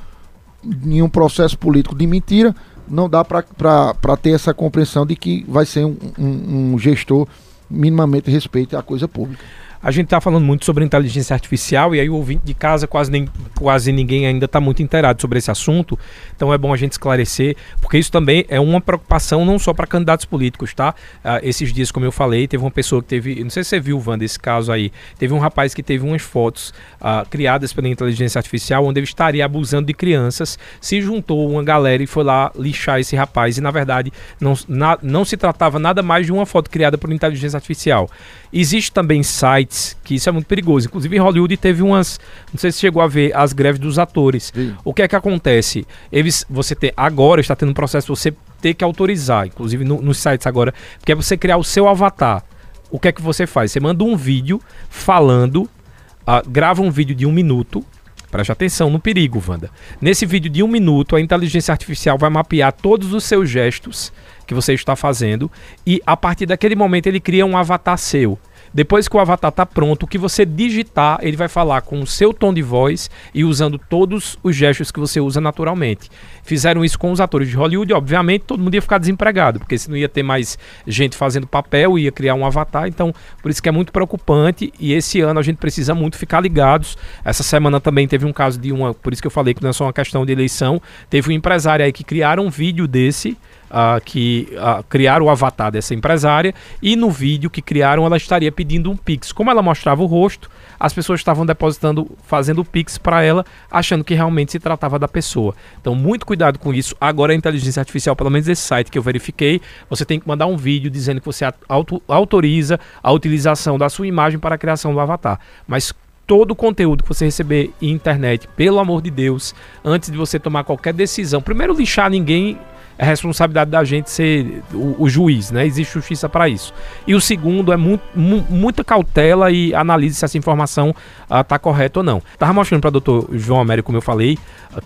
em 0.85 1.01
um 1.01 1.09
processo 1.09 1.57
político 1.57 1.95
de 1.95 2.07
mentira 2.07 2.55
não 2.91 3.09
dá 3.09 3.25
para 3.25 4.17
ter 4.21 4.31
essa 4.31 4.53
compreensão 4.55 5.07
de 5.07 5.17
que 5.17 5.45
vai 5.49 5.67
ser 5.67 5.85
um, 5.85 5.97
um, 6.19 6.73
um 6.75 6.79
gestor 6.79 7.27
minimamente 7.71 8.31
respeite 8.31 8.75
a 8.75 8.83
coisa 8.83 9.07
pública. 9.07 9.45
A 9.81 9.93
gente 9.93 10.07
está 10.07 10.21
falando 10.21 10.45
muito 10.45 10.65
sobre 10.65 10.85
inteligência 10.85 11.35
artificial 11.35 11.95
e 11.95 12.01
aí 12.01 12.11
o 12.11 12.15
ouvinte 12.17 12.43
de 12.45 12.53
casa 12.53 12.89
quase, 12.89 13.13
nem, 13.13 13.29
quase 13.55 13.93
ninguém 13.93 14.27
ainda 14.27 14.47
está 14.47 14.61
muito 14.61 14.83
inteirado 14.83 15.21
sobre 15.21 15.39
esse 15.39 15.51
assunto. 15.53 15.97
Então 16.35 16.53
é 16.53 16.59
bom 16.59 16.73
a 16.73 16.77
gente 16.77 16.93
esclarecer, 16.93 17.57
porque 17.81 17.97
isso 17.97 18.11
também 18.11 18.45
é 18.49 18.59
uma 18.59 18.81
preocupação 18.81 19.45
não 19.45 19.57
só 19.57 19.73
para 19.73 19.87
candidatos 19.87 20.27
políticos, 20.27 20.75
tá? 20.75 20.95
Ah, 21.23 21.39
esses 21.45 21.73
dias, 21.73 21.93
como 21.93 22.05
eu 22.05 22.11
falei, 22.11 22.49
teve 22.49 22.65
uma 22.65 22.73
pessoa 22.73 23.01
que 23.01 23.09
teve, 23.09 23.43
não 23.43 23.51
sei 23.51 23.63
se 23.63 23.71
você 23.71 23.81
viu, 23.81 24.03
Wanda, 24.05 24.25
esse 24.25 24.39
caso 24.39 24.73
aí, 24.73 24.91
teve 25.17 25.33
um 25.33 25.39
rapaz 25.39 25.73
que 25.75 25.83
teve 25.83 26.05
umas 26.05 26.23
fotos 26.23 26.75
ah, 27.01 27.25
criadas 27.31 27.73
pela 27.73 27.89
inteligência 27.89 28.39
artificial 28.39 28.85
onde 28.85 28.99
ele 28.99 29.07
estaria 29.07 29.45
abusando 29.45 29.87
de 29.87 29.95
crianças, 29.95 30.59
se 30.81 31.01
juntou 31.01 31.49
uma 31.49 31.63
galera 31.63 32.03
e 32.03 32.07
foi 32.07 32.25
lá 32.25 32.51
lixar 32.57 32.99
esse 32.99 33.15
rapaz 33.15 33.59
e 33.59 33.61
na 33.61 33.71
verdade 33.71 34.13
não, 34.41 34.55
na, 34.67 34.99
não 35.03 35.25
se 35.25 35.37
tratava 35.37 35.79
nada 35.79 36.03
mais 36.03 36.27
de 36.27 36.33
uma 36.33 36.45
foto 36.47 36.69
criada 36.69 36.99
por 36.99 37.13
inteligência 37.13 37.57
artificial. 37.57 38.11
Existe 38.53 38.91
também 38.93 39.23
sites 39.23 39.97
que 40.03 40.15
isso 40.15 40.29
é 40.29 40.33
muito 40.33 40.47
perigoso. 40.47 40.87
Inclusive 40.87 41.17
em 41.17 41.19
Hollywood 41.19 41.57
teve 41.57 41.83
umas, 41.83 42.19
não 42.53 42.59
sei 42.59 42.73
se 42.73 42.79
chegou 42.79 43.03
a 43.03 43.07
ver 43.07 43.35
as 43.37 43.53
greves 43.53 43.81
dos 43.81 43.99
atores. 43.99 44.53
Sim. 44.55 44.75
O 44.85 44.95
que 44.95 45.03
é 45.03 45.09
que 45.09 45.17
acontece? 45.17 45.87
Eles, 46.11 46.45
você 46.49 46.75
tem 46.75 46.93
agora 46.97 47.41
está 47.41 47.55
tendo 47.55 47.71
um 47.71 47.75
processo 47.75 48.15
você 48.15 48.35
ter 48.61 48.75
que 48.75 48.85
autorizar, 48.85 49.47
inclusive 49.47 49.85
no, 49.85 50.01
nos 50.03 50.19
sites 50.19 50.47
agora, 50.47 50.75
que 51.05 51.13
é 51.13 51.15
você 51.15 51.37
criar 51.37 51.57
o 51.59 51.65
seu 51.65 51.89
avatar. 51.89 52.43
O 52.91 52.99
que 52.99 53.09
é 53.09 53.13
que 53.13 53.23
você 53.23 53.47
faz? 53.47 53.71
Você 53.71 53.81
manda 53.81 54.03
um 54.03 54.17
vídeo 54.17 54.61
falando, 54.89 55.63
uh, 55.63 56.49
grava 56.49 56.81
um 56.83 56.91
vídeo 56.91 57.15
de 57.15 57.27
um 57.27 57.33
minuto 57.33 57.85
Preste 58.31 58.53
atenção 58.53 58.91
no 58.91 59.01
perigo, 59.01 59.43
Wanda. 59.47 59.71
Nesse 60.01 60.27
vídeo 60.27 60.51
de 60.51 60.63
um 60.63 60.69
minuto, 60.69 61.17
a 61.17 61.21
inteligência 61.21 61.73
artificial 61.73 62.19
vai 62.19 62.29
mapear 62.29 62.73
todos 62.73 63.15
os 63.15 63.25
seus 63.25 63.49
gestos 63.49 64.13
que 64.49 64.55
você 64.55 64.73
está 64.73 64.97
fazendo 64.97 65.51
e 65.87 66.01
a 66.07 66.17
partir 66.17 66.47
daquele 66.47 66.75
momento 66.75 67.07
ele 67.07 67.21
cria 67.21 67.45
um 67.45 67.57
avatar 67.57 67.99
seu. 67.99 68.39
Depois 68.73 69.09
que 69.09 69.17
o 69.17 69.21
avatar 69.21 69.49
está 69.49 69.65
pronto, 69.65 70.05
o 70.05 70.07
que 70.07 70.19
você 70.19 70.45
digitar, 70.45 71.19
ele 71.23 71.37
vai 71.37 71.49
falar 71.49 71.81
com 71.83 72.01
o 72.01 72.07
seu 72.07 72.33
tom 72.33 72.53
de 72.53 72.63
voz 72.63 73.11
e 73.35 73.45
usando 73.45 73.79
todos 73.79 74.39
os 74.43 74.55
gestos 74.55 74.91
que 74.91 75.01
você 75.01 75.21
usa 75.21 75.41
naturalmente. 75.41 76.11
Fizeram 76.43 76.85
isso 76.85 76.99
com 76.99 77.13
os 77.13 77.21
atores 77.21 77.49
de 77.49 77.57
Hollywood, 77.57 77.93
obviamente 77.93 78.43
todo 78.43 78.63
mundo 78.63 78.75
ia 78.75 78.83
ficar 78.83 78.99
desempregado, 78.99 79.59
porque 79.59 79.77
se 79.77 79.91
não 79.91 79.97
ia 79.97 80.09
ter 80.09 80.23
mais 80.23 80.59
gente 80.87 81.17
fazendo 81.17 81.47
papel, 81.47 81.99
ia 81.99 82.13
criar 82.13 82.35
um 82.35 82.45
avatar, 82.45 82.89
então 82.89 83.13
por 83.43 83.51
isso 83.51 83.63
que 83.63 83.69
é 83.69 83.73
muito 83.73 83.93
preocupante 83.93 84.73
e 84.79 84.93
esse 84.93 85.21
ano 85.21 85.41
a 85.41 85.43
gente 85.43 85.57
precisa 85.57 85.95
muito 85.95 86.17
ficar 86.17 86.41
ligados. 86.41 86.97
Essa 87.25 87.43
semana 87.43 87.81
também 87.81 88.09
teve 88.09 88.25
um 88.25 88.33
caso 88.33 88.59
de 88.59 88.73
uma, 88.73 88.95
por 88.95 89.13
isso 89.13 89.23
que 89.23 89.27
eu 89.27 89.31
falei 89.31 89.55
que 89.55 89.63
não 89.63 89.71
é 89.71 89.73
só 89.73 89.85
uma 89.85 89.93
questão 89.93 90.25
de 90.25 90.33
eleição, 90.33 90.81
teve 91.11 91.31
um 91.31 91.33
empresário 91.33 91.85
aí 91.85 91.93
que 91.93 92.05
criaram 92.05 92.47
um 92.47 92.51
vídeo 92.51 92.87
desse 92.87 93.37
uh, 93.71 94.01
que 94.05 94.49
uh, 94.53 94.83
criaram 94.85 95.27
o 95.27 95.31
avatar 95.31 95.71
dessa 95.71 95.95
empresária 95.95 96.55
e 96.83 96.97
no 96.97 97.11
vídeo 97.11 97.51
que 97.51 97.63
criaram 97.63 98.05
ela 98.05 98.17
estaria 98.17 98.51
pedindo 98.59 98.91
um 98.91 98.97
pix. 98.97 99.31
Como 99.31 99.53
ela 99.53 99.63
mostrava 99.63 100.03
o 100.03 100.07
rosto, 100.07 100.51
as 100.81 100.93
pessoas 100.93 101.21
estavam 101.21 101.47
depositando, 101.47 102.11
fazendo 102.25 102.65
pix 102.65 102.99
para 102.99 103.23
ela, 103.23 103.47
achando 103.71 104.03
que 104.03 104.15
realmente 104.15 104.51
se 104.51 104.59
tratava 104.59 104.99
da 104.99 105.07
pessoa. 105.07 105.55
Então, 105.81 105.95
muito 105.95 106.27
cuidado 106.27 106.59
com 106.59 106.75
isso. 106.75 106.97
Agora, 107.01 107.33
a 107.33 107.37
inteligência 107.37 107.79
artificial, 107.79 108.17
pelo 108.17 108.31
menos 108.31 108.49
esse 108.49 108.61
site 108.61 108.91
que 108.91 108.99
eu 108.99 109.03
verifiquei, 109.03 109.61
você 109.89 110.05
tem 110.05 110.19
que 110.19 110.27
mandar 110.27 110.47
um 110.47 110.57
vídeo 110.57 110.91
dizendo 110.91 111.21
que 111.21 111.27
você 111.27 111.45
auto 111.69 112.03
autoriza 112.09 112.81
a 113.01 113.13
utilização 113.13 113.79
da 113.79 113.89
sua 113.89 114.09
imagem 114.09 114.41
para 114.41 114.57
a 114.57 114.59
criação 114.59 114.93
do 114.93 114.99
avatar. 114.99 115.39
Mas 115.65 115.95
todo 116.27 116.51
o 116.51 116.57
conteúdo 116.57 117.05
que 117.05 117.09
você 117.09 117.27
receber 117.27 117.71
em 117.81 117.93
internet, 117.93 118.49
pelo 118.57 118.81
amor 118.81 119.01
de 119.01 119.11
Deus, 119.11 119.55
antes 119.85 120.11
de 120.11 120.17
você 120.17 120.37
tomar 120.41 120.65
qualquer 120.65 120.93
decisão, 120.93 121.41
primeiro 121.41 121.73
lixar 121.75 122.11
ninguém 122.11 122.59
é 122.99 123.05
responsabilidade 123.05 123.71
da 123.71 123.85
gente 123.85 124.11
ser 124.11 124.61
o, 124.75 125.05
o 125.05 125.09
juiz, 125.09 125.53
né? 125.53 125.65
Existe 125.65 125.95
justiça 125.95 126.29
para 126.29 126.49
isso. 126.49 126.75
E 127.07 127.15
o 127.15 127.21
segundo 127.21 127.73
é 127.73 127.77
mu 127.77 127.99
mu 128.15 128.45
muita 128.51 128.83
cautela 128.83 129.51
e 129.51 129.73
analise 129.73 130.17
se 130.17 130.25
essa 130.25 130.37
informação 130.37 130.95
está 131.31 131.57
uh, 131.57 131.61
correta 131.61 132.01
ou 132.01 132.05
não. 132.05 132.21
Tava 132.37 132.53
mostrando 132.53 132.81
para 132.81 132.89
o 132.89 132.93
doutor 132.93 133.29
João 133.33 133.61
Américo, 133.61 133.87
como 133.87 133.99
eu 133.99 134.03
falei, 134.03 134.37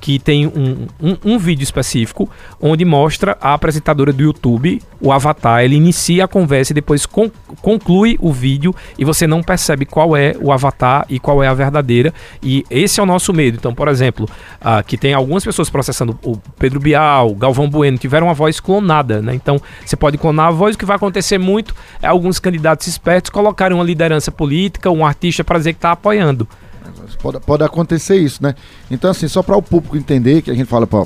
que 0.01 0.19
tem 0.19 0.47
um, 0.47 0.87
um, 1.01 1.17
um, 1.25 1.39
vídeo 1.39 1.65
específico 1.65 2.31
onde 2.61 2.85
mostra 2.85 3.37
a 3.41 3.55
apresentadora 3.55 4.13
do 4.13 4.23
YouTube, 4.23 4.81
o 5.01 5.13
avatar, 5.13 5.63
ele 5.63 5.77
inicia 5.77 6.25
a 6.25 6.29
conversa 6.29 6.73
e 6.73 6.75
depois 6.75 7.07
con 7.07 7.31
conclui 7.61 8.17
o 8.21 8.33
vídeo 8.33 8.75
e 8.99 9.05
você 9.05 9.27
não 9.27 9.43
percebe 9.43 9.85
qual 9.85 10.17
é 10.17 10.35
o 10.41 10.53
avatar 10.53 11.07
e 11.09 11.19
qual 11.19 11.43
é 11.43 11.49
a 11.49 11.55
verdadeira. 11.55 12.13
E 12.43 12.65
esse 12.71 13.01
é 13.01 13.03
o 13.03 13.07
nosso 13.07 13.33
medo. 13.33 13.57
Então, 13.57 13.75
por 13.75 13.89
exemplo, 13.89 14.29
uh, 14.61 14.83
que 14.85 14.97
tem 14.97 15.15
algumas 15.15 15.45
pessoas 15.45 15.71
processando 15.71 16.19
o 16.23 16.37
Pedro 16.59 16.79
Bial, 16.79 17.35
Galvão 17.35 17.69
Bueno, 17.69 17.99
tiveram 18.03 18.27
uma 18.27 18.35
voz 18.35 18.61
clonada, 18.61 19.23
né? 19.23 19.35
Então, 19.35 19.61
você 19.85 19.97
pode 19.97 20.19
clonar 20.19 20.49
a 20.49 20.51
voz, 20.51 20.75
o 20.75 20.79
que 20.79 20.85
vai 20.85 20.97
acontecer 20.97 21.39
muito 21.39 21.75
é 22.03 22.09
alguns 22.09 22.39
candidatos 22.39 22.87
espertos 22.87 23.31
colocarem 23.31 23.77
uma 23.77 23.85
liderança 23.85 24.31
política, 24.31 24.91
um 24.91 25.07
artista 25.07 25.45
para 25.45 25.59
dizer 25.59 25.73
que 25.73 25.79
está 25.79 25.93
apoiando. 25.93 26.47
Pode, 27.23 27.41
pode 27.41 27.63
acontecer 27.63 28.17
isso, 28.17 28.43
né? 28.43 28.55
Então, 28.91 29.11
assim, 29.11 29.29
só 29.29 29.43
para 29.43 29.57
o 29.57 29.63
público 29.63 29.97
entender 29.97 30.43
que 30.43 30.51
a 30.51 30.55
gente 30.55 30.67
fala 30.67 30.87
para 30.87 31.01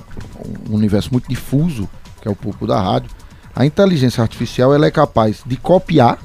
um 0.68 0.74
universo 0.74 1.10
muito 1.12 1.28
difuso, 1.28 1.86
que 2.22 2.26
é 2.26 2.30
o 2.30 2.34
público 2.34 2.66
da 2.66 2.80
rádio, 2.80 3.10
a 3.54 3.66
inteligência 3.66 4.22
artificial 4.22 4.74
ela 4.74 4.86
é 4.86 4.90
capaz 4.90 5.42
de 5.44 5.56
copiar, 5.56 6.18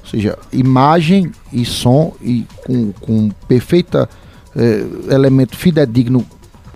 ou 0.00 0.06
seja, 0.08 0.36
imagem 0.52 1.30
e 1.52 1.64
som 1.64 2.12
e 2.20 2.44
com, 2.64 2.92
com 2.92 3.28
perfeita 3.46 4.08
eh, 4.56 4.84
elemento 5.14 5.56
fidedigno 5.56 6.26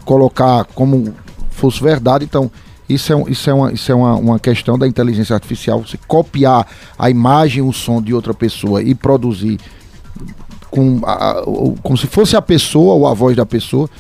colocar 0.05 0.65
como 0.67 1.13
fosse 1.51 1.83
verdade. 1.83 2.25
Então, 2.25 2.51
isso 2.89 3.13
é, 3.13 3.31
isso 3.31 3.51
é, 3.51 3.55
uma, 3.55 3.73
isso 3.73 3.93
é 3.93 3.95
uma, 3.95 4.15
uma 4.15 4.39
questão 4.39 4.79
da 4.79 4.87
inteligência 4.87 5.35
artificial. 5.35 5.81
Você 5.81 5.99
copiar 6.07 6.67
a 6.99 7.11
imagem, 7.11 7.63
o 7.63 7.73
som 7.73 8.01
de 8.01 8.15
outra 8.15 8.33
pessoa 8.33 8.83
e 8.83 8.95
produzir 8.95 9.59
com, 10.71 11.01
a, 11.05 11.43
como 11.83 11.97
se 11.97 12.07
fosse 12.07 12.37
a 12.37 12.43
pessoa 12.43 12.95
ou 12.95 13.07
a 13.07 13.15
voz 13.15 13.37
da 13.37 13.45
pessoa. 13.45 13.91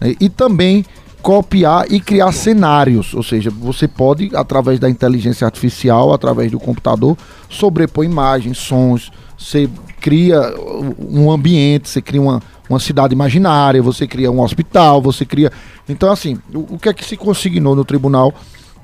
Né? 0.00 0.14
E 0.20 0.28
também 0.28 0.84
copiar 1.22 1.90
e 1.90 1.98
criar 1.98 2.30
cenários. 2.30 3.12
Ou 3.12 3.22
seja, 3.22 3.50
você 3.50 3.88
pode, 3.88 4.30
através 4.34 4.78
da 4.78 4.88
inteligência 4.88 5.44
artificial, 5.44 6.12
através 6.12 6.52
do 6.52 6.60
computador, 6.60 7.16
sobrepor 7.48 8.04
imagens, 8.04 8.58
sons. 8.58 9.10
Você 9.36 9.68
cria 10.06 10.54
um 11.00 11.32
ambiente, 11.32 11.88
você 11.88 12.00
cria 12.00 12.22
uma, 12.22 12.40
uma 12.70 12.78
cidade 12.78 13.12
imaginária, 13.12 13.82
você 13.82 14.06
cria 14.06 14.30
um 14.30 14.40
hospital, 14.40 15.02
você 15.02 15.26
cria. 15.26 15.50
Então, 15.88 16.12
assim, 16.12 16.38
o, 16.54 16.74
o 16.74 16.78
que 16.78 16.88
é 16.88 16.94
que 16.94 17.04
se 17.04 17.16
consignou 17.16 17.74
no 17.74 17.84
Tribunal 17.84 18.32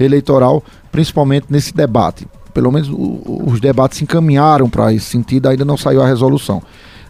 Eleitoral, 0.01 0.65
principalmente 0.91 1.47
nesse 1.49 1.73
debate? 1.73 2.27
Pelo 2.53 2.73
menos 2.73 2.89
o, 2.89 3.45
os 3.47 3.61
debates 3.61 3.99
se 3.99 4.03
encaminharam 4.03 4.69
para 4.69 4.93
esse 4.93 5.07
sentido, 5.07 5.49
ainda 5.49 5.65
não 5.65 5.77
saiu 5.77 6.03
a 6.03 6.07
resolução. 6.09 6.61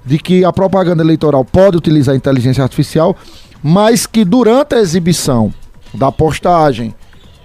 De 0.05 0.19
que 0.19 0.45
a 0.45 0.53
propaganda 0.53 1.03
eleitoral 1.03 1.43
pode 1.43 1.79
utilizar 1.79 2.13
a 2.13 2.19
inteligência 2.19 2.63
artificial, 2.63 3.17
mas 3.63 4.05
que 4.07 4.27
durante 4.27 4.75
a 4.75 4.81
exibição 4.81 5.55
da 5.95 6.13
postagem, 6.13 6.95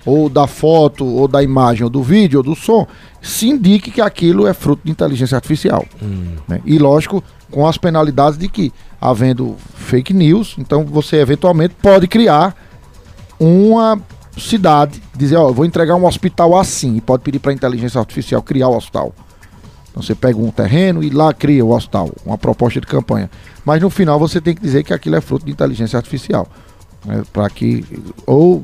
ou 0.08 0.30
da 0.30 0.48
foto, 0.48 1.06
ou 1.06 1.28
da 1.28 1.44
imagem, 1.44 1.84
ou 1.84 1.90
do 1.90 2.02
vídeo, 2.02 2.40
ou 2.40 2.44
do 2.44 2.56
som, 2.56 2.88
se 3.22 3.50
indique 3.50 3.92
que 3.92 4.00
aquilo 4.00 4.48
é 4.48 4.54
fruto 4.54 4.84
de 4.86 4.90
inteligência 4.90 5.36
artificial. 5.36 5.86
Hum. 6.02 6.38
Né? 6.48 6.62
E 6.66 6.80
lógico, 6.80 7.22
com 7.52 7.68
as 7.68 7.78
penalidades 7.78 8.40
de 8.40 8.48
que, 8.48 8.72
havendo 9.02 9.58
fake 9.76 10.14
news, 10.14 10.56
então 10.58 10.86
você 10.86 11.18
eventualmente 11.18 11.76
pode 11.82 12.08
criar 12.08 12.56
uma 13.38 14.00
cidade, 14.38 15.04
dizer, 15.14 15.36
ó, 15.36 15.52
vou 15.52 15.66
entregar 15.66 15.96
um 15.96 16.06
hospital 16.06 16.58
assim, 16.58 16.96
e 16.96 17.02
pode 17.02 17.22
pedir 17.22 17.40
para 17.40 17.52
a 17.52 17.56
inteligência 17.56 18.00
artificial 18.00 18.42
criar 18.42 18.70
o 18.70 18.78
hospital. 18.78 19.14
Então 19.92 20.02
você 20.02 20.16
pega 20.16 20.40
um 20.40 20.52
terreno 20.52 21.04
e 21.04 21.10
lá 21.10 21.34
cria 21.34 21.66
o 21.66 21.76
hospital, 21.76 22.12
uma 22.26 22.38
proposta 22.38 22.80
de 22.80 22.88
campanha. 22.88 23.30
Mas 23.66 23.82
no 23.82 23.90
final 23.90 24.18
você 24.18 24.40
tem 24.40 24.56
que 24.56 24.62
dizer 24.62 24.86
que 24.86 24.94
aquilo 24.94 25.18
é 25.18 25.22
fruto 25.22 25.46
de 25.46 25.52
inteligência 25.52 25.98
artificial. 25.98 26.48
Né, 27.04 27.24
para 27.34 27.50
que. 27.50 27.84
Ou 28.26 28.64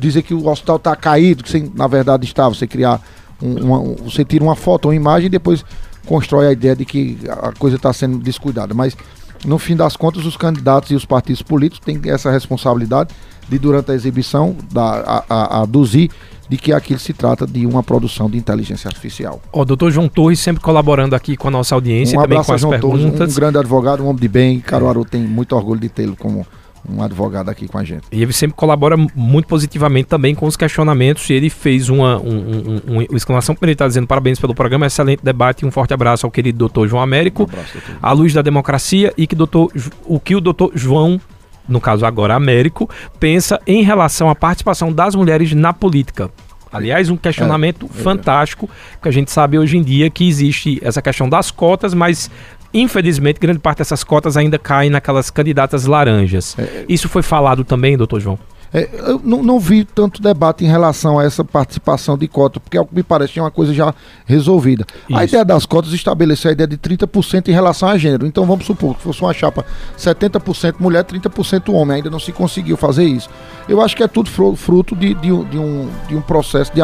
dizer 0.00 0.22
que 0.22 0.34
o 0.34 0.48
hospital 0.48 0.76
está 0.76 0.96
caído, 0.96 1.44
que 1.44 1.50
você, 1.50 1.70
na 1.74 1.86
verdade 1.86 2.24
está, 2.24 2.48
você 2.48 2.66
criar 2.66 3.00
um, 3.42 3.54
uma, 3.64 3.94
você 4.04 4.24
tira 4.24 4.42
uma 4.42 4.56
foto, 4.56 4.88
uma 4.88 4.94
imagem 4.94 5.26
e 5.26 5.30
depois 5.30 5.64
constrói 6.06 6.48
a 6.48 6.52
ideia 6.52 6.74
de 6.74 6.84
que 6.84 7.18
a 7.28 7.52
coisa 7.52 7.76
está 7.76 7.92
sendo 7.92 8.18
descuidada. 8.18 8.74
Mas, 8.74 8.96
no 9.44 9.58
fim 9.58 9.76
das 9.76 9.96
contas, 9.96 10.24
os 10.26 10.36
candidatos 10.36 10.90
e 10.90 10.94
os 10.94 11.04
partidos 11.04 11.42
políticos 11.42 11.80
têm 11.84 12.00
essa 12.10 12.30
responsabilidade 12.30 13.10
de, 13.48 13.58
durante 13.58 13.90
a 13.90 13.94
exibição, 13.94 14.56
da, 14.72 14.82
a, 15.00 15.24
a, 15.28 15.62
aduzir 15.62 16.10
de 16.48 16.56
que 16.56 16.72
aquilo 16.72 16.98
se 16.98 17.12
trata 17.12 17.46
de 17.46 17.64
uma 17.64 17.82
produção 17.82 18.28
de 18.28 18.36
inteligência 18.36 18.88
artificial. 18.88 19.40
O 19.52 19.64
doutor 19.64 19.92
João 19.92 20.08
Torres 20.08 20.40
sempre 20.40 20.60
colaborando 20.60 21.14
aqui 21.14 21.36
com 21.36 21.46
a 21.46 21.50
nossa 21.50 21.76
audiência 21.76 22.18
um 22.18 22.22
também 22.22 22.42
com 22.42 22.52
as 22.52 22.60
João 22.60 22.72
perguntas. 22.72 23.18
Torres, 23.18 23.32
um 23.32 23.40
grande 23.40 23.58
advogado, 23.58 24.02
um 24.02 24.08
homem 24.08 24.20
de 24.20 24.28
bem, 24.28 24.58
Caruaru 24.58 25.04
tem 25.04 25.22
muito 25.22 25.54
orgulho 25.54 25.78
de 25.78 25.88
tê-lo 25.88 26.16
como 26.16 26.44
um 26.88 27.02
advogado 27.02 27.48
aqui 27.48 27.68
com 27.68 27.78
a 27.78 27.84
gente. 27.84 28.06
E 28.10 28.22
ele 28.22 28.32
sempre 28.32 28.56
colabora 28.56 28.96
muito 29.14 29.46
positivamente 29.46 30.08
também 30.08 30.34
com 30.34 30.46
os 30.46 30.56
questionamentos 30.56 31.28
e 31.30 31.34
ele 31.34 31.50
fez 31.50 31.88
uma, 31.88 32.18
um, 32.18 32.28
um, 32.28 32.74
um, 32.76 33.04
uma 33.10 33.16
exclamação 33.16 33.56
ele 33.60 33.72
está 33.72 33.86
dizendo 33.86 34.06
parabéns 34.06 34.38
pelo 34.40 34.54
programa, 34.54 34.86
excelente 34.86 35.22
debate 35.22 35.64
e 35.64 35.66
um 35.66 35.70
forte 35.70 35.92
abraço 35.92 36.26
ao 36.26 36.30
querido 36.30 36.58
doutor 36.58 36.88
João 36.88 37.02
Américo, 37.02 37.42
um 37.42 37.46
abraço, 37.46 37.74
doutor. 37.74 37.96
à 38.00 38.12
luz 38.12 38.32
da 38.32 38.42
democracia 38.42 39.12
e 39.16 39.26
que 39.26 39.36
doutor, 39.36 39.70
o 40.06 40.18
que 40.18 40.34
o 40.34 40.40
doutor 40.40 40.72
João 40.74 41.20
no 41.68 41.80
caso 41.80 42.04
agora 42.04 42.34
Américo, 42.34 42.90
pensa 43.20 43.60
em 43.64 43.82
relação 43.82 44.28
à 44.28 44.34
participação 44.34 44.92
das 44.92 45.14
mulheres 45.14 45.52
na 45.52 45.72
política. 45.72 46.28
Aliás, 46.72 47.10
um 47.10 47.16
questionamento 47.16 47.86
é, 47.86 47.98
é, 47.98 48.02
fantástico, 48.02 48.68
que 49.00 49.08
a 49.08 49.12
gente 49.12 49.30
sabe 49.30 49.58
hoje 49.58 49.76
em 49.76 49.82
dia 49.82 50.10
que 50.10 50.28
existe 50.28 50.80
essa 50.82 51.00
questão 51.00 51.28
das 51.28 51.50
cotas, 51.50 51.94
mas 51.94 52.30
infelizmente 52.72 53.40
grande 53.40 53.58
parte 53.58 53.78
dessas 53.78 54.04
cotas 54.04 54.36
ainda 54.36 54.58
caem 54.58 54.90
naquelas 54.90 55.30
candidatas 55.30 55.86
laranjas. 55.86 56.56
É, 56.58 56.84
Isso 56.88 57.08
foi 57.08 57.22
falado 57.22 57.64
também, 57.64 57.96
doutor 57.96 58.20
João? 58.20 58.38
É, 58.72 58.88
eu 58.92 59.20
não, 59.24 59.42
não, 59.42 59.58
vi 59.58 59.84
tanto 59.84 60.22
debate 60.22 60.64
em 60.64 60.68
relação 60.68 61.18
a 61.18 61.24
essa 61.24 61.44
participação 61.44 62.16
de 62.16 62.28
cota, 62.28 62.60
porque 62.60 62.78
ao 62.78 62.86
que 62.86 62.94
me 62.94 63.02
parece 63.02 63.38
é 63.38 63.42
uma 63.42 63.50
coisa 63.50 63.74
já 63.74 63.92
resolvida. 64.24 64.86
Isso. 65.08 65.18
A 65.18 65.24
ideia 65.24 65.44
das 65.44 65.66
cotas 65.66 65.92
estabelecer 65.92 66.50
a 66.50 66.52
ideia 66.52 66.68
de 66.68 66.78
30% 66.78 67.48
em 67.48 67.52
relação 67.52 67.88
a 67.88 67.98
gênero. 67.98 68.26
Então 68.26 68.46
vamos 68.46 68.64
supor 68.64 68.94
que 68.94 69.02
fosse 69.02 69.20
uma 69.22 69.34
chapa 69.34 69.66
70% 69.98 70.76
mulher, 70.78 71.04
30% 71.04 71.74
homem. 71.74 71.96
Ainda 71.96 72.10
não 72.10 72.20
se 72.20 72.30
conseguiu 72.30 72.76
fazer 72.76 73.04
isso. 73.04 73.28
Eu 73.68 73.80
acho 73.80 73.96
que 73.96 74.04
é 74.04 74.08
tudo 74.08 74.30
fruto 74.56 74.94
de, 74.94 75.14
de, 75.14 75.44
de 75.44 75.58
um, 75.58 75.88
de 76.08 76.14
um 76.14 76.20
processo 76.20 76.72
de 76.72 76.80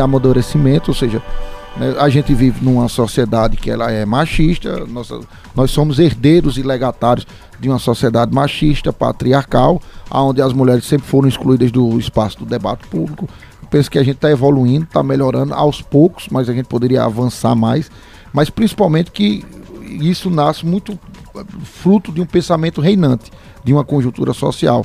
amadurecimento, 0.00 0.90
ou 0.90 0.94
seja? 0.94 1.22
A 1.98 2.10
gente 2.10 2.34
vive 2.34 2.62
numa 2.62 2.88
sociedade 2.88 3.56
que 3.56 3.70
ela 3.70 3.90
é 3.90 4.04
machista, 4.04 4.84
nós, 4.84 5.10
nós 5.54 5.70
somos 5.70 5.98
herdeiros 5.98 6.58
e 6.58 6.62
legatários 6.62 7.26
de 7.58 7.70
uma 7.70 7.78
sociedade 7.78 8.34
machista, 8.34 8.92
patriarcal, 8.92 9.80
onde 10.10 10.42
as 10.42 10.52
mulheres 10.52 10.84
sempre 10.84 11.06
foram 11.06 11.26
excluídas 11.26 11.72
do 11.72 11.98
espaço 11.98 12.38
do 12.40 12.44
debate 12.44 12.86
público. 12.88 13.26
penso 13.70 13.90
que 13.90 13.98
a 13.98 14.02
gente 14.02 14.16
está 14.16 14.30
evoluindo, 14.30 14.84
está 14.84 15.02
melhorando 15.02 15.54
aos 15.54 15.80
poucos, 15.80 16.28
mas 16.30 16.50
a 16.50 16.52
gente 16.52 16.66
poderia 16.66 17.02
avançar 17.02 17.54
mais. 17.54 17.90
Mas 18.30 18.50
principalmente 18.50 19.10
que 19.10 19.42
isso 19.82 20.28
nasce 20.28 20.66
muito 20.66 20.98
fruto 21.64 22.12
de 22.12 22.20
um 22.20 22.26
pensamento 22.26 22.82
reinante, 22.82 23.30
de 23.64 23.72
uma 23.72 23.84
conjuntura 23.84 24.34
social, 24.34 24.84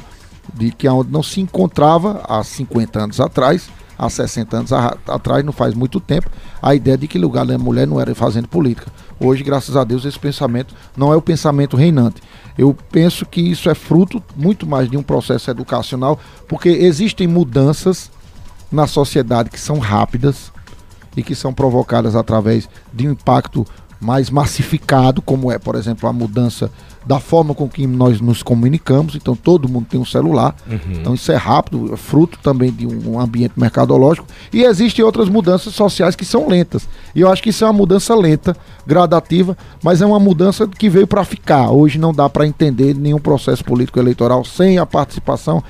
de 0.53 0.71
que 0.71 0.87
onde 0.87 1.11
não 1.11 1.21
se 1.21 1.41
encontrava 1.41 2.21
há 2.25 2.41
50 2.41 2.99
anos 2.99 3.19
atrás 3.19 3.69
há 3.97 4.09
60 4.09 4.57
anos 4.57 4.71
atrás, 4.73 5.43
não 5.43 5.53
faz 5.53 5.73
muito 5.73 5.99
tempo, 5.99 6.29
a 6.61 6.75
ideia 6.75 6.97
de 6.97 7.07
que 7.07 7.17
lugar 7.17 7.45
da 7.45 7.57
mulher 7.57 7.87
não 7.87 7.99
era 7.99 8.13
fazendo 8.13 8.47
política. 8.47 8.91
Hoje, 9.19 9.43
graças 9.43 9.75
a 9.75 9.83
Deus, 9.83 10.05
esse 10.05 10.19
pensamento 10.19 10.75
não 10.95 11.13
é 11.13 11.15
o 11.15 11.21
pensamento 11.21 11.77
reinante. 11.77 12.21
Eu 12.57 12.75
penso 12.91 13.25
que 13.25 13.41
isso 13.41 13.69
é 13.69 13.75
fruto 13.75 14.21
muito 14.35 14.65
mais 14.65 14.89
de 14.89 14.97
um 14.97 15.03
processo 15.03 15.49
educacional, 15.49 16.19
porque 16.47 16.69
existem 16.69 17.27
mudanças 17.27 18.11
na 18.71 18.87
sociedade 18.87 19.49
que 19.49 19.59
são 19.59 19.79
rápidas 19.79 20.51
e 21.15 21.23
que 21.23 21.35
são 21.35 21.53
provocadas 21.53 22.15
através 22.15 22.69
de 22.93 23.07
um 23.07 23.11
impacto 23.11 23.65
mais 24.05 24.29
massificado, 24.29 25.19
como 25.19 25.51
é, 25.51 25.57
por 25.57 25.75
exemplo, 25.75 26.07
a 26.07 26.13
mudança 26.13 26.69
da 27.05 27.19
forma 27.19 27.53
com 27.55 27.67
que 27.67 27.87
nós 27.87 28.21
nos 28.21 28.43
comunicamos. 28.43 29.15
Então, 29.15 29.35
todo 29.35 29.67
mundo 29.67 29.87
tem 29.89 29.99
um 29.99 30.05
celular. 30.05 30.55
Uhum. 30.69 30.79
Então, 30.91 31.13
isso 31.15 31.31
é 31.31 31.35
rápido, 31.35 31.91
é 31.91 31.97
fruto 31.97 32.37
também 32.41 32.71
de 32.71 32.85
um 32.85 33.19
ambiente 33.19 33.53
mercadológico. 33.57 34.27
E 34.53 34.63
existem 34.63 35.03
outras 35.03 35.27
mudanças 35.27 35.73
sociais 35.73 36.15
que 36.15 36.23
são 36.23 36.47
lentas. 36.47 36.87
E 37.15 37.21
eu 37.21 37.31
acho 37.31 37.41
que 37.41 37.49
isso 37.49 37.63
é 37.63 37.67
uma 37.67 37.73
mudança 37.73 38.15
lenta, 38.15 38.55
gradativa, 38.85 39.57
mas 39.83 40.01
é 40.01 40.05
uma 40.05 40.19
mudança 40.19 40.67
que 40.67 40.89
veio 40.89 41.07
para 41.07 41.25
ficar. 41.25 41.71
Hoje 41.71 41.97
não 41.97 42.13
dá 42.13 42.29
para 42.29 42.45
entender 42.45 42.95
nenhum 42.95 43.19
processo 43.19 43.63
político 43.63 43.99
eleitoral 43.99 44.45
sem 44.45 44.77
a 44.77 44.85
participação 44.85 45.63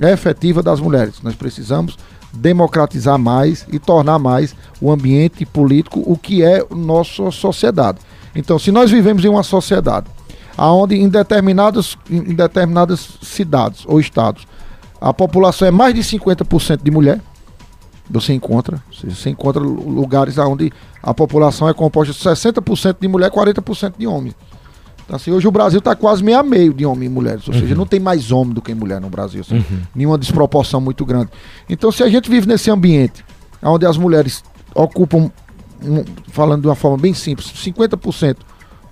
efetiva 0.00 0.62
das 0.62 0.80
mulheres. 0.80 1.16
Nós 1.22 1.34
precisamos 1.34 1.96
democratizar 2.32 3.18
mais 3.18 3.66
e 3.72 3.78
tornar 3.78 4.18
mais 4.18 4.54
o 4.80 4.90
ambiente 4.90 5.44
político 5.44 6.02
o 6.06 6.16
que 6.16 6.42
é 6.42 6.64
nossa 6.70 7.30
sociedade. 7.30 7.98
Então, 8.34 8.58
se 8.58 8.70
nós 8.70 8.90
vivemos 8.90 9.24
em 9.24 9.28
uma 9.28 9.42
sociedade 9.42 10.06
onde 10.56 10.94
em 10.96 11.08
determinadas, 11.08 11.96
em 12.10 12.34
determinadas 12.34 13.08
cidades 13.22 13.84
ou 13.86 13.98
estados 13.98 14.46
a 15.00 15.14
população 15.14 15.66
é 15.66 15.70
mais 15.70 15.94
de 15.94 16.02
50% 16.02 16.82
de 16.82 16.90
mulher, 16.90 17.20
você 18.10 18.34
encontra, 18.34 18.82
você 19.02 19.30
encontra 19.30 19.62
lugares 19.62 20.36
onde 20.36 20.70
a 21.02 21.14
população 21.14 21.68
é 21.68 21.72
composta 21.72 22.12
de 22.12 22.18
60% 22.18 22.96
de 23.00 23.08
mulher, 23.08 23.30
40% 23.30 23.94
de 23.96 24.06
homem. 24.06 24.34
Assim, 25.10 25.32
hoje 25.32 25.46
o 25.46 25.50
Brasil 25.50 25.78
está 25.78 25.94
quase 25.96 26.22
meio 26.22 26.38
a 26.38 26.42
meio 26.42 26.72
de 26.72 26.86
homem 26.86 27.06
e 27.06 27.08
mulheres, 27.08 27.46
ou 27.48 27.54
uhum. 27.54 27.60
seja, 27.60 27.74
não 27.74 27.86
tem 27.86 27.98
mais 27.98 28.30
homem 28.30 28.54
do 28.54 28.62
que 28.62 28.72
mulher 28.74 29.00
no 29.00 29.10
Brasil, 29.10 29.40
assim, 29.40 29.56
uhum. 29.56 29.80
nenhuma 29.94 30.16
desproporção 30.16 30.80
muito 30.80 31.04
grande. 31.04 31.30
Então, 31.68 31.90
se 31.90 32.02
a 32.02 32.08
gente 32.08 32.30
vive 32.30 32.46
nesse 32.46 32.70
ambiente 32.70 33.24
onde 33.62 33.84
as 33.84 33.96
mulheres 33.96 34.42
ocupam, 34.74 35.30
um, 35.82 36.04
falando 36.28 36.62
de 36.62 36.68
uma 36.68 36.74
forma 36.74 36.96
bem 36.96 37.12
simples, 37.12 37.52
50% 37.52 38.36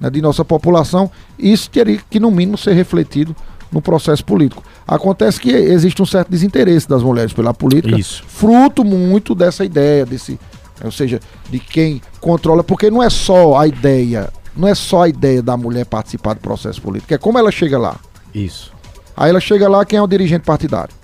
né, 0.00 0.10
de 0.10 0.20
nossa 0.20 0.44
população, 0.44 1.10
isso 1.38 1.70
teria 1.70 2.00
que, 2.10 2.18
no 2.18 2.30
mínimo, 2.30 2.58
ser 2.58 2.72
refletido 2.72 3.34
no 3.70 3.82
processo 3.82 4.24
político. 4.24 4.62
Acontece 4.86 5.40
que 5.40 5.50
existe 5.50 6.00
um 6.00 6.06
certo 6.06 6.30
desinteresse 6.30 6.88
das 6.88 7.02
mulheres 7.02 7.32
pela 7.32 7.52
política, 7.52 7.98
isso. 7.98 8.24
fruto 8.26 8.84
muito 8.84 9.34
dessa 9.34 9.64
ideia, 9.64 10.06
desse, 10.06 10.38
ou 10.82 10.90
seja, 10.90 11.20
de 11.50 11.58
quem 11.58 12.00
controla, 12.20 12.64
porque 12.64 12.90
não 12.90 13.02
é 13.02 13.10
só 13.10 13.58
a 13.58 13.66
ideia, 13.66 14.30
não 14.58 14.68
é 14.68 14.74
só 14.74 15.04
a 15.04 15.08
ideia 15.08 15.40
da 15.40 15.56
mulher 15.56 15.86
participar 15.86 16.34
do 16.34 16.40
processo 16.40 16.82
político, 16.82 17.14
é 17.14 17.18
como 17.18 17.38
ela 17.38 17.50
chega 17.50 17.78
lá. 17.78 17.96
Isso. 18.34 18.72
Aí 19.16 19.30
ela 19.30 19.40
chega 19.40 19.68
lá, 19.68 19.84
quem 19.84 19.98
é 19.98 20.02
o 20.02 20.06
dirigente 20.06 20.44
partidário? 20.44 20.94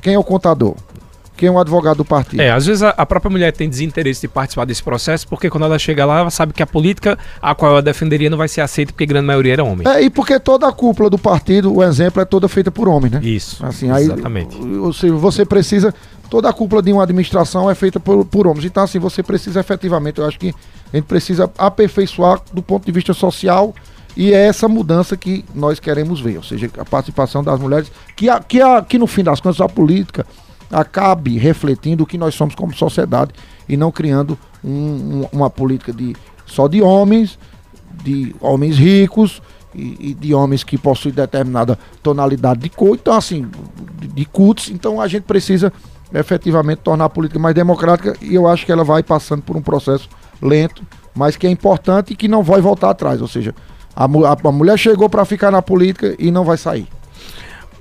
Quem 0.00 0.14
é 0.14 0.18
o 0.18 0.24
contador? 0.24 0.76
quem 1.36 1.48
é 1.48 1.50
um 1.50 1.58
advogado 1.58 1.98
do 1.98 2.04
partido. 2.04 2.40
É, 2.40 2.50
às 2.50 2.66
vezes 2.66 2.82
a, 2.82 2.90
a, 2.90 3.04
própria 3.04 3.30
mulher 3.30 3.52
tem 3.52 3.68
desinteresse 3.68 4.22
de 4.22 4.28
participar 4.28 4.64
desse 4.64 4.82
processo, 4.82 5.26
porque 5.26 5.50
quando 5.50 5.64
ela 5.64 5.78
chega 5.78 6.04
lá, 6.04 6.20
ela 6.20 6.30
sabe 6.30 6.52
que 6.52 6.62
a 6.62 6.66
política 6.66 7.18
a 7.40 7.54
qual 7.54 7.72
ela 7.72 7.82
defenderia 7.82 8.30
não 8.30 8.38
vai 8.38 8.48
ser 8.48 8.60
aceita, 8.60 8.92
porque 8.92 9.04
a 9.04 9.06
grande 9.06 9.26
maioria 9.26 9.54
era 9.54 9.64
homem. 9.64 9.86
É, 9.86 10.02
e 10.02 10.10
porque 10.10 10.38
toda 10.38 10.68
a 10.68 10.72
cúpula 10.72 11.10
do 11.10 11.18
partido, 11.18 11.74
o 11.74 11.82
exemplo, 11.82 12.22
é 12.22 12.24
toda 12.24 12.48
feita 12.48 12.70
por 12.70 12.88
homens, 12.88 13.12
né? 13.12 13.20
Isso. 13.22 13.64
Assim, 13.64 13.90
aí, 13.90 14.04
exatamente. 14.04 14.56
Ou 14.56 14.92
seja, 14.92 15.14
você 15.14 15.44
precisa. 15.44 15.94
Toda 16.34 16.48
a 16.48 16.52
cúpula 16.52 16.82
de 16.82 16.92
uma 16.92 17.04
administração 17.04 17.70
é 17.70 17.76
feita 17.76 18.00
por, 18.00 18.24
por 18.24 18.48
homens. 18.48 18.64
Então, 18.64 18.82
assim, 18.82 18.98
você 18.98 19.22
precisa 19.22 19.60
efetivamente, 19.60 20.18
eu 20.18 20.26
acho 20.26 20.36
que 20.36 20.52
a 20.92 20.96
gente 20.96 21.04
precisa 21.04 21.48
aperfeiçoar 21.56 22.40
do 22.52 22.60
ponto 22.60 22.84
de 22.84 22.90
vista 22.90 23.14
social. 23.14 23.72
E 24.16 24.32
é 24.32 24.48
essa 24.48 24.66
mudança 24.66 25.16
que 25.16 25.44
nós 25.54 25.78
queremos 25.78 26.20
ver, 26.20 26.38
ou 26.38 26.42
seja, 26.42 26.68
a 26.76 26.84
participação 26.84 27.44
das 27.44 27.60
mulheres, 27.60 27.88
que, 28.16 28.28
a, 28.28 28.40
que, 28.40 28.60
a, 28.60 28.82
que 28.82 28.98
no 28.98 29.06
fim 29.06 29.22
das 29.22 29.40
contas 29.40 29.60
a 29.60 29.68
política 29.68 30.26
acabe 30.72 31.38
refletindo 31.38 32.02
o 32.02 32.06
que 32.06 32.18
nós 32.18 32.34
somos 32.34 32.56
como 32.56 32.74
sociedade 32.74 33.30
e 33.68 33.76
não 33.76 33.92
criando 33.92 34.36
um, 34.64 34.70
um, 34.70 35.28
uma 35.30 35.48
política 35.48 35.92
de 35.92 36.16
só 36.44 36.66
de 36.66 36.82
homens, 36.82 37.38
de 38.02 38.34
homens 38.40 38.76
ricos 38.76 39.40
e, 39.72 40.10
e, 40.10 40.14
de 40.14 40.34
homens 40.34 40.64
que 40.64 40.76
possuem 40.76 41.14
determinada 41.14 41.78
tonalidade 42.02 42.60
de 42.60 42.70
cor, 42.70 42.96
então 42.96 43.14
assim, 43.14 43.48
de, 44.00 44.08
de 44.08 44.24
cultos, 44.24 44.68
então 44.68 45.00
a 45.00 45.06
gente 45.06 45.22
precisa 45.22 45.72
efetivamente 46.14 46.78
tornar 46.78 47.06
a 47.06 47.10
política 47.10 47.38
mais 47.38 47.54
democrática 47.54 48.16
e 48.20 48.34
eu 48.34 48.46
acho 48.46 48.64
que 48.64 48.72
ela 48.72 48.84
vai 48.84 49.02
passando 49.02 49.42
por 49.42 49.56
um 49.56 49.62
processo 49.62 50.08
lento, 50.40 50.82
mas 51.14 51.36
que 51.36 51.46
é 51.46 51.50
importante 51.50 52.12
e 52.12 52.16
que 52.16 52.28
não 52.28 52.42
vai 52.42 52.60
voltar 52.60 52.90
atrás, 52.90 53.20
ou 53.20 53.28
seja, 53.28 53.54
a, 53.94 54.04
a, 54.04 54.48
a 54.48 54.52
mulher 54.52 54.78
chegou 54.78 55.08
para 55.08 55.24
ficar 55.24 55.50
na 55.50 55.62
política 55.62 56.14
e 56.18 56.30
não 56.30 56.44
vai 56.44 56.56
sair. 56.56 56.88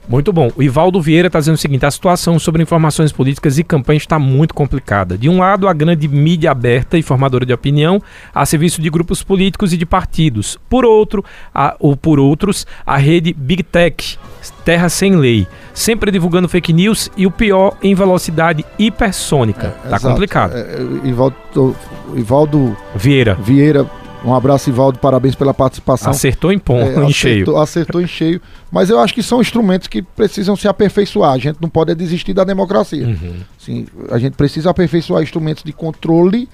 Muito 0.07 0.33
bom. 0.33 0.51
O 0.55 0.61
Ivaldo 0.61 1.01
Vieira 1.01 1.27
está 1.27 1.39
dizendo 1.39 1.55
o 1.55 1.57
seguinte: 1.57 1.85
a 1.85 1.91
situação 1.91 2.37
sobre 2.37 2.61
informações 2.61 3.11
políticas 3.11 3.57
e 3.57 3.63
campanhas 3.63 4.03
está 4.03 4.19
muito 4.19 4.53
complicada. 4.53 5.17
De 5.17 5.29
um 5.29 5.39
lado, 5.39 5.67
a 5.67 5.73
grande 5.73 6.07
mídia 6.07 6.51
aberta 6.51 6.97
e 6.97 7.01
formadora 7.01 7.45
de 7.45 7.53
opinião 7.53 8.01
a 8.33 8.45
serviço 8.45 8.81
de 8.81 8.89
grupos 8.89 9.23
políticos 9.23 9.73
e 9.73 9.77
de 9.77 9.85
partidos. 9.85 10.59
Por 10.69 10.85
outro, 10.85 11.23
a, 11.53 11.75
ou 11.79 11.95
por 11.95 12.19
outros, 12.19 12.67
a 12.85 12.97
rede 12.97 13.33
Big 13.33 13.63
Tech, 13.63 14.17
terra 14.65 14.89
sem 14.89 15.15
lei, 15.15 15.47
sempre 15.73 16.11
divulgando 16.11 16.49
fake 16.49 16.73
news 16.73 17.09
e 17.15 17.25
o 17.25 17.31
pior 17.31 17.77
em 17.81 17.95
velocidade 17.95 18.65
hipersônica. 18.77 19.67
É, 19.67 19.69
tá 19.69 19.95
exato. 19.95 20.07
complicado. 20.07 20.53
É, 20.55 20.59
é, 20.59 21.07
Ivaldo, 21.07 21.75
Ivaldo 22.15 22.77
Vieira. 22.95 23.35
Vieira 23.35 23.89
um 24.23 24.33
abraço, 24.33 24.69
Ivaldo, 24.69 24.99
parabéns 24.99 25.35
pela 25.35 25.53
participação. 25.53 26.11
Acertou 26.11 26.51
em 26.51 26.59
ponto, 26.59 26.81
é, 26.81 26.85
em 27.03 27.09
acertou, 27.09 27.11
cheio. 27.11 27.57
Acertou 27.57 28.01
em 28.01 28.07
cheio. 28.07 28.41
Mas 28.71 28.89
eu 28.89 28.99
acho 28.99 29.13
que 29.13 29.21
são 29.21 29.41
instrumentos 29.41 29.87
que 29.87 30.01
precisam 30.01 30.55
se 30.55 30.67
aperfeiçoar. 30.67 31.33
A 31.33 31.37
gente 31.37 31.57
não 31.61 31.69
pode 31.69 31.93
desistir 31.93 32.33
da 32.33 32.43
democracia. 32.43 33.05
Uhum. 33.05 33.35
Sim, 33.57 33.85
a 34.09 34.17
gente 34.17 34.33
precisa 34.33 34.69
aperfeiçoar 34.69 35.21
instrumentos 35.21 35.63
de 35.63 35.73
controle, 35.73 36.47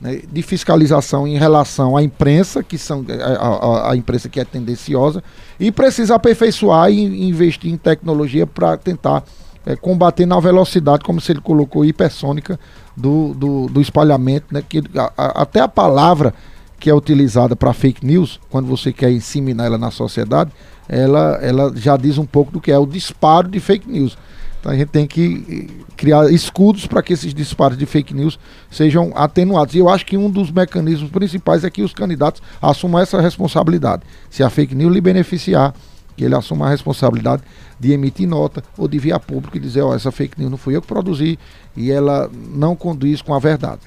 né, 0.00 0.22
de 0.32 0.42
fiscalização 0.42 1.28
em 1.28 1.36
relação 1.36 1.96
à 1.96 2.02
imprensa, 2.02 2.62
que 2.62 2.78
são 2.78 3.04
é, 3.06 3.22
a, 3.22 3.26
a, 3.26 3.92
a 3.92 3.96
imprensa 3.96 4.28
que 4.28 4.40
é 4.40 4.44
tendenciosa, 4.44 5.22
e 5.58 5.70
precisa 5.70 6.14
aperfeiçoar 6.14 6.90
e 6.90 7.28
investir 7.28 7.70
em 7.70 7.76
tecnologia 7.76 8.46
para 8.46 8.78
tentar 8.78 9.22
é, 9.66 9.76
combater 9.76 10.24
na 10.24 10.40
velocidade, 10.40 11.04
como 11.04 11.20
se 11.20 11.32
ele 11.32 11.40
colocou, 11.42 11.84
hipersônica 11.84 12.58
do, 12.96 13.34
do, 13.34 13.66
do 13.66 13.80
espalhamento, 13.80 14.46
né, 14.50 14.62
que 14.66 14.82
a, 14.96 15.42
até 15.42 15.60
a 15.60 15.68
palavra 15.68 16.32
que 16.80 16.88
é 16.88 16.94
utilizada 16.94 17.54
para 17.54 17.72
fake 17.72 18.04
news, 18.04 18.40
quando 18.48 18.66
você 18.66 18.92
quer 18.92 19.12
inseminar 19.12 19.66
ela 19.66 19.78
na 19.78 19.90
sociedade, 19.90 20.50
ela, 20.88 21.38
ela 21.42 21.72
já 21.76 21.96
diz 21.96 22.18
um 22.18 22.24
pouco 22.24 22.50
do 22.50 22.60
que 22.60 22.72
é 22.72 22.78
o 22.78 22.86
disparo 22.86 23.48
de 23.48 23.60
fake 23.60 23.88
news. 23.88 24.16
Então 24.58 24.72
a 24.72 24.76
gente 24.76 24.88
tem 24.88 25.06
que 25.06 25.68
eh, 25.70 25.84
criar 25.96 26.30
escudos 26.30 26.86
para 26.86 27.02
que 27.02 27.12
esses 27.12 27.32
disparos 27.32 27.78
de 27.78 27.86
fake 27.86 28.12
news 28.12 28.38
sejam 28.70 29.12
atenuados. 29.14 29.74
E 29.74 29.78
eu 29.78 29.88
acho 29.88 30.04
que 30.04 30.16
um 30.16 30.30
dos 30.30 30.50
mecanismos 30.50 31.10
principais 31.10 31.64
é 31.64 31.70
que 31.70 31.82
os 31.82 31.94
candidatos 31.94 32.42
assumam 32.60 33.00
essa 33.00 33.20
responsabilidade. 33.20 34.02
Se 34.28 34.42
a 34.42 34.50
fake 34.50 34.74
news 34.74 34.92
lhe 34.92 35.00
beneficiar, 35.00 35.74
que 36.16 36.24
ele 36.24 36.34
assuma 36.34 36.66
a 36.66 36.70
responsabilidade 36.70 37.42
de 37.78 37.92
emitir 37.92 38.28
nota 38.28 38.62
ou 38.76 38.86
de 38.86 38.98
via 38.98 39.18
público 39.18 39.56
e 39.56 39.60
dizer, 39.60 39.80
ó, 39.80 39.90
oh, 39.90 39.94
essa 39.94 40.12
fake 40.12 40.38
news 40.38 40.50
não 40.50 40.58
fui 40.58 40.76
eu 40.76 40.82
que 40.82 40.88
produzi 40.88 41.38
e 41.74 41.90
ela 41.90 42.30
não 42.54 42.76
condiz 42.76 43.22
com 43.22 43.32
a 43.32 43.38
verdade. 43.38 43.80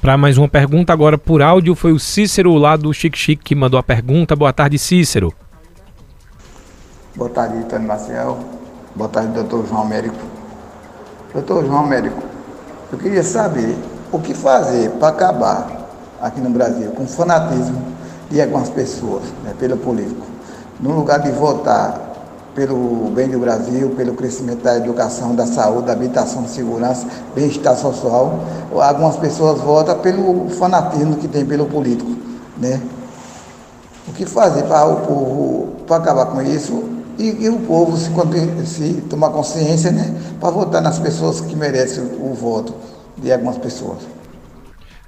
Para 0.00 0.16
mais 0.16 0.38
uma 0.38 0.48
pergunta 0.48 0.92
agora 0.92 1.16
por 1.16 1.42
áudio, 1.42 1.74
foi 1.74 1.92
o 1.92 1.98
Cícero 1.98 2.54
lá 2.54 2.76
do 2.76 2.92
Chique 2.92 3.18
Chique 3.18 3.42
que 3.42 3.54
mandou 3.54 3.78
a 3.78 3.82
pergunta. 3.82 4.36
Boa 4.36 4.52
tarde, 4.52 4.78
Cícero. 4.78 5.32
Boa 7.14 7.30
tarde, 7.30 7.64
Tânia 7.64 7.88
Maciel. 7.88 8.38
Boa 8.94 9.08
tarde, 9.08 9.32
doutor 9.32 9.66
João 9.66 9.82
Américo. 9.82 10.16
Doutor 11.32 11.66
João 11.66 11.84
Américo, 11.84 12.22
eu 12.92 12.98
queria 12.98 13.22
saber 13.22 13.76
o 14.12 14.18
que 14.18 14.32
fazer 14.32 14.90
para 14.92 15.08
acabar 15.08 15.88
aqui 16.20 16.40
no 16.40 16.50
Brasil 16.50 16.90
com 16.92 17.04
o 17.04 17.08
fanatismo 17.08 17.82
de 18.30 18.40
algumas 18.40 18.70
pessoas, 18.70 19.22
né, 19.42 19.54
pelo 19.58 19.76
político. 19.76 20.26
No 20.80 20.92
lugar 20.92 21.20
de 21.20 21.30
votar 21.30 22.05
pelo 22.56 23.10
bem 23.14 23.28
do 23.28 23.38
Brasil, 23.38 23.90
pelo 23.90 24.14
crescimento 24.14 24.62
da 24.62 24.78
educação, 24.78 25.34
da 25.34 25.46
saúde, 25.46 25.86
da 25.86 25.92
habitação, 25.92 26.48
segurança, 26.48 27.06
bem-estar 27.34 27.76
social. 27.76 28.42
Algumas 28.72 29.16
pessoas 29.16 29.60
votam 29.60 29.98
pelo 29.98 30.48
fanatismo 30.48 31.16
que 31.16 31.28
tem 31.28 31.44
pelo 31.44 31.66
político, 31.66 32.10
né? 32.56 32.80
O 34.08 34.12
que 34.12 34.24
fazer 34.24 34.62
para 34.62 34.86
o 34.86 35.06
povo, 35.06 35.72
para 35.86 35.96
acabar 35.96 36.26
com 36.26 36.40
isso 36.40 36.82
e, 37.18 37.44
e 37.44 37.48
o 37.50 37.58
povo 37.58 37.96
se, 37.98 38.10
se 38.64 38.94
tomar 39.02 39.30
consciência, 39.30 39.92
né? 39.92 40.14
Para 40.40 40.50
votar 40.50 40.80
nas 40.80 40.98
pessoas 40.98 41.42
que 41.42 41.54
merecem 41.54 42.04
o 42.04 42.32
voto 42.32 42.74
de 43.18 43.30
algumas 43.30 43.58
pessoas. 43.58 43.98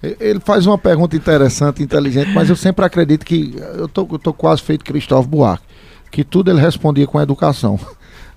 Ele 0.03 0.39
faz 0.39 0.67
uma 0.67 0.79
pergunta 0.79 1.17
interessante, 1.17 1.83
inteligente, 1.83 2.31
mas 2.33 2.49
eu 2.49 2.55
sempre 2.55 2.85
acredito 2.85 3.25
que 3.25 3.57
eu 3.75 3.89
tô, 3.89 4.07
eu 4.13 4.19
tô 4.19 4.33
quase 4.33 4.63
feito 4.63 4.85
Cristóvão 4.85 5.29
Buarque 5.29 5.68
que 6.11 6.25
tudo 6.25 6.51
ele 6.51 6.61
respondia 6.61 7.07
com 7.07 7.21
educação. 7.21 7.79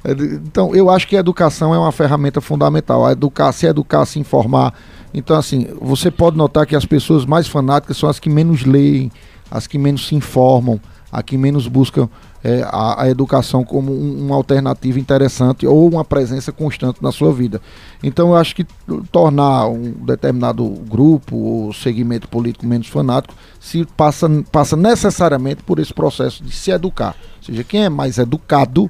Então, 0.04 0.76
eu 0.76 0.90
acho 0.90 1.08
que 1.08 1.16
a 1.16 1.20
educação 1.20 1.76
é 1.76 1.78
uma 1.78 1.92
ferramenta 1.92 2.42
fundamental. 2.42 3.06
A 3.06 3.12
educar, 3.12 3.52
se 3.52 3.68
educar, 3.68 4.04
se 4.08 4.20
informar. 4.20 4.74
Então, 5.14 5.38
assim, 5.38 5.68
você 5.80 6.10
pode 6.10 6.36
notar 6.36 6.66
que 6.66 6.76
as 6.76 6.86
pessoas 6.86 7.24
mais 7.24 7.48
fanáticas 7.48 7.98
são 7.98 8.10
as 8.10 8.18
que 8.18 8.28
menos 8.28 8.66
leem, 8.66 9.12
as 9.52 9.68
que 9.68 9.78
menos 9.78 10.08
se 10.08 10.16
informam, 10.16 10.80
as 11.12 11.22
que 11.22 11.38
menos 11.38 11.68
buscam 11.68 12.10
é, 12.44 12.64
a, 12.64 13.04
a, 13.04 13.10
educação 13.10 13.64
como 13.64 13.92
um, 13.92 14.26
uma 14.26 14.36
alternativa 14.36 15.00
interessante 15.00 15.68
ou 15.68 15.88
uma 15.88 16.04
presença 16.04 16.52
constante 16.52 17.02
na 17.02 17.12
sua 17.12 17.32
vida. 17.32 17.62
Então, 18.02 18.30
eu 18.30 18.36
acho 18.36 18.56
que 18.56 18.66
tornar 19.12 19.68
um 19.68 19.92
determinado 20.06 20.68
grupo 20.68 21.36
ou 21.36 21.74
segmento 21.74 22.28
político 22.28 22.66
menos 22.66 22.88
fanático 22.88 23.36
se 23.60 23.86
passa, 23.98 24.28
passa 24.52 24.76
necessariamente 24.76 25.64
por 25.64 25.80
esse 25.80 25.94
processo 25.94 26.44
de 26.44 26.52
se 26.52 26.72
educar. 26.72 27.16
Ou 27.38 27.46
seja, 27.46 27.64
quem 27.64 27.84
é 27.84 27.90
mais 27.90 28.18
educado, 28.18 28.90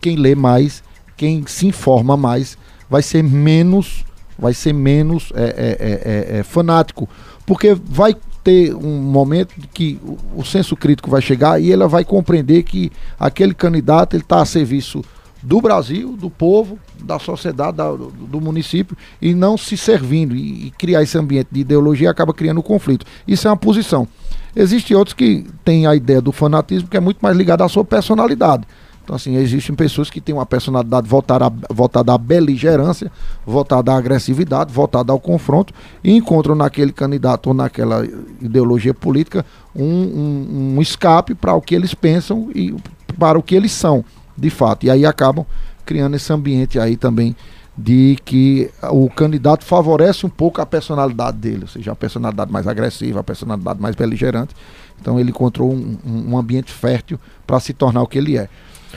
quem 0.00 0.16
lê 0.16 0.34
mais, 0.34 0.82
quem 1.16 1.44
se 1.46 1.66
informa 1.66 2.16
mais, 2.16 2.58
vai 2.88 3.02
ser 3.02 3.22
menos, 3.22 4.04
vai 4.38 4.52
ser 4.52 4.72
menos 4.72 5.32
é, 5.34 5.44
é, 5.44 6.36
é, 6.36 6.38
é 6.38 6.42
fanático, 6.42 7.08
porque 7.46 7.74
vai 7.74 8.16
ter 8.42 8.74
um 8.74 8.98
momento 8.98 9.54
que 9.72 10.00
o, 10.02 10.40
o 10.40 10.44
senso 10.44 10.76
crítico 10.76 11.10
vai 11.10 11.20
chegar 11.20 11.60
e 11.60 11.72
ela 11.72 11.88
vai 11.88 12.04
compreender 12.04 12.62
que 12.62 12.90
aquele 13.18 13.54
candidato 13.54 14.14
ele 14.14 14.22
está 14.22 14.40
a 14.40 14.44
serviço 14.44 15.04
do 15.42 15.60
Brasil, 15.60 16.16
do 16.16 16.28
povo, 16.28 16.78
da 17.02 17.18
sociedade, 17.18 17.76
da, 17.76 17.90
do, 17.90 18.10
do, 18.10 18.40
município, 18.40 18.96
e 19.20 19.34
não 19.34 19.56
se 19.56 19.76
servindo 19.76 20.34
e, 20.34 20.66
e, 20.66 20.70
criar 20.72 21.02
esse 21.02 21.16
ambiente 21.16 21.48
de 21.50 21.60
ideologia 21.60 22.10
acaba 22.10 22.34
criando 22.34 22.62
conflito. 22.62 23.06
Isso 23.26 23.48
é 23.48 23.50
uma 23.50 23.56
posição. 23.56 24.06
Existem 24.54 24.96
outros 24.96 25.14
que 25.14 25.46
têm 25.64 25.86
a 25.86 25.94
ideia 25.94 26.20
do 26.20 26.32
fanatismo 26.32 26.88
que 26.88 26.96
é 26.96 27.00
muito 27.00 27.18
mais 27.20 27.36
ligado 27.36 27.62
à 27.62 27.68
sua 27.68 27.84
personalidade. 27.84 28.64
Então, 29.10 29.16
assim, 29.16 29.34
existem 29.34 29.74
pessoas 29.74 30.08
que 30.08 30.20
têm 30.20 30.32
uma 30.32 30.46
personalidade 30.46 31.08
voltada, 31.08 31.52
voltada 31.68 32.14
à 32.14 32.18
beligerância, 32.18 33.10
voltada 33.44 33.92
à 33.92 33.96
agressividade, 33.96 34.72
voltada 34.72 35.10
ao 35.12 35.18
confronto, 35.18 35.74
e 36.04 36.12
encontram 36.12 36.54
naquele 36.54 36.92
candidato 36.92 37.48
ou 37.48 37.54
naquela 37.54 38.06
ideologia 38.40 38.94
política 38.94 39.44
um, 39.74 39.84
um, 39.84 40.74
um 40.76 40.80
escape 40.80 41.34
para 41.34 41.52
o 41.54 41.60
que 41.60 41.74
eles 41.74 41.92
pensam 41.92 42.52
e 42.54 42.72
para 43.18 43.36
o 43.36 43.42
que 43.42 43.56
eles 43.56 43.72
são, 43.72 44.04
de 44.38 44.48
fato. 44.48 44.86
E 44.86 44.90
aí 44.90 45.04
acabam 45.04 45.44
criando 45.84 46.14
esse 46.14 46.32
ambiente 46.32 46.78
aí 46.78 46.96
também 46.96 47.34
de 47.76 48.16
que 48.24 48.70
o 48.92 49.10
candidato 49.10 49.64
favorece 49.64 50.24
um 50.24 50.30
pouco 50.30 50.60
a 50.60 50.66
personalidade 50.66 51.36
dele, 51.36 51.62
ou 51.62 51.68
seja, 51.68 51.90
a 51.90 51.96
personalidade 51.96 52.52
mais 52.52 52.68
agressiva, 52.68 53.18
a 53.18 53.24
personalidade 53.24 53.82
mais 53.82 53.96
beligerante. 53.96 54.54
Então 55.00 55.18
ele 55.18 55.30
encontrou 55.30 55.72
um, 55.72 55.98
um 56.06 56.38
ambiente 56.38 56.70
fértil 56.70 57.18
para 57.44 57.58
se 57.58 57.72
tornar 57.72 58.02
o 58.02 58.06
que 58.06 58.16
ele 58.16 58.38
é. 58.38 58.48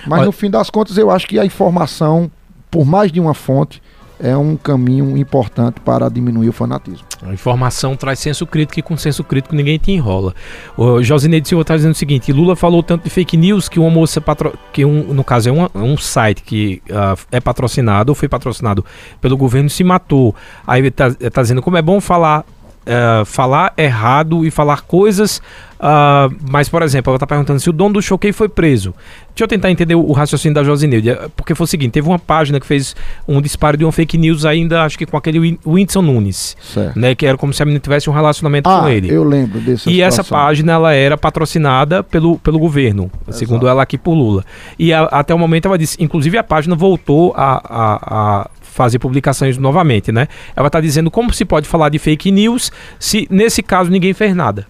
Mas 0.07 0.19
Olha... 0.19 0.25
no 0.25 0.31
fim 0.31 0.49
das 0.49 0.69
contas, 0.69 0.97
eu 0.97 1.09
acho 1.09 1.27
que 1.27 1.39
a 1.39 1.45
informação, 1.45 2.31
por 2.69 2.85
mais 2.85 3.11
de 3.11 3.19
uma 3.19 3.33
fonte, 3.33 3.81
é 4.19 4.37
um 4.37 4.55
caminho 4.55 5.17
importante 5.17 5.81
para 5.81 6.07
diminuir 6.09 6.47
o 6.47 6.53
fanatismo. 6.53 7.05
A 7.21 7.33
informação 7.33 7.95
traz 7.95 8.19
senso 8.19 8.45
crítico 8.45 8.79
e 8.79 8.81
com 8.81 8.95
senso 8.95 9.23
crítico 9.23 9.55
ninguém 9.55 9.77
te 9.77 9.91
enrola. 9.91 10.33
O 10.77 11.01
Josineide 11.03 11.47
Silva 11.47 11.63
está 11.63 11.75
dizendo 11.75 11.91
o 11.91 11.95
seguinte: 11.95 12.31
Lula 12.31 12.55
falou 12.55 12.81
tanto 12.81 13.03
de 13.03 13.09
fake 13.09 13.35
news 13.35 13.67
que 13.67 13.79
uma 13.79 13.89
moça, 13.89 14.21
patro... 14.21 14.57
que 14.71 14.85
um, 14.85 15.13
no 15.13 15.23
caso 15.23 15.49
é 15.49 15.51
um, 15.51 15.67
um 15.75 15.97
site 15.97 16.41
que 16.43 16.81
uh, 16.89 17.19
é 17.31 17.41
patrocinado 17.41 18.11
ou 18.11 18.15
foi 18.15 18.29
patrocinado 18.29 18.85
pelo 19.19 19.35
governo, 19.35 19.69
se 19.69 19.83
matou. 19.83 20.33
Aí 20.65 20.79
ele 20.79 20.87
está 20.87 21.11
tá 21.11 21.41
dizendo 21.41 21.61
como 21.61 21.75
é 21.75 21.81
bom 21.81 21.99
falar 21.99 22.45
uh, 22.87 23.25
falar 23.25 23.73
errado 23.77 24.45
e 24.45 24.51
falar 24.51 24.81
coisas. 24.81 25.41
Uh, 25.83 26.33
mas, 26.49 26.69
por 26.69 26.81
exemplo, 26.81 27.11
ela 27.11 27.17
está 27.17 27.27
perguntando 27.27 27.59
se 27.59 27.69
o 27.69 27.73
dono 27.73 27.95
do 27.95 28.01
Choquei 28.01 28.31
foi 28.31 28.47
preso. 28.47 28.93
Deixa 29.31 29.43
eu 29.43 29.47
tentar 29.49 29.69
entender 29.69 29.95
o, 29.95 30.11
raciocínio 30.13 30.55
da 30.55 30.63
Josineide. 30.63 31.09
É, 31.09 31.27
porque 31.35 31.53
foi 31.53 31.65
o 31.65 31.67
seguinte: 31.67 31.91
teve 31.91 32.07
uma 32.07 32.19
página 32.19 32.57
que 32.57 32.65
fez 32.65 32.95
um 33.27 33.41
disparo 33.41 33.75
de 33.75 33.83
uma 33.83 33.91
fake 33.91 34.17
news 34.17 34.45
ainda, 34.45 34.83
acho 34.83 34.97
que 34.97 35.05
com 35.05 35.17
aquele 35.17 35.59
Whindersson 35.65 36.01
Nunes. 36.01 36.55
Certo. 36.61 36.97
Né, 36.97 37.13
que 37.15 37.25
era 37.25 37.37
como 37.37 37.53
se 37.53 37.61
a 37.61 37.65
menina 37.65 37.81
tivesse 37.81 38.09
um 38.09 38.13
relacionamento 38.13 38.69
ah, 38.69 38.79
com 38.79 38.87
ele. 38.87 39.11
Eu 39.11 39.25
lembro 39.25 39.59
desse. 39.59 39.89
E 39.89 39.95
situação. 39.95 40.07
essa 40.07 40.23
página 40.23 40.71
ela 40.71 40.93
era 40.93 41.17
patrocinada 41.17 42.01
pelo, 42.01 42.39
pelo 42.39 42.57
governo, 42.57 43.11
Exato. 43.23 43.37
segundo 43.37 43.67
ela 43.67 43.83
aqui 43.83 43.97
por 43.97 44.13
Lula. 44.13 44.45
E 44.79 44.93
a, 44.93 45.03
até 45.03 45.33
o 45.33 45.39
momento 45.39 45.67
ela 45.67 45.77
disse, 45.77 46.01
inclusive 46.01 46.37
a 46.37 46.43
página 46.43 46.75
voltou 46.75 47.33
a, 47.35 47.61
a, 47.65 48.39
a 48.39 48.49
fazer 48.73 48.99
publicações 48.99 49.57
novamente, 49.57 50.11
né? 50.11 50.27
Ela 50.55 50.67
está 50.67 50.81
dizendo 50.81 51.11
como 51.11 51.31
se 51.31 51.45
pode 51.45 51.67
falar 51.67 51.89
de 51.89 51.99
fake 51.99 52.31
news 52.31 52.71
se 52.99 53.27
nesse 53.29 53.61
caso 53.61 53.91
ninguém 53.91 54.13
fez 54.13 54.35
nada. 54.35 54.65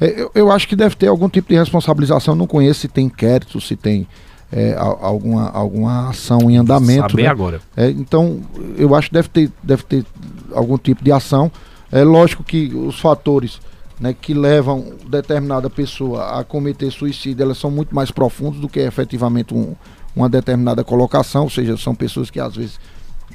É, 0.00 0.20
eu, 0.20 0.30
eu, 0.34 0.52
acho 0.52 0.68
que 0.68 0.76
deve 0.76 0.94
ter 0.94 1.08
algum 1.08 1.28
tipo 1.28 1.48
de 1.48 1.56
responsabilização. 1.56 2.34
Não 2.34 2.46
conheço 2.46 2.80
se 2.80 2.88
tem 2.88 3.06
inquérito, 3.06 3.58
se 3.60 3.74
tem 3.74 4.06
é, 4.52 4.76
alguma, 4.78 5.48
alguma 5.48 6.10
ação 6.10 6.50
em 6.50 6.58
andamento. 6.58 7.10
Saber 7.12 7.22
né? 7.22 7.28
agora. 7.28 7.60
É, 7.74 7.88
então, 7.88 8.42
eu 8.76 8.94
acho 8.94 9.08
que 9.08 9.14
deve 9.14 9.28
ter, 9.28 9.50
deve 9.62 9.82
ter 9.84 10.04
algum 10.52 10.76
tipo 10.76 11.02
de 11.02 11.10
ação. 11.10 11.50
É 11.90 12.04
lógico 12.04 12.44
que 12.44 12.74
os 12.74 13.00
fatores 13.00 13.58
né, 13.98 14.14
que 14.18 14.34
levam 14.34 14.92
determinada 15.08 15.70
pessoa 15.70 16.38
a 16.38 16.44
cometer 16.44 16.90
suicídio, 16.90 17.42
elas 17.42 17.56
são 17.56 17.70
muito 17.70 17.94
mais 17.94 18.10
profundos 18.10 18.60
do 18.60 18.68
que 18.68 18.80
efetivamente 18.80 19.54
um, 19.54 19.74
uma 20.14 20.28
determinada 20.28 20.84
colocação, 20.84 21.44
ou 21.44 21.50
seja, 21.50 21.76
são 21.76 21.94
pessoas 21.94 22.30
que 22.30 22.38
às 22.38 22.56
vezes 22.56 22.78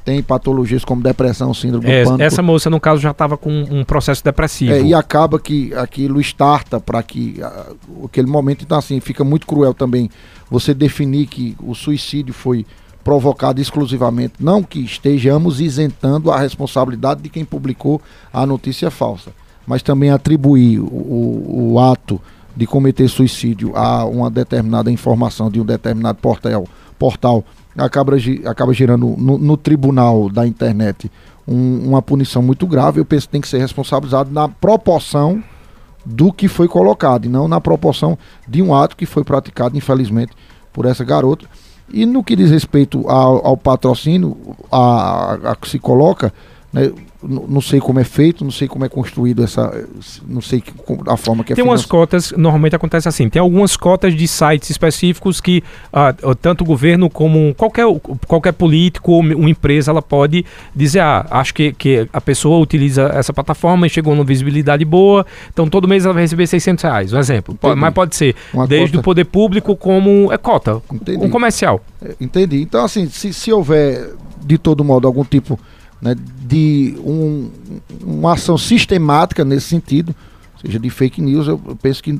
tem 0.04 0.22
patologias 0.24 0.84
como 0.84 1.02
depressão, 1.02 1.54
síndrome 1.54 1.90
é, 1.90 2.02
do 2.02 2.08
pânico. 2.08 2.24
Essa 2.24 2.42
moça, 2.42 2.70
no 2.70 2.80
caso, 2.80 3.02
já 3.02 3.12
estava 3.12 3.38
com 3.38 3.52
um 3.52 3.84
processo 3.84 4.24
depressivo. 4.24 4.74
É, 4.74 4.82
e 4.82 4.94
acaba 4.94 5.40
que 5.40 5.74
aquilo 5.76 6.20
starta 6.20 6.80
para 6.80 7.02
que 7.04 7.40
uh, 7.40 8.06
aquele 8.06 8.28
momento, 8.28 8.64
então 8.64 8.78
assim, 8.78 9.00
fica 9.00 9.24
muito 9.24 9.46
cruel 9.46 9.74
também 9.74 10.10
você 10.50 10.74
definir 10.74 11.28
que 11.28 11.56
o 11.64 11.76
suicídio 11.76 12.34
foi 12.34 12.66
provocado 13.04 13.60
exclusivamente, 13.60 14.34
não 14.40 14.62
que 14.62 14.80
estejamos 14.80 15.60
isentando 15.60 16.32
a 16.32 16.38
responsabilidade 16.38 17.22
de 17.22 17.30
quem 17.30 17.44
publicou 17.44 18.02
a 18.32 18.46
notícia 18.46 18.92
falsa, 18.92 19.32
mas 19.66 19.82
também 19.82 20.12
atribuir 20.12 20.80
o, 20.80 20.86
o, 20.86 21.72
o 21.74 21.80
ato 21.80 22.22
de 22.56 22.68
cometer 22.68 23.08
suicídio 23.08 23.76
a 23.76 24.06
uma 24.06 24.30
determinada 24.30 24.92
informação 24.92 25.50
de 25.50 25.60
um 25.60 25.66
determinado 25.66 26.20
portal, 26.20 26.68
portal 27.00 27.44
acaba, 27.78 28.14
acaba 28.46 28.74
gerando 28.74 29.16
no, 29.18 29.38
no 29.38 29.58
tribunal 29.58 30.30
da 30.30 30.46
internet 30.46 31.12
um, 31.48 31.90
uma 31.90 32.02
punição 32.02 32.42
muito 32.42 32.68
grave. 32.68 33.00
Eu 33.00 33.06
penso 33.06 33.28
que 33.28 33.32
tem 33.32 33.42
que 33.42 33.48
ser 33.48 33.60
responsabilizado 33.60 34.32
na 34.32 34.48
proporção 34.48 35.44
do 36.06 36.34
que 36.34 36.48
foi 36.48 36.68
colocado, 36.68 37.26
e 37.26 37.30
não 37.30 37.48
na 37.48 37.62
proporção 37.62 38.18
de 38.48 38.62
um 38.62 38.74
ato 38.74 38.96
que 38.98 39.06
foi 39.06 39.24
praticado, 39.24 39.78
infelizmente, 39.78 40.32
por 40.74 40.86
essa 40.86 41.04
garota. 41.04 41.46
E 41.94 42.06
no 42.06 42.24
que 42.24 42.36
diz 42.36 42.50
respeito 42.50 43.08
ao, 43.08 43.46
ao 43.46 43.58
patrocínio, 43.58 44.38
a, 44.72 45.34
a, 45.52 45.56
que 45.56 45.70
se 45.70 45.78
coloca, 45.78 46.34
Né? 46.74 46.92
Não 47.24 47.62
sei 47.62 47.80
como 47.80 48.00
é 48.00 48.04
feito, 48.04 48.44
não 48.44 48.50
sei 48.50 48.68
como 48.68 48.84
é 48.84 48.90
construído 48.90 49.44
essa. 49.44 49.86
Não 50.28 50.42
sei 50.42 50.64
a 51.08 51.16
forma 51.16 51.44
que 51.44 51.54
é 51.54 51.56
Tem 51.56 51.64
umas 51.64 51.86
cotas, 51.86 52.32
normalmente 52.32 52.76
acontece 52.76 53.08
assim: 53.08 53.30
tem 53.30 53.40
algumas 53.40 53.78
cotas 53.78 54.16
de 54.16 54.28
sites 54.28 54.70
específicos 54.72 55.40
que 55.40 55.64
ah, 55.94 56.16
tanto 56.42 56.64
o 56.64 56.66
governo 56.66 57.10
como 57.10 57.54
qualquer, 57.56 57.86
qualquer 58.26 58.54
político 58.54 59.12
ou 59.12 59.20
uma 59.20 59.50
empresa 59.50 59.92
ela 59.92 60.02
pode 60.02 60.46
dizer: 60.76 61.02
ah, 61.02 61.28
acho 61.30 61.54
que, 61.54 61.74
que 61.74 62.08
a 62.12 62.22
pessoa 62.22 62.58
utiliza 62.60 63.12
essa 63.14 63.32
plataforma 63.32 63.86
e 63.86 63.90
chegou 63.90 64.16
numa 64.16 64.26
visibilidade 64.26 64.84
boa, 64.84 65.26
então 65.54 65.70
todo 65.70 65.88
mês 65.88 66.06
ela 66.06 66.14
vai 66.14 66.24
receber 66.24 66.48
600 66.48 66.84
reais, 66.84 67.14
um 67.14 67.20
exemplo. 67.20 67.54
Pode, 67.54 67.80
mas 67.80 67.94
pode 67.94 68.16
ser 68.16 68.36
uma 68.52 68.66
desde 68.66 68.94
cota... 68.94 69.00
o 69.00 69.04
poder 69.04 69.26
público 69.26 69.76
como 69.76 70.32
é 70.32 70.38
cota, 70.38 70.82
Entendi. 70.92 71.24
um 71.24 71.30
comercial. 71.30 71.82
É, 72.02 72.16
entendi. 72.20 72.62
Então, 72.62 72.84
assim, 72.84 73.08
se, 73.10 73.32
se 73.32 73.52
houver 73.52 74.16
de 74.44 74.58
todo 74.58 74.84
modo 74.84 75.08
algum 75.08 75.24
tipo 75.24 75.60
né, 76.02 76.16
de 76.16 76.96
um, 77.00 77.50
uma 78.04 78.34
ação 78.34 78.58
sistemática 78.58 79.46
nesse 79.46 79.68
sentido, 79.68 80.16
seja 80.62 80.80
de 80.80 80.90
fake 80.90 81.22
news, 81.22 81.48
eu 81.48 81.58
penso 81.82 82.02
que 82.02 82.20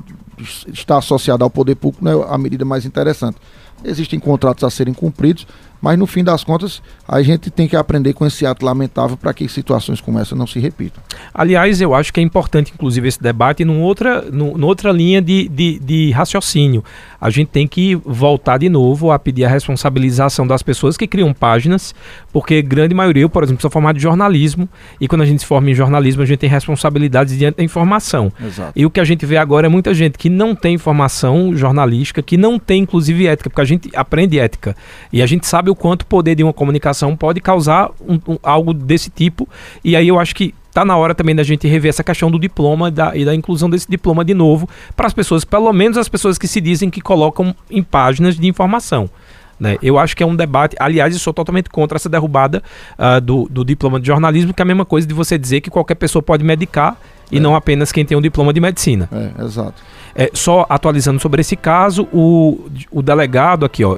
está 0.68 0.98
associado 0.98 1.44
ao 1.44 1.50
poder 1.50 1.74
público 1.76 2.08
é 2.08 2.34
a 2.34 2.38
medida 2.38 2.64
mais 2.64 2.84
interessante. 2.84 3.36
Existem 3.84 4.18
contratos 4.18 4.64
a 4.64 4.70
serem 4.70 4.94
cumpridos, 4.94 5.46
mas 5.82 5.98
no 5.98 6.06
fim 6.06 6.22
das 6.22 6.44
contas, 6.44 6.80
a 7.06 7.20
gente 7.22 7.50
tem 7.50 7.66
que 7.66 7.74
aprender 7.74 8.12
com 8.12 8.24
esse 8.24 8.46
ato 8.46 8.64
lamentável 8.64 9.16
para 9.16 9.34
que 9.34 9.48
situações 9.48 10.00
como 10.00 10.20
essa 10.20 10.36
não 10.36 10.46
se 10.46 10.60
repitam. 10.60 11.02
Aliás, 11.34 11.80
eu 11.80 11.92
acho 11.92 12.12
que 12.12 12.20
é 12.20 12.22
importante, 12.22 12.72
inclusive, 12.72 13.08
esse 13.08 13.20
debate 13.20 13.64
numa 13.64 13.80
outra, 13.80 14.22
numa 14.30 14.64
outra 14.64 14.92
linha 14.92 15.20
de, 15.20 15.48
de, 15.48 15.80
de 15.80 16.10
raciocínio. 16.12 16.84
A 17.20 17.30
gente 17.30 17.48
tem 17.48 17.66
que 17.66 17.96
voltar 17.96 18.58
de 18.58 18.68
novo 18.68 19.10
a 19.10 19.18
pedir 19.18 19.44
a 19.44 19.48
responsabilização 19.48 20.46
das 20.46 20.62
pessoas 20.62 20.96
que 20.96 21.06
criam 21.06 21.34
páginas, 21.34 21.92
porque 22.32 22.62
grande 22.62 22.94
maioria, 22.94 23.22
eu, 23.22 23.28
por 23.28 23.42
exemplo, 23.42 23.60
sou 23.60 23.70
formado 23.70 23.96
de 23.96 24.02
jornalismo, 24.02 24.68
e 25.00 25.08
quando 25.08 25.22
a 25.22 25.26
gente 25.26 25.40
se 25.40 25.46
forma 25.46 25.68
em 25.68 25.74
jornalismo, 25.74 26.22
a 26.22 26.26
gente 26.26 26.38
tem 26.38 26.50
responsabilidades 26.50 27.36
diante 27.36 27.56
da 27.56 27.64
informação. 27.64 28.32
Exato. 28.40 28.72
E 28.76 28.86
o 28.86 28.90
que 28.90 29.00
a 29.00 29.04
gente 29.04 29.26
vê 29.26 29.36
agora 29.36 29.66
é 29.66 29.70
muita 29.70 29.92
gente 29.92 30.16
que 30.16 30.28
não 30.28 30.54
tem 30.54 30.74
informação 30.74 31.56
jornalística, 31.56 32.22
que 32.22 32.36
não 32.36 32.56
tem, 32.56 32.82
inclusive, 32.82 33.26
ética, 33.26 33.50
porque 33.50 33.60
a 33.60 33.64
gente 33.64 33.90
aprende 33.94 34.38
ética. 34.38 34.76
E 35.12 35.20
a 35.20 35.26
gente 35.26 35.46
sabe 35.46 35.71
o 35.72 35.76
quanto 35.76 36.02
o 36.02 36.06
poder 36.06 36.34
de 36.34 36.42
uma 36.42 36.52
comunicação 36.52 37.16
pode 37.16 37.40
causar 37.40 37.90
um, 38.00 38.18
um, 38.28 38.38
algo 38.42 38.72
desse 38.72 39.10
tipo. 39.10 39.48
E 39.84 39.96
aí 39.96 40.08
eu 40.08 40.18
acho 40.18 40.34
que 40.34 40.54
está 40.68 40.84
na 40.84 40.96
hora 40.96 41.14
também 41.14 41.34
da 41.34 41.42
gente 41.42 41.68
rever 41.68 41.90
essa 41.90 42.02
questão 42.02 42.30
do 42.30 42.38
diploma 42.38 42.90
da, 42.90 43.14
e 43.14 43.24
da 43.24 43.34
inclusão 43.34 43.68
desse 43.68 43.90
diploma 43.90 44.24
de 44.24 44.32
novo 44.32 44.68
para 44.96 45.06
as 45.06 45.12
pessoas, 45.12 45.44
pelo 45.44 45.72
menos 45.72 45.98
as 45.98 46.08
pessoas 46.08 46.38
que 46.38 46.48
se 46.48 46.60
dizem 46.60 46.88
que 46.88 47.00
colocam 47.00 47.54
em 47.70 47.82
páginas 47.82 48.36
de 48.36 48.46
informação. 48.46 49.08
Né? 49.60 49.76
Eu 49.82 49.98
acho 49.98 50.16
que 50.16 50.22
é 50.22 50.26
um 50.26 50.34
debate. 50.34 50.74
Aliás, 50.80 51.14
eu 51.14 51.20
sou 51.20 51.32
totalmente 51.32 51.70
contra 51.70 51.96
essa 51.96 52.08
derrubada 52.08 52.62
uh, 52.98 53.20
do, 53.20 53.46
do 53.48 53.64
diploma 53.64 54.00
de 54.00 54.06
jornalismo, 54.06 54.52
que 54.52 54.60
é 54.60 54.64
a 54.64 54.66
mesma 54.66 54.84
coisa 54.84 55.06
de 55.06 55.14
você 55.14 55.38
dizer 55.38 55.60
que 55.60 55.70
qualquer 55.70 55.94
pessoa 55.94 56.22
pode 56.22 56.42
medicar 56.42 56.96
e 57.30 57.36
é. 57.36 57.40
não 57.40 57.54
apenas 57.54 57.92
quem 57.92 58.04
tem 58.04 58.16
um 58.16 58.20
diploma 58.20 58.52
de 58.52 58.60
medicina. 58.60 59.08
É, 59.12 59.44
exato. 59.44 59.80
É, 60.14 60.30
só 60.34 60.66
atualizando 60.68 61.20
sobre 61.20 61.40
esse 61.40 61.56
caso, 61.56 62.08
o, 62.12 62.68
o 62.90 63.02
delegado 63.02 63.64
aqui, 63.64 63.84
ó, 63.84 63.96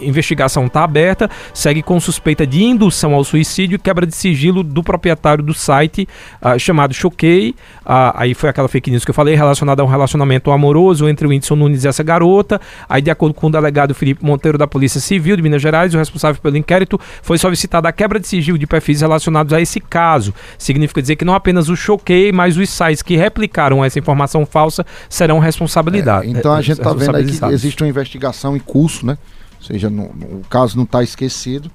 investigação 0.00 0.66
está 0.66 0.84
aberta, 0.84 1.28
segue 1.52 1.82
com 1.82 1.98
suspeita 1.98 2.46
de 2.46 2.62
indução 2.62 3.14
ao 3.14 3.24
suicídio 3.24 3.76
e 3.76 3.78
quebra 3.78 4.06
de 4.06 4.14
sigilo 4.14 4.62
do 4.62 4.82
proprietário 4.82 5.42
do 5.42 5.52
site 5.52 6.08
uh, 6.40 6.58
chamado 6.58 6.94
Choquei. 6.94 7.50
Uh, 7.84 8.14
aí 8.14 8.34
foi 8.34 8.48
aquela 8.48 8.68
fake 8.68 8.90
news 8.90 9.04
que 9.04 9.10
eu 9.10 9.14
falei, 9.14 9.34
relacionada 9.34 9.82
a 9.82 9.84
um 9.84 9.88
relacionamento 9.88 10.50
amoroso 10.50 11.08
entre 11.08 11.26
o 11.26 11.30
Whindersson 11.30 11.56
Nunes 11.56 11.84
e 11.84 11.88
essa 11.88 12.02
garota. 12.02 12.60
Aí, 12.88 13.02
de 13.02 13.10
acordo 13.10 13.34
com 13.34 13.48
o 13.48 13.50
delegado 13.50 13.94
Felipe 13.94 14.24
Monteiro 14.24 14.56
da 14.56 14.66
Polícia 14.66 15.00
Civil 15.00 15.36
de 15.36 15.42
Minas 15.42 15.60
Gerais, 15.60 15.94
o 15.94 15.98
responsável 15.98 16.40
pelo 16.40 16.56
inquérito, 16.56 16.98
foi 17.22 17.38
solicitada 17.38 17.88
a 17.88 17.92
quebra 17.92 18.20
de 18.20 18.28
sigilo 18.28 18.58
de 18.58 18.66
perfis 18.66 19.00
relacionados 19.00 19.52
a 19.52 19.60
esse 19.60 19.80
caso. 19.80 20.32
Significa 20.58 21.00
dizer 21.00 21.16
que 21.16 21.24
não 21.24 21.34
apenas 21.34 21.68
o 21.68 21.76
Choquei, 21.76 22.30
mas 22.30 22.56
os 22.56 22.70
sites 22.70 23.02
que 23.02 23.16
replicaram 23.16 23.84
essa 23.84 23.98
informação 23.98 24.46
falsa 24.46 24.86
serão 25.08 25.38
responsáveis 25.38 25.55
responsabilidade. 25.56 26.26
É, 26.26 26.30
então 26.30 26.52
a 26.52 26.60
gente 26.60 26.78
está 26.78 26.92
vendo 26.92 27.16
aí 27.16 27.24
que 27.24 27.44
existe 27.46 27.82
uma 27.82 27.88
investigação 27.88 28.56
em 28.56 28.60
curso, 28.60 29.06
né? 29.06 29.16
Ou 29.58 29.66
seja, 29.66 29.88
no, 29.88 30.12
no, 30.14 30.40
o 30.40 30.44
caso 30.48 30.76
não 30.76 30.84
está 30.84 31.02
esquecido. 31.02 31.70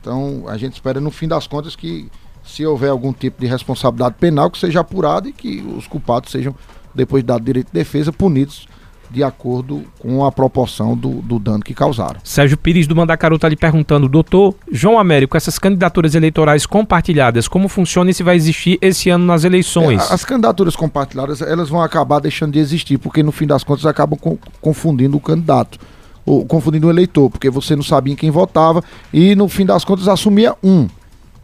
Então 0.00 0.44
a 0.48 0.56
gente 0.56 0.74
espera 0.74 1.00
no 1.00 1.10
fim 1.10 1.26
das 1.26 1.46
contas 1.46 1.74
que 1.74 2.08
se 2.44 2.66
houver 2.66 2.90
algum 2.90 3.12
tipo 3.12 3.40
de 3.40 3.46
responsabilidade 3.46 4.16
penal 4.18 4.50
que 4.50 4.58
seja 4.58 4.80
apurado 4.80 5.28
e 5.28 5.32
que 5.32 5.60
os 5.76 5.86
culpados 5.86 6.30
sejam 6.30 6.54
depois 6.94 7.22
dado 7.24 7.44
direito 7.44 7.68
de 7.68 7.72
defesa 7.72 8.12
punidos 8.12 8.66
de 9.12 9.22
acordo 9.22 9.84
com 9.98 10.24
a 10.24 10.32
proporção 10.32 10.96
do, 10.96 11.20
do 11.20 11.38
dano 11.38 11.62
que 11.62 11.74
causaram. 11.74 12.18
Sérgio 12.24 12.56
Pires 12.56 12.86
do 12.86 12.96
Mandacaru 12.96 13.36
está 13.36 13.48
lhe 13.48 13.56
perguntando, 13.56 14.08
doutor 14.08 14.54
João 14.70 14.98
Américo, 14.98 15.36
essas 15.36 15.58
candidaturas 15.58 16.14
eleitorais 16.14 16.64
compartilhadas, 16.64 17.46
como 17.46 17.68
funciona 17.68 18.10
e 18.10 18.14
se 18.14 18.22
vai 18.22 18.36
existir 18.36 18.78
esse 18.80 19.10
ano 19.10 19.26
nas 19.26 19.44
eleições? 19.44 20.10
É, 20.10 20.14
as 20.14 20.24
candidaturas 20.24 20.74
compartilhadas, 20.74 21.42
elas 21.42 21.68
vão 21.68 21.82
acabar 21.82 22.20
deixando 22.20 22.52
de 22.52 22.58
existir, 22.58 22.96
porque 22.96 23.22
no 23.22 23.30
fim 23.30 23.46
das 23.46 23.62
contas 23.62 23.84
acabam 23.84 24.18
confundindo 24.60 25.16
o 25.16 25.20
candidato, 25.20 25.78
ou 26.24 26.46
confundindo 26.46 26.86
o 26.86 26.90
eleitor, 26.90 27.28
porque 27.28 27.50
você 27.50 27.76
não 27.76 27.82
sabia 27.82 28.14
em 28.14 28.16
quem 28.16 28.30
votava 28.30 28.82
e 29.12 29.34
no 29.34 29.48
fim 29.48 29.66
das 29.66 29.84
contas 29.84 30.08
assumia 30.08 30.54
um. 30.62 30.88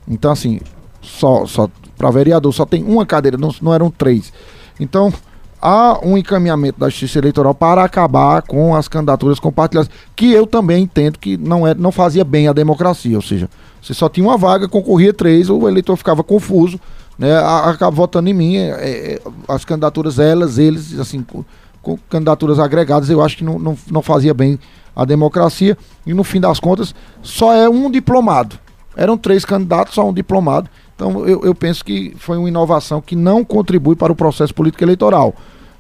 Então 0.09 0.31
assim, 0.31 0.61
só, 1.03 1.45
só 1.45 1.69
para 1.99 2.11
vereador 2.11 2.55
só 2.55 2.65
tem 2.65 2.83
uma 2.83 3.05
cadeira, 3.05 3.37
não, 3.37 3.55
não 3.61 3.75
eram 3.75 3.91
três. 3.91 4.33
Então, 4.81 5.13
há 5.61 5.99
um 6.03 6.17
encaminhamento 6.17 6.79
da 6.79 6.89
Justiça 6.89 7.19
Eleitoral 7.19 7.55
para 7.55 7.83
acabar 7.85 8.43
com 8.43 8.75
as 8.75 8.89
candidaturas 8.89 9.39
compartilhadas, 9.39 9.91
que 10.15 10.33
eu 10.33 10.47
também 10.47 10.85
entendo 10.85 11.19
que 11.19 11.37
não, 11.37 11.67
é, 11.67 11.75
não 11.75 11.93
fazia 11.93 12.25
bem 12.25 12.49
a 12.49 12.53
democracia, 12.53 13.17
ou 13.17 13.23
seja, 13.23 13.49
você 13.83 13.95
só 13.95 14.09
tinha 14.09 14.27
uma 14.27 14.37
vaga, 14.37 14.69
concorria 14.69 15.13
três, 15.13 15.49
o 15.51 15.69
eleitor 15.69 15.97
ficava 15.97 16.23
confuso, 16.23 16.81
né, 17.19 17.37
acaba 17.39 17.91
votando 17.91 18.29
em 18.29 18.35
mim, 18.35 18.57
é, 18.57 18.71
é, 18.71 19.21
as 19.49 19.65
candidaturas, 19.65 20.19
elas, 20.19 20.59
eles, 20.59 20.99
assim, 20.99 21.23
com, 21.23 21.45
com, 21.83 21.99
candidaturas 22.09 22.59
agregadas, 22.59 23.11
eu 23.11 23.23
acho 23.23 23.37
que 23.37 23.45
não, 23.45 23.59
não, 23.59 23.79
não 23.91 24.03
fazia 24.03 24.33
bem 24.33 24.59
a 24.95 25.05
democracia, 25.05 25.77
e 26.07 26.15
no 26.15 26.25
fim 26.25 26.41
das 26.41 26.59
contas, 26.59 26.95
só 27.23 27.53
é 27.53 27.69
um 27.69 27.91
diplomado. 27.91 28.59
Eram 28.97 29.17
três 29.17 29.45
candidatos, 29.45 29.95
só 29.95 30.09
um 30.09 30.13
diplomado. 30.13 30.69
Então, 30.99 31.25
eu, 31.25 31.43
eu 31.45 31.55
penso 31.55 31.85
que 31.85 32.13
foi 32.19 32.37
uma 32.37 32.49
inovação 32.49 33.01
que 33.01 33.15
não 33.15 33.45
contribui 33.45 33.95
para 33.95 34.13
o 34.13 34.17
processo 34.17 34.53
político 34.53 34.83
eleitoral. 34.83 35.33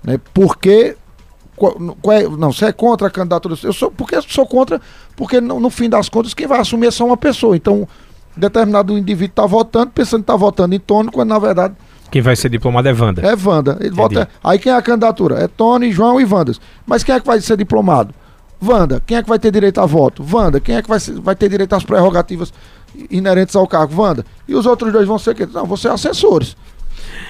Né? 0.02 0.16
Porque. 0.32 0.96
É, 2.12 2.28
não, 2.28 2.52
você 2.52 2.66
é 2.66 2.72
contra 2.72 3.08
a 3.08 3.10
candidatura. 3.10 3.56
Eu 3.60 3.72
sou, 3.72 3.90
porque 3.90 4.14
eu 4.14 4.22
sou 4.22 4.46
contra, 4.46 4.80
porque 5.16 5.40
no, 5.40 5.58
no 5.58 5.70
fim 5.70 5.90
das 5.90 6.08
contas, 6.08 6.34
quem 6.34 6.46
vai 6.46 6.60
assumir 6.60 6.86
é 6.86 6.90
só 6.92 7.04
uma 7.04 7.16
pessoa. 7.16 7.56
Então, 7.56 7.88
determinado 8.36 8.96
indivíduo 8.96 9.32
está 9.32 9.44
votando, 9.44 9.90
pensando 9.90 10.20
que 10.20 10.30
está 10.30 10.36
votando 10.36 10.76
em 10.76 10.78
Tony, 10.78 11.10
quando 11.10 11.30
na 11.30 11.38
verdade. 11.40 11.74
Quem 12.12 12.22
vai 12.22 12.36
ser 12.36 12.48
diplomado 12.48 12.88
é 12.88 12.92
Wanda. 12.92 13.20
É 13.26 13.34
Wanda. 13.34 13.76
Ele 13.80 13.90
vota, 13.90 14.28
aí 14.42 14.56
quem 14.56 14.70
é 14.70 14.76
a 14.76 14.80
candidatura? 14.80 15.40
É 15.40 15.48
Tony, 15.48 15.90
João 15.90 16.20
e 16.20 16.24
Wandas. 16.24 16.60
Mas 16.86 17.02
quem 17.02 17.12
é 17.12 17.18
que 17.18 17.26
vai 17.26 17.40
ser 17.40 17.56
diplomado? 17.56 18.14
Wanda. 18.64 19.02
Quem 19.04 19.16
é 19.16 19.22
que 19.22 19.28
vai 19.28 19.40
ter 19.40 19.50
direito 19.50 19.80
a 19.80 19.86
voto? 19.86 20.24
Wanda. 20.32 20.60
Quem 20.60 20.76
é 20.76 20.82
que 20.82 20.88
vai, 20.88 21.00
vai 21.00 21.34
ter 21.34 21.48
direito 21.48 21.74
às 21.74 21.82
prerrogativas 21.82 22.52
inerentes 23.10 23.54
ao 23.56 23.66
cargo, 23.66 24.00
Wanda. 24.02 24.24
E 24.46 24.54
os 24.54 24.66
outros 24.66 24.92
dois 24.92 25.06
vão 25.06 25.18
ser 25.18 25.34
que 25.34 25.46
Não, 25.46 25.66
vão 25.66 25.76
ser 25.76 25.90
assessores. 25.90 26.56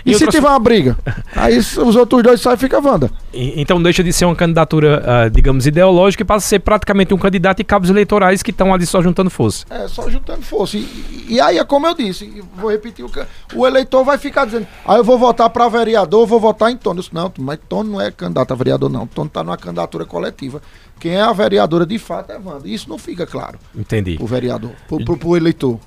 E, 0.08 0.12
e 0.12 0.18
se 0.18 0.26
tiver 0.26 0.48
uma 0.48 0.58
briga? 0.58 0.96
Aí 1.36 1.58
os 1.58 1.76
outros 1.76 2.22
dois 2.22 2.40
saem 2.40 2.54
e 2.54 2.58
fica 2.58 2.80
Wanda. 2.80 3.10
Então 3.32 3.82
deixa 3.82 4.02
de 4.02 4.12
ser 4.12 4.24
uma 4.24 4.34
candidatura, 4.34 5.02
uh, 5.26 5.30
digamos, 5.30 5.66
ideológica 5.66 6.22
e 6.22 6.26
passa 6.26 6.46
a 6.46 6.48
ser 6.48 6.60
praticamente 6.60 7.12
um 7.12 7.18
candidato 7.18 7.60
e 7.60 7.64
cabos 7.64 7.90
eleitorais 7.90 8.42
que 8.42 8.50
estão 8.50 8.72
ali 8.72 8.86
só 8.86 9.02
juntando 9.02 9.30
força. 9.30 9.66
É, 9.70 9.86
só 9.86 10.08
juntando 10.08 10.42
força. 10.42 10.76
E, 10.76 11.26
e 11.28 11.40
aí 11.40 11.58
é 11.58 11.64
como 11.64 11.86
eu 11.86 11.94
disse, 11.94 12.42
vou 12.56 12.70
repetir, 12.70 13.04
o, 13.04 13.10
o 13.54 13.66
eleitor 13.66 14.04
vai 14.04 14.18
ficar 14.18 14.44
dizendo, 14.44 14.66
aí 14.84 14.96
ah, 14.96 14.98
eu 14.98 15.04
vou 15.04 15.18
votar 15.18 15.50
para 15.50 15.68
vereador, 15.68 16.26
vou 16.26 16.40
votar 16.40 16.70
em 16.70 16.76
Tony. 16.76 17.04
Não, 17.12 17.32
mas 17.38 17.58
Tony 17.68 17.90
não 17.90 18.00
é 18.00 18.10
candidato 18.10 18.52
a 18.52 18.56
vereador, 18.56 18.88
não. 18.90 19.06
Tony 19.06 19.28
está 19.28 19.44
numa 19.44 19.56
candidatura 19.56 20.04
coletiva. 20.04 20.60
Quem 20.98 21.12
é 21.12 21.20
a 21.20 21.32
vereadora 21.32 21.86
de 21.86 21.98
fato 21.98 22.32
é 22.32 22.38
Wanda. 22.38 22.66
Isso 22.68 22.88
não 22.88 22.98
fica 22.98 23.26
claro. 23.26 23.58
Entendi. 23.74 24.18
O 24.20 24.26
vereador, 24.26 24.72
pro, 24.88 25.04
pro, 25.04 25.16
pro 25.16 25.36
eleitor. 25.36 25.78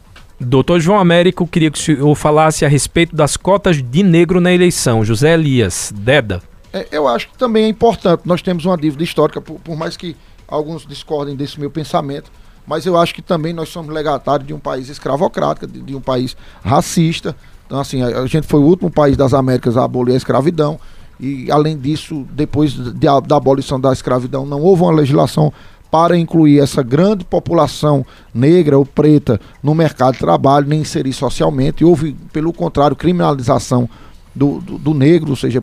Doutor 0.43 0.79
João 0.79 0.97
Américo, 0.97 1.45
queria 1.45 1.69
que 1.69 1.77
o 1.77 1.81
senhor 1.81 2.15
falasse 2.15 2.65
a 2.65 2.67
respeito 2.67 3.15
das 3.15 3.37
cotas 3.37 3.81
de 3.81 4.01
negro 4.01 4.41
na 4.41 4.51
eleição. 4.51 5.05
José 5.05 5.35
Elias, 5.35 5.93
Deda. 5.95 6.41
É, 6.73 6.87
eu 6.91 7.07
acho 7.07 7.29
que 7.29 7.37
também 7.37 7.65
é 7.65 7.67
importante. 7.67 8.23
Nós 8.25 8.41
temos 8.41 8.65
uma 8.65 8.75
dívida 8.75 9.03
histórica, 9.03 9.39
por, 9.39 9.59
por, 9.59 9.77
mais 9.77 9.95
que 9.95 10.15
alguns 10.47 10.85
discordem 10.85 11.35
desse 11.35 11.59
meu 11.59 11.69
pensamento, 11.69 12.31
mas 12.65 12.87
eu 12.87 12.97
acho 12.97 13.13
que 13.13 13.21
também 13.21 13.53
nós 13.53 13.69
somos 13.69 13.93
legatários 13.93 14.47
de 14.47 14.53
um 14.53 14.59
país 14.59 14.89
escravocrático, 14.89 15.67
de, 15.67 15.79
de 15.79 15.95
um 15.95 16.01
país 16.01 16.35
racista. 16.63 17.35
Então, 17.67 17.79
assim, 17.79 18.01
a, 18.01 18.21
a, 18.21 18.25
gente 18.25 18.47
foi 18.47 18.59
o 18.59 18.63
último 18.63 18.89
país 18.89 19.15
das 19.15 19.35
Américas 19.35 19.77
a 19.77 19.83
abolir 19.83 20.13
a 20.13 20.17
escravidão. 20.17 20.79
E, 21.19 21.51
além 21.51 21.77
disso, 21.77 22.25
depois 22.31 22.71
de, 22.71 22.93
da 22.93 23.37
abolição 23.37 23.79
da 23.79 23.93
escravidão, 23.93 24.43
não 24.43 24.59
houve 24.59 24.81
uma 24.81 24.91
legislação 24.91 25.53
para 25.91 26.17
incluir 26.17 26.59
essa 26.59 26.81
grande 26.81 27.25
população 27.25 28.05
negra 28.33 28.77
ou 28.77 28.85
preta 28.85 29.39
no 29.61 29.75
mercado 29.75 30.13
de 30.13 30.19
trabalho, 30.19 30.67
nem 30.67 30.79
inserir 30.79 31.11
socialmente. 31.11 31.83
Houve, 31.83 32.15
pelo 32.31 32.53
contrário, 32.53 32.95
criminalização 32.95 33.89
do, 34.33 34.61
do, 34.61 34.77
do 34.77 34.93
negro, 34.93 35.31
ou 35.31 35.35
seja, 35.35 35.61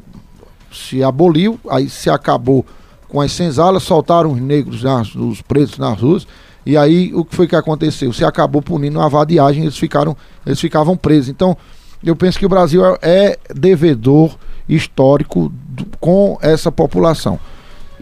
se 0.70 1.03
aboliu, 1.03 1.59
aí 1.70 1.89
se 1.89 2.11
acabou 2.11 2.64
com 3.09 3.22
as 3.22 3.33
senzalas, 3.33 3.83
soltaram 3.83 4.33
os 4.33 4.41
negros, 4.41 4.83
nas, 4.83 5.14
os 5.14 5.41
pretos 5.41 5.79
nas 5.79 5.99
ruas, 5.99 6.26
E 6.66 6.76
aí 6.76 7.11
o 7.14 7.24
que 7.24 7.35
foi 7.35 7.49
que 7.49 7.57
aconteceu? 7.57 8.12
Se 8.12 8.22
acabou 8.22 8.61
punindo 8.61 9.01
a 9.01 9.09
vadiagem, 9.09 9.62
eles 9.62 9.79
ficaram, 9.79 10.14
eles 10.45 10.61
ficavam 10.61 10.95
presos. 10.95 11.31
Então, 11.31 11.57
eu 12.05 12.14
penso 12.14 12.39
que 12.39 12.45
o 12.45 12.49
Brasil 12.49 12.85
é, 12.85 12.99
é 13.01 13.39
devedor 13.55 14.37
histórico 14.68 15.51
do, 15.70 15.87
com 15.99 16.39
essa 16.43 16.70
população. 16.70 17.41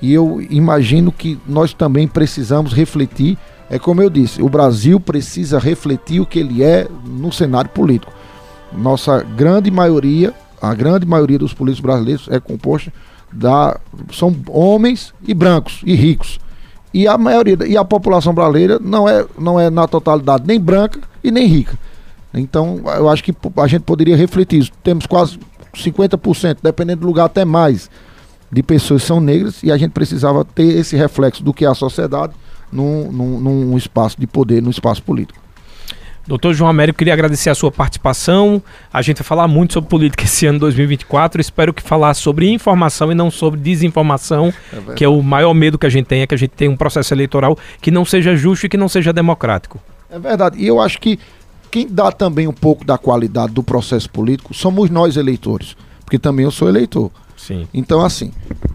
E 0.01 0.12
eu 0.12 0.44
imagino 0.51 1.11
que 1.11 1.38
nós 1.47 1.72
também 1.72 2.07
precisamos 2.07 2.72
refletir. 2.72 3.38
É 3.68 3.78
como 3.78 4.03
eu 4.03 4.11
disse, 4.11 4.42
o 4.42 4.49
Brasil 4.49 5.01
precisa 5.01 5.59
refletir 5.59 6.20
o 6.20 6.26
que 6.26 6.38
ele 6.38 6.62
é 6.62 6.86
no 7.05 7.32
cenário 7.32 7.70
político. 7.70 8.12
Nossa 8.72 9.22
grande 9.22 9.70
maioria, 9.70 10.34
a 10.61 10.74
grande 10.74 11.07
maioria 11.07 11.38
dos 11.38 11.55
políticos 11.55 11.82
brasileiros 11.82 12.28
é 12.30 12.38
composta 12.38 12.92
da 13.32 13.78
são 14.12 14.34
homens 14.49 15.12
e 15.26 15.34
brancos 15.34 15.80
e 15.84 15.94
ricos. 15.94 16.38
E 16.94 17.07
a 17.07 17.18
maioria 17.18 17.59
e 17.66 17.76
a 17.76 17.84
população 17.84 18.32
brasileira 18.32 18.78
não 18.80 19.09
é 19.09 19.26
não 19.38 19.59
é 19.59 19.68
na 19.68 19.86
totalidade 19.86 20.44
nem 20.47 20.61
branca 20.61 21.01
e 21.22 21.30
nem 21.30 21.47
rica. 21.47 21.78
Então, 22.32 22.82
eu 22.97 23.09
acho 23.09 23.24
que 23.24 23.34
a 23.57 23.66
gente 23.66 23.82
poderia 23.82 24.16
refletir 24.16 24.61
isso. 24.61 24.72
Temos 24.82 25.07
quase 25.07 25.38
50%, 25.74 26.59
dependendo 26.62 27.01
do 27.01 27.07
lugar 27.07 27.24
até 27.24 27.44
mais, 27.44 27.90
de 28.51 28.62
pessoas 28.62 29.03
são 29.03 29.20
negras 29.20 29.62
e 29.62 29.70
a 29.70 29.76
gente 29.76 29.90
precisava 29.90 30.44
ter 30.44 30.76
esse 30.78 30.97
reflexo 30.97 31.42
do 31.42 31.53
que 31.53 31.64
é 31.64 31.68
a 31.68 31.74
sociedade 31.74 32.32
num, 32.72 33.11
num, 33.11 33.40
num 33.40 33.76
espaço 33.76 34.18
de 34.18 34.26
poder, 34.26 34.62
num 34.62 34.70
espaço 34.70 35.03
político. 35.03 35.47
Doutor 36.26 36.53
João 36.55 36.68
Américo, 36.68 36.99
queria 36.99 37.12
agradecer 37.12 37.51
a 37.51 37.55
sua 37.55 37.70
participação. 37.70 38.61
A 38.92 39.01
gente 39.01 39.18
vai 39.18 39.24
falar 39.24 39.47
muito 39.47 39.74
sobre 39.74 39.88
política 39.88 40.24
esse 40.24 40.44
ano 40.44 40.59
2024. 40.59 41.40
Espero 41.40 41.72
que 41.72 41.80
falar 41.80 42.14
sobre 42.14 42.51
informação 42.51 43.12
e 43.12 43.14
não 43.14 43.30
sobre 43.30 43.61
desinformação, 43.61 44.53
é 44.90 44.94
que 44.94 45.05
é 45.05 45.09
o 45.09 45.22
maior 45.22 45.55
medo 45.55 45.78
que 45.78 45.86
a 45.86 45.88
gente 45.90 46.07
tem, 46.07 46.22
é 46.22 46.26
que 46.26 46.34
a 46.34 46.38
gente 46.38 46.51
tenha 46.51 46.70
um 46.70 46.76
processo 46.76 47.14
eleitoral 47.14 47.57
que 47.80 47.92
não 47.92 48.05
seja 48.05 48.34
justo 48.34 48.66
e 48.66 48.68
que 48.68 48.76
não 48.76 48.88
seja 48.88 49.12
democrático. 49.12 49.80
É 50.11 50.18
verdade. 50.18 50.59
E 50.59 50.66
eu 50.66 50.80
acho 50.80 51.01
que 51.01 51.16
quem 51.70 51.86
dá 51.86 52.11
também 52.11 52.49
um 52.49 52.53
pouco 52.53 52.84
da 52.84 52.99
qualidade 52.99 53.53
do 53.53 53.62
processo 53.62 54.11
político 54.11 54.53
somos 54.53 54.90
nós 54.90 55.16
eleitores, 55.16 55.76
porque 56.05 56.18
também 56.18 56.44
eu 56.44 56.51
sou 56.51 56.68
eleitor. 56.68 57.12
Sim. 57.37 57.68
Então, 57.72 58.05
assim, 58.05 58.32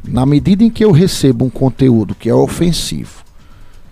na 0.07 0.25
medida 0.25 0.63
em 0.63 0.69
que 0.69 0.85
eu 0.85 0.91
recebo 0.91 1.45
um 1.45 1.49
conteúdo 1.49 2.13
que 2.13 2.29
é 2.29 2.33
ofensivo, 2.33 3.23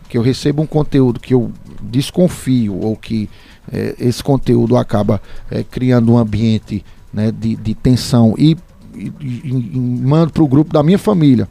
que 0.07 0.17
eu 0.17 0.21
recebo 0.21 0.61
um 0.61 0.67
conteúdo 0.67 1.19
que 1.19 1.33
eu 1.33 1.51
desconfio 1.81 2.79
ou 2.79 2.95
que 2.95 3.29
é, 3.71 3.95
esse 3.99 4.23
conteúdo 4.23 4.77
acaba 4.77 5.21
é, 5.49 5.63
criando 5.63 6.11
um 6.11 6.17
ambiente 6.17 6.83
né, 7.13 7.31
de, 7.31 7.55
de 7.55 7.73
tensão 7.75 8.33
e, 8.37 8.57
e, 8.95 9.11
e, 9.21 9.71
e 9.73 9.79
mando 9.79 10.31
para 10.31 10.43
o 10.43 10.47
grupo 10.47 10.73
da 10.73 10.83
minha 10.83 10.97
família 10.97 11.47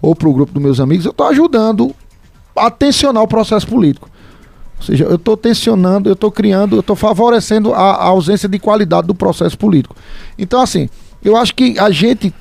ou 0.00 0.14
para 0.14 0.28
o 0.28 0.32
grupo 0.32 0.52
dos 0.52 0.62
meus 0.62 0.80
amigos, 0.80 1.04
eu 1.04 1.10
estou 1.10 1.26
ajudando 1.26 1.94
a 2.56 2.70
tensionar 2.70 3.22
o 3.22 3.28
processo 3.28 3.66
político. 3.66 4.08
Ou 4.78 4.84
seja, 4.84 5.04
eu 5.04 5.16
estou 5.16 5.36
tensionando, 5.36 6.08
eu 6.08 6.12
estou 6.12 6.30
criando, 6.30 6.76
eu 6.76 6.80
estou 6.80 6.94
favorecendo 6.94 7.74
a, 7.74 7.78
a, 7.78 8.04
ausência 8.04 8.48
de 8.48 8.58
qualidade 8.58 9.08
do 9.08 9.14
processo 9.14 9.58
político. 9.58 9.96
Então, 10.38 10.60
assim, 10.60 10.88
eu 11.22 11.36
acho 11.36 11.54
que 11.54 11.78
a 11.78 11.90
gente, 11.90 12.32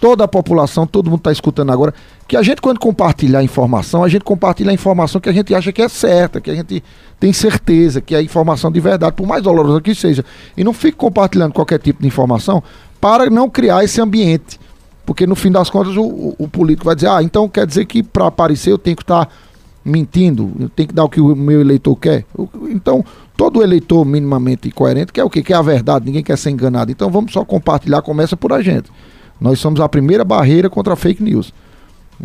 toda 0.00 0.24
a 0.24 0.28
população, 0.28 0.86
todo 0.86 1.08
mundo 1.08 1.20
está 1.20 1.32
escutando 1.32 1.70
agora, 1.70 1.94
que 2.26 2.36
a 2.36 2.42
gente, 2.42 2.60
quando 2.60 2.80
compartilhar 2.80 3.42
informação, 3.42 4.02
a 4.02 4.08
gente 4.08 4.24
compartilha 4.24 4.70
a 4.70 4.74
informação 4.74 5.20
que 5.20 5.28
a 5.28 5.32
gente 5.32 5.54
acha 5.54 5.72
que 5.72 5.82
é 5.82 5.88
certa, 5.88 6.40
que 6.40 6.50
a 6.50 6.54
gente 6.54 6.82
tem 7.20 7.32
certeza, 7.32 8.00
que 8.00 8.14
é 8.14 8.22
informação 8.22 8.72
de 8.72 8.80
verdade, 8.80 9.14
por 9.14 9.26
mais 9.26 9.42
dolorosa 9.42 9.80
que 9.80 9.94
seja. 9.94 10.24
E 10.56 10.64
não 10.64 10.72
fique 10.72 10.96
compartilhando 10.96 11.52
qualquer 11.52 11.78
tipo 11.78 12.00
de 12.00 12.08
informação 12.08 12.62
para 13.00 13.30
não 13.30 13.48
criar 13.48 13.84
esse 13.84 14.00
ambiente. 14.00 14.58
Porque 15.06 15.26
no 15.26 15.34
fim 15.34 15.52
das 15.52 15.68
contas 15.68 15.96
o, 15.96 16.02
o, 16.02 16.34
o 16.38 16.48
político 16.48 16.86
vai 16.86 16.94
dizer, 16.94 17.08
ah, 17.08 17.22
então 17.22 17.48
quer 17.48 17.66
dizer 17.66 17.84
que 17.84 18.02
para 18.02 18.26
aparecer 18.26 18.72
eu 18.72 18.78
tenho 18.78 18.96
que 18.96 19.02
estar. 19.02 19.26
Tá 19.26 19.32
mentindo, 19.84 20.70
tem 20.74 20.86
que 20.86 20.94
dar 20.94 21.04
o 21.04 21.08
que 21.08 21.20
o 21.20 21.36
meu 21.36 21.60
eleitor 21.60 21.94
quer. 21.96 22.24
Então, 22.70 23.04
todo 23.36 23.62
eleitor 23.62 24.04
minimamente 24.04 24.70
coerente 24.70 25.12
quer 25.12 25.24
o 25.24 25.30
quê? 25.30 25.42
Quer 25.42 25.54
a 25.54 25.62
verdade, 25.62 26.06
ninguém 26.06 26.22
quer 26.22 26.38
ser 26.38 26.50
enganado. 26.50 26.90
Então, 26.90 27.10
vamos 27.10 27.32
só 27.32 27.44
compartilhar, 27.44 28.02
começa 28.02 28.36
por 28.36 28.52
a 28.52 28.62
gente. 28.62 28.90
Nós 29.40 29.58
somos 29.58 29.80
a 29.80 29.88
primeira 29.88 30.24
barreira 30.24 30.70
contra 30.70 30.92
a 30.92 30.96
fake 30.96 31.22
news. 31.22 31.52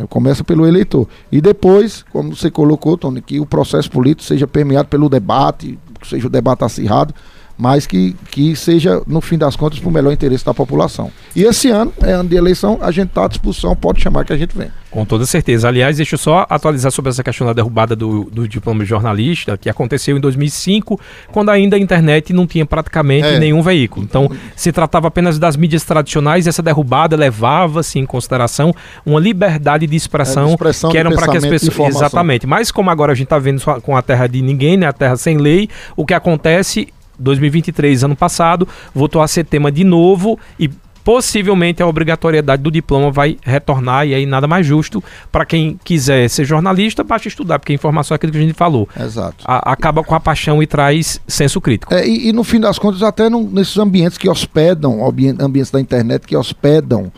Começa 0.10 0.44
pelo 0.44 0.68
eleitor. 0.68 1.08
E 1.32 1.42
depois, 1.42 2.06
como 2.12 2.36
você 2.36 2.52
colocou, 2.52 2.96
Tony, 2.96 3.22
que 3.22 3.40
o 3.40 3.46
processo 3.46 3.90
político 3.90 4.24
seja 4.24 4.48
permeado 4.48 4.88
pelo 4.88 5.10
debate, 5.10 5.78
seja 6.04 6.28
o 6.28 6.30
debate 6.30 6.64
acirrado, 6.64 7.14
mas 7.60 7.86
que, 7.86 8.16
que 8.32 8.56
seja, 8.56 9.02
no 9.06 9.20
fim 9.20 9.38
das 9.38 9.58
contas, 9.58 9.80
para 9.80 9.90
o 9.90 9.92
melhor 9.92 10.14
interesse 10.14 10.46
da 10.46 10.54
população. 10.54 11.12
E 11.36 11.44
esse 11.44 11.70
ano, 11.70 11.92
é 12.02 12.14
ano 12.14 12.30
de 12.30 12.38
eleição, 12.38 12.80
a 12.82 12.90
gente 12.90 13.10
está 13.10 13.26
à 13.26 13.28
disposição, 13.28 13.76
pode 13.76 14.02
chamar 14.02 14.24
que 14.24 14.32
a 14.32 14.38
gente 14.38 14.58
vem. 14.58 14.72
Com 14.90 15.04
toda 15.04 15.26
certeza. 15.26 15.68
Aliás, 15.68 15.98
deixa 15.98 16.16
eu 16.16 16.20
só 16.20 16.48
atualizar 16.50 16.90
sobre 16.90 17.10
essa 17.10 17.22
questão 17.22 17.46
da 17.46 17.52
derrubada 17.52 17.98
do, 17.98 18.24
do 18.32 18.48
diploma 18.48 18.84
de 18.84 18.90
jornalista, 18.90 19.58
que 19.58 19.70
aconteceu 19.70 20.16
em 20.16 20.22
2005, 20.22 20.98
quando 21.34 21.50
ainda 21.50 21.76
a 21.76 21.80
internet 21.80 22.32
não 22.32 22.48
tinha 22.48 22.66
praticamente 22.66 23.28
é. 23.28 23.40
nenhum 23.40 23.62
veículo. 23.62 24.06
Então, 24.06 24.32
se 24.56 24.72
tratava 24.72 25.10
apenas 25.10 25.38
das 25.38 25.58
mídias 25.58 25.84
tradicionais, 25.84 26.48
essa 26.48 26.64
derrubada 26.64 27.18
levava-se 27.18 28.00
em 28.00 28.06
consideração 28.06 28.74
uma 29.06 29.20
liberdade 29.20 29.86
de 29.86 29.98
expressão, 29.98 30.44
é, 30.44 30.48
de 30.48 30.54
expressão 30.54 30.92
que 30.92 30.98
eram 30.98 31.12
para 31.12 31.28
que 31.28 31.38
as 31.38 31.46
pessoas. 31.46 31.96
Exatamente. 31.96 32.48
Mas 32.48 32.72
como 32.72 32.90
agora 32.90 33.12
a 33.12 33.16
gente 33.16 33.26
está 33.26 33.38
vendo 33.38 33.62
com 33.82 33.98
a 33.98 34.02
terra 34.02 34.28
de 34.28 34.42
ninguém, 34.42 34.78
né, 34.78 34.88
a 34.88 34.94
terra 34.94 35.18
sem 35.18 35.38
lei, 35.38 35.68
o 35.98 36.06
que 36.06 36.14
acontece 36.14 36.88
2023, 37.20 38.04
ano 38.04 38.16
passado, 38.16 38.68
voltou 38.94 39.22
a 39.22 39.28
ser 39.28 39.44
tema 39.44 39.72
de 39.72 39.84
novo 39.84 40.40
e 40.60 40.70
possivelmente 41.04 41.82
a 41.82 41.88
obrigatoriedade 41.88 42.62
do 42.62 42.70
diploma 42.70 43.10
vai 43.10 43.38
retornar 43.42 44.06
e 44.06 44.14
aí 44.14 44.26
nada 44.26 44.48
mais 44.48 44.66
justo 44.66 45.04
para 45.32 45.46
quem 45.46 45.80
quiser 45.84 46.30
ser 46.30 46.46
jornalista, 46.46 47.04
basta 47.04 47.28
estudar, 47.28 47.58
porque 47.58 47.72
a 47.72 47.76
informação 47.76 48.14
é 48.14 48.18
aquilo 48.18 48.32
que 48.32 48.38
a 48.38 48.42
gente 48.42 48.54
falou. 48.54 48.88
Exato. 49.00 49.44
A, 49.46 49.72
acaba 49.72 50.04
com 50.04 50.14
a 50.14 50.20
paixão 50.20 50.62
e 50.62 50.68
traz 50.68 51.20
senso 51.28 51.60
crítico. 51.60 51.94
É, 51.94 52.08
e, 52.08 52.30
e, 52.30 52.34
no 52.34 52.44
fim 52.44 52.60
das 52.60 52.78
contas, 52.78 53.02
até 53.02 53.30
no, 53.30 53.42
nesses 53.42 53.78
ambientes 53.78 54.18
que 54.18 54.30
hospedam, 54.30 55.00
ambientes 55.40 55.72
da 55.72 55.80
internet 55.80 56.28
que 56.28 56.36
hospedam, 56.36 57.12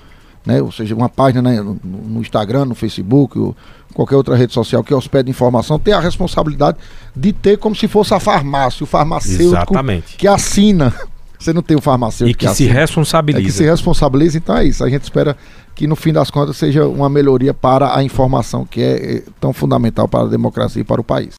né, 0.46 0.62
ou 0.62 0.72
seja, 0.72 0.96
uma 0.96 1.10
página 1.10 1.42
né, 1.42 1.62
no, 1.62 1.80
no 1.84 2.22
Instagram, 2.22 2.66
no 2.66 2.76
Facebook, 2.76 3.38
ou, 3.38 3.56
qualquer 3.94 4.16
outra 4.16 4.36
rede 4.36 4.54
social 4.54 4.84
que 4.84 4.94
hospeda 4.94 5.30
informação, 5.30 5.78
tem 5.78 5.94
a 5.94 6.00
responsabilidade 6.00 6.78
de 7.16 7.34
ter 7.34 7.58
como 7.58 7.76
se 7.76 7.88
fosse 7.88 8.14
a 8.14 8.20
farmácia, 8.20 8.84
o 8.84 8.88
farmacêutico 8.88 9.56
Exatamente. 9.56 10.18
que 10.18 10.28
assina. 10.28 10.94
Você 11.38 11.54
não 11.54 11.64
tem 11.64 11.76
o 11.76 11.82
farmacêutico 11.82 12.30
e 12.30 12.34
que, 12.36 12.48
que 12.48 12.56
se 12.56 12.68
responsabiliza. 12.68 13.42
É 13.42 13.46
que 13.46 13.52
se 13.52 13.64
responsabiliza, 13.64 14.38
então 14.38 14.56
é 14.56 14.64
isso. 14.64 14.84
A 14.84 14.90
gente 14.90 15.02
espera 15.02 15.36
que 15.74 15.88
no 15.88 15.96
fim 15.96 16.14
das 16.14 16.30
contas 16.30 16.56
seja 16.56 16.86
uma 16.86 17.10
melhoria 17.10 17.52
para 17.52 17.98
a 17.98 18.04
informação 18.04 18.64
que 18.64 18.80
é, 18.80 19.16
é 19.16 19.24
tão 19.40 19.52
fundamental 19.52 20.08
para 20.08 20.26
a 20.26 20.28
democracia 20.28 20.82
e 20.82 20.86
para 20.86 21.02
o 21.02 21.04
país. 21.04 21.30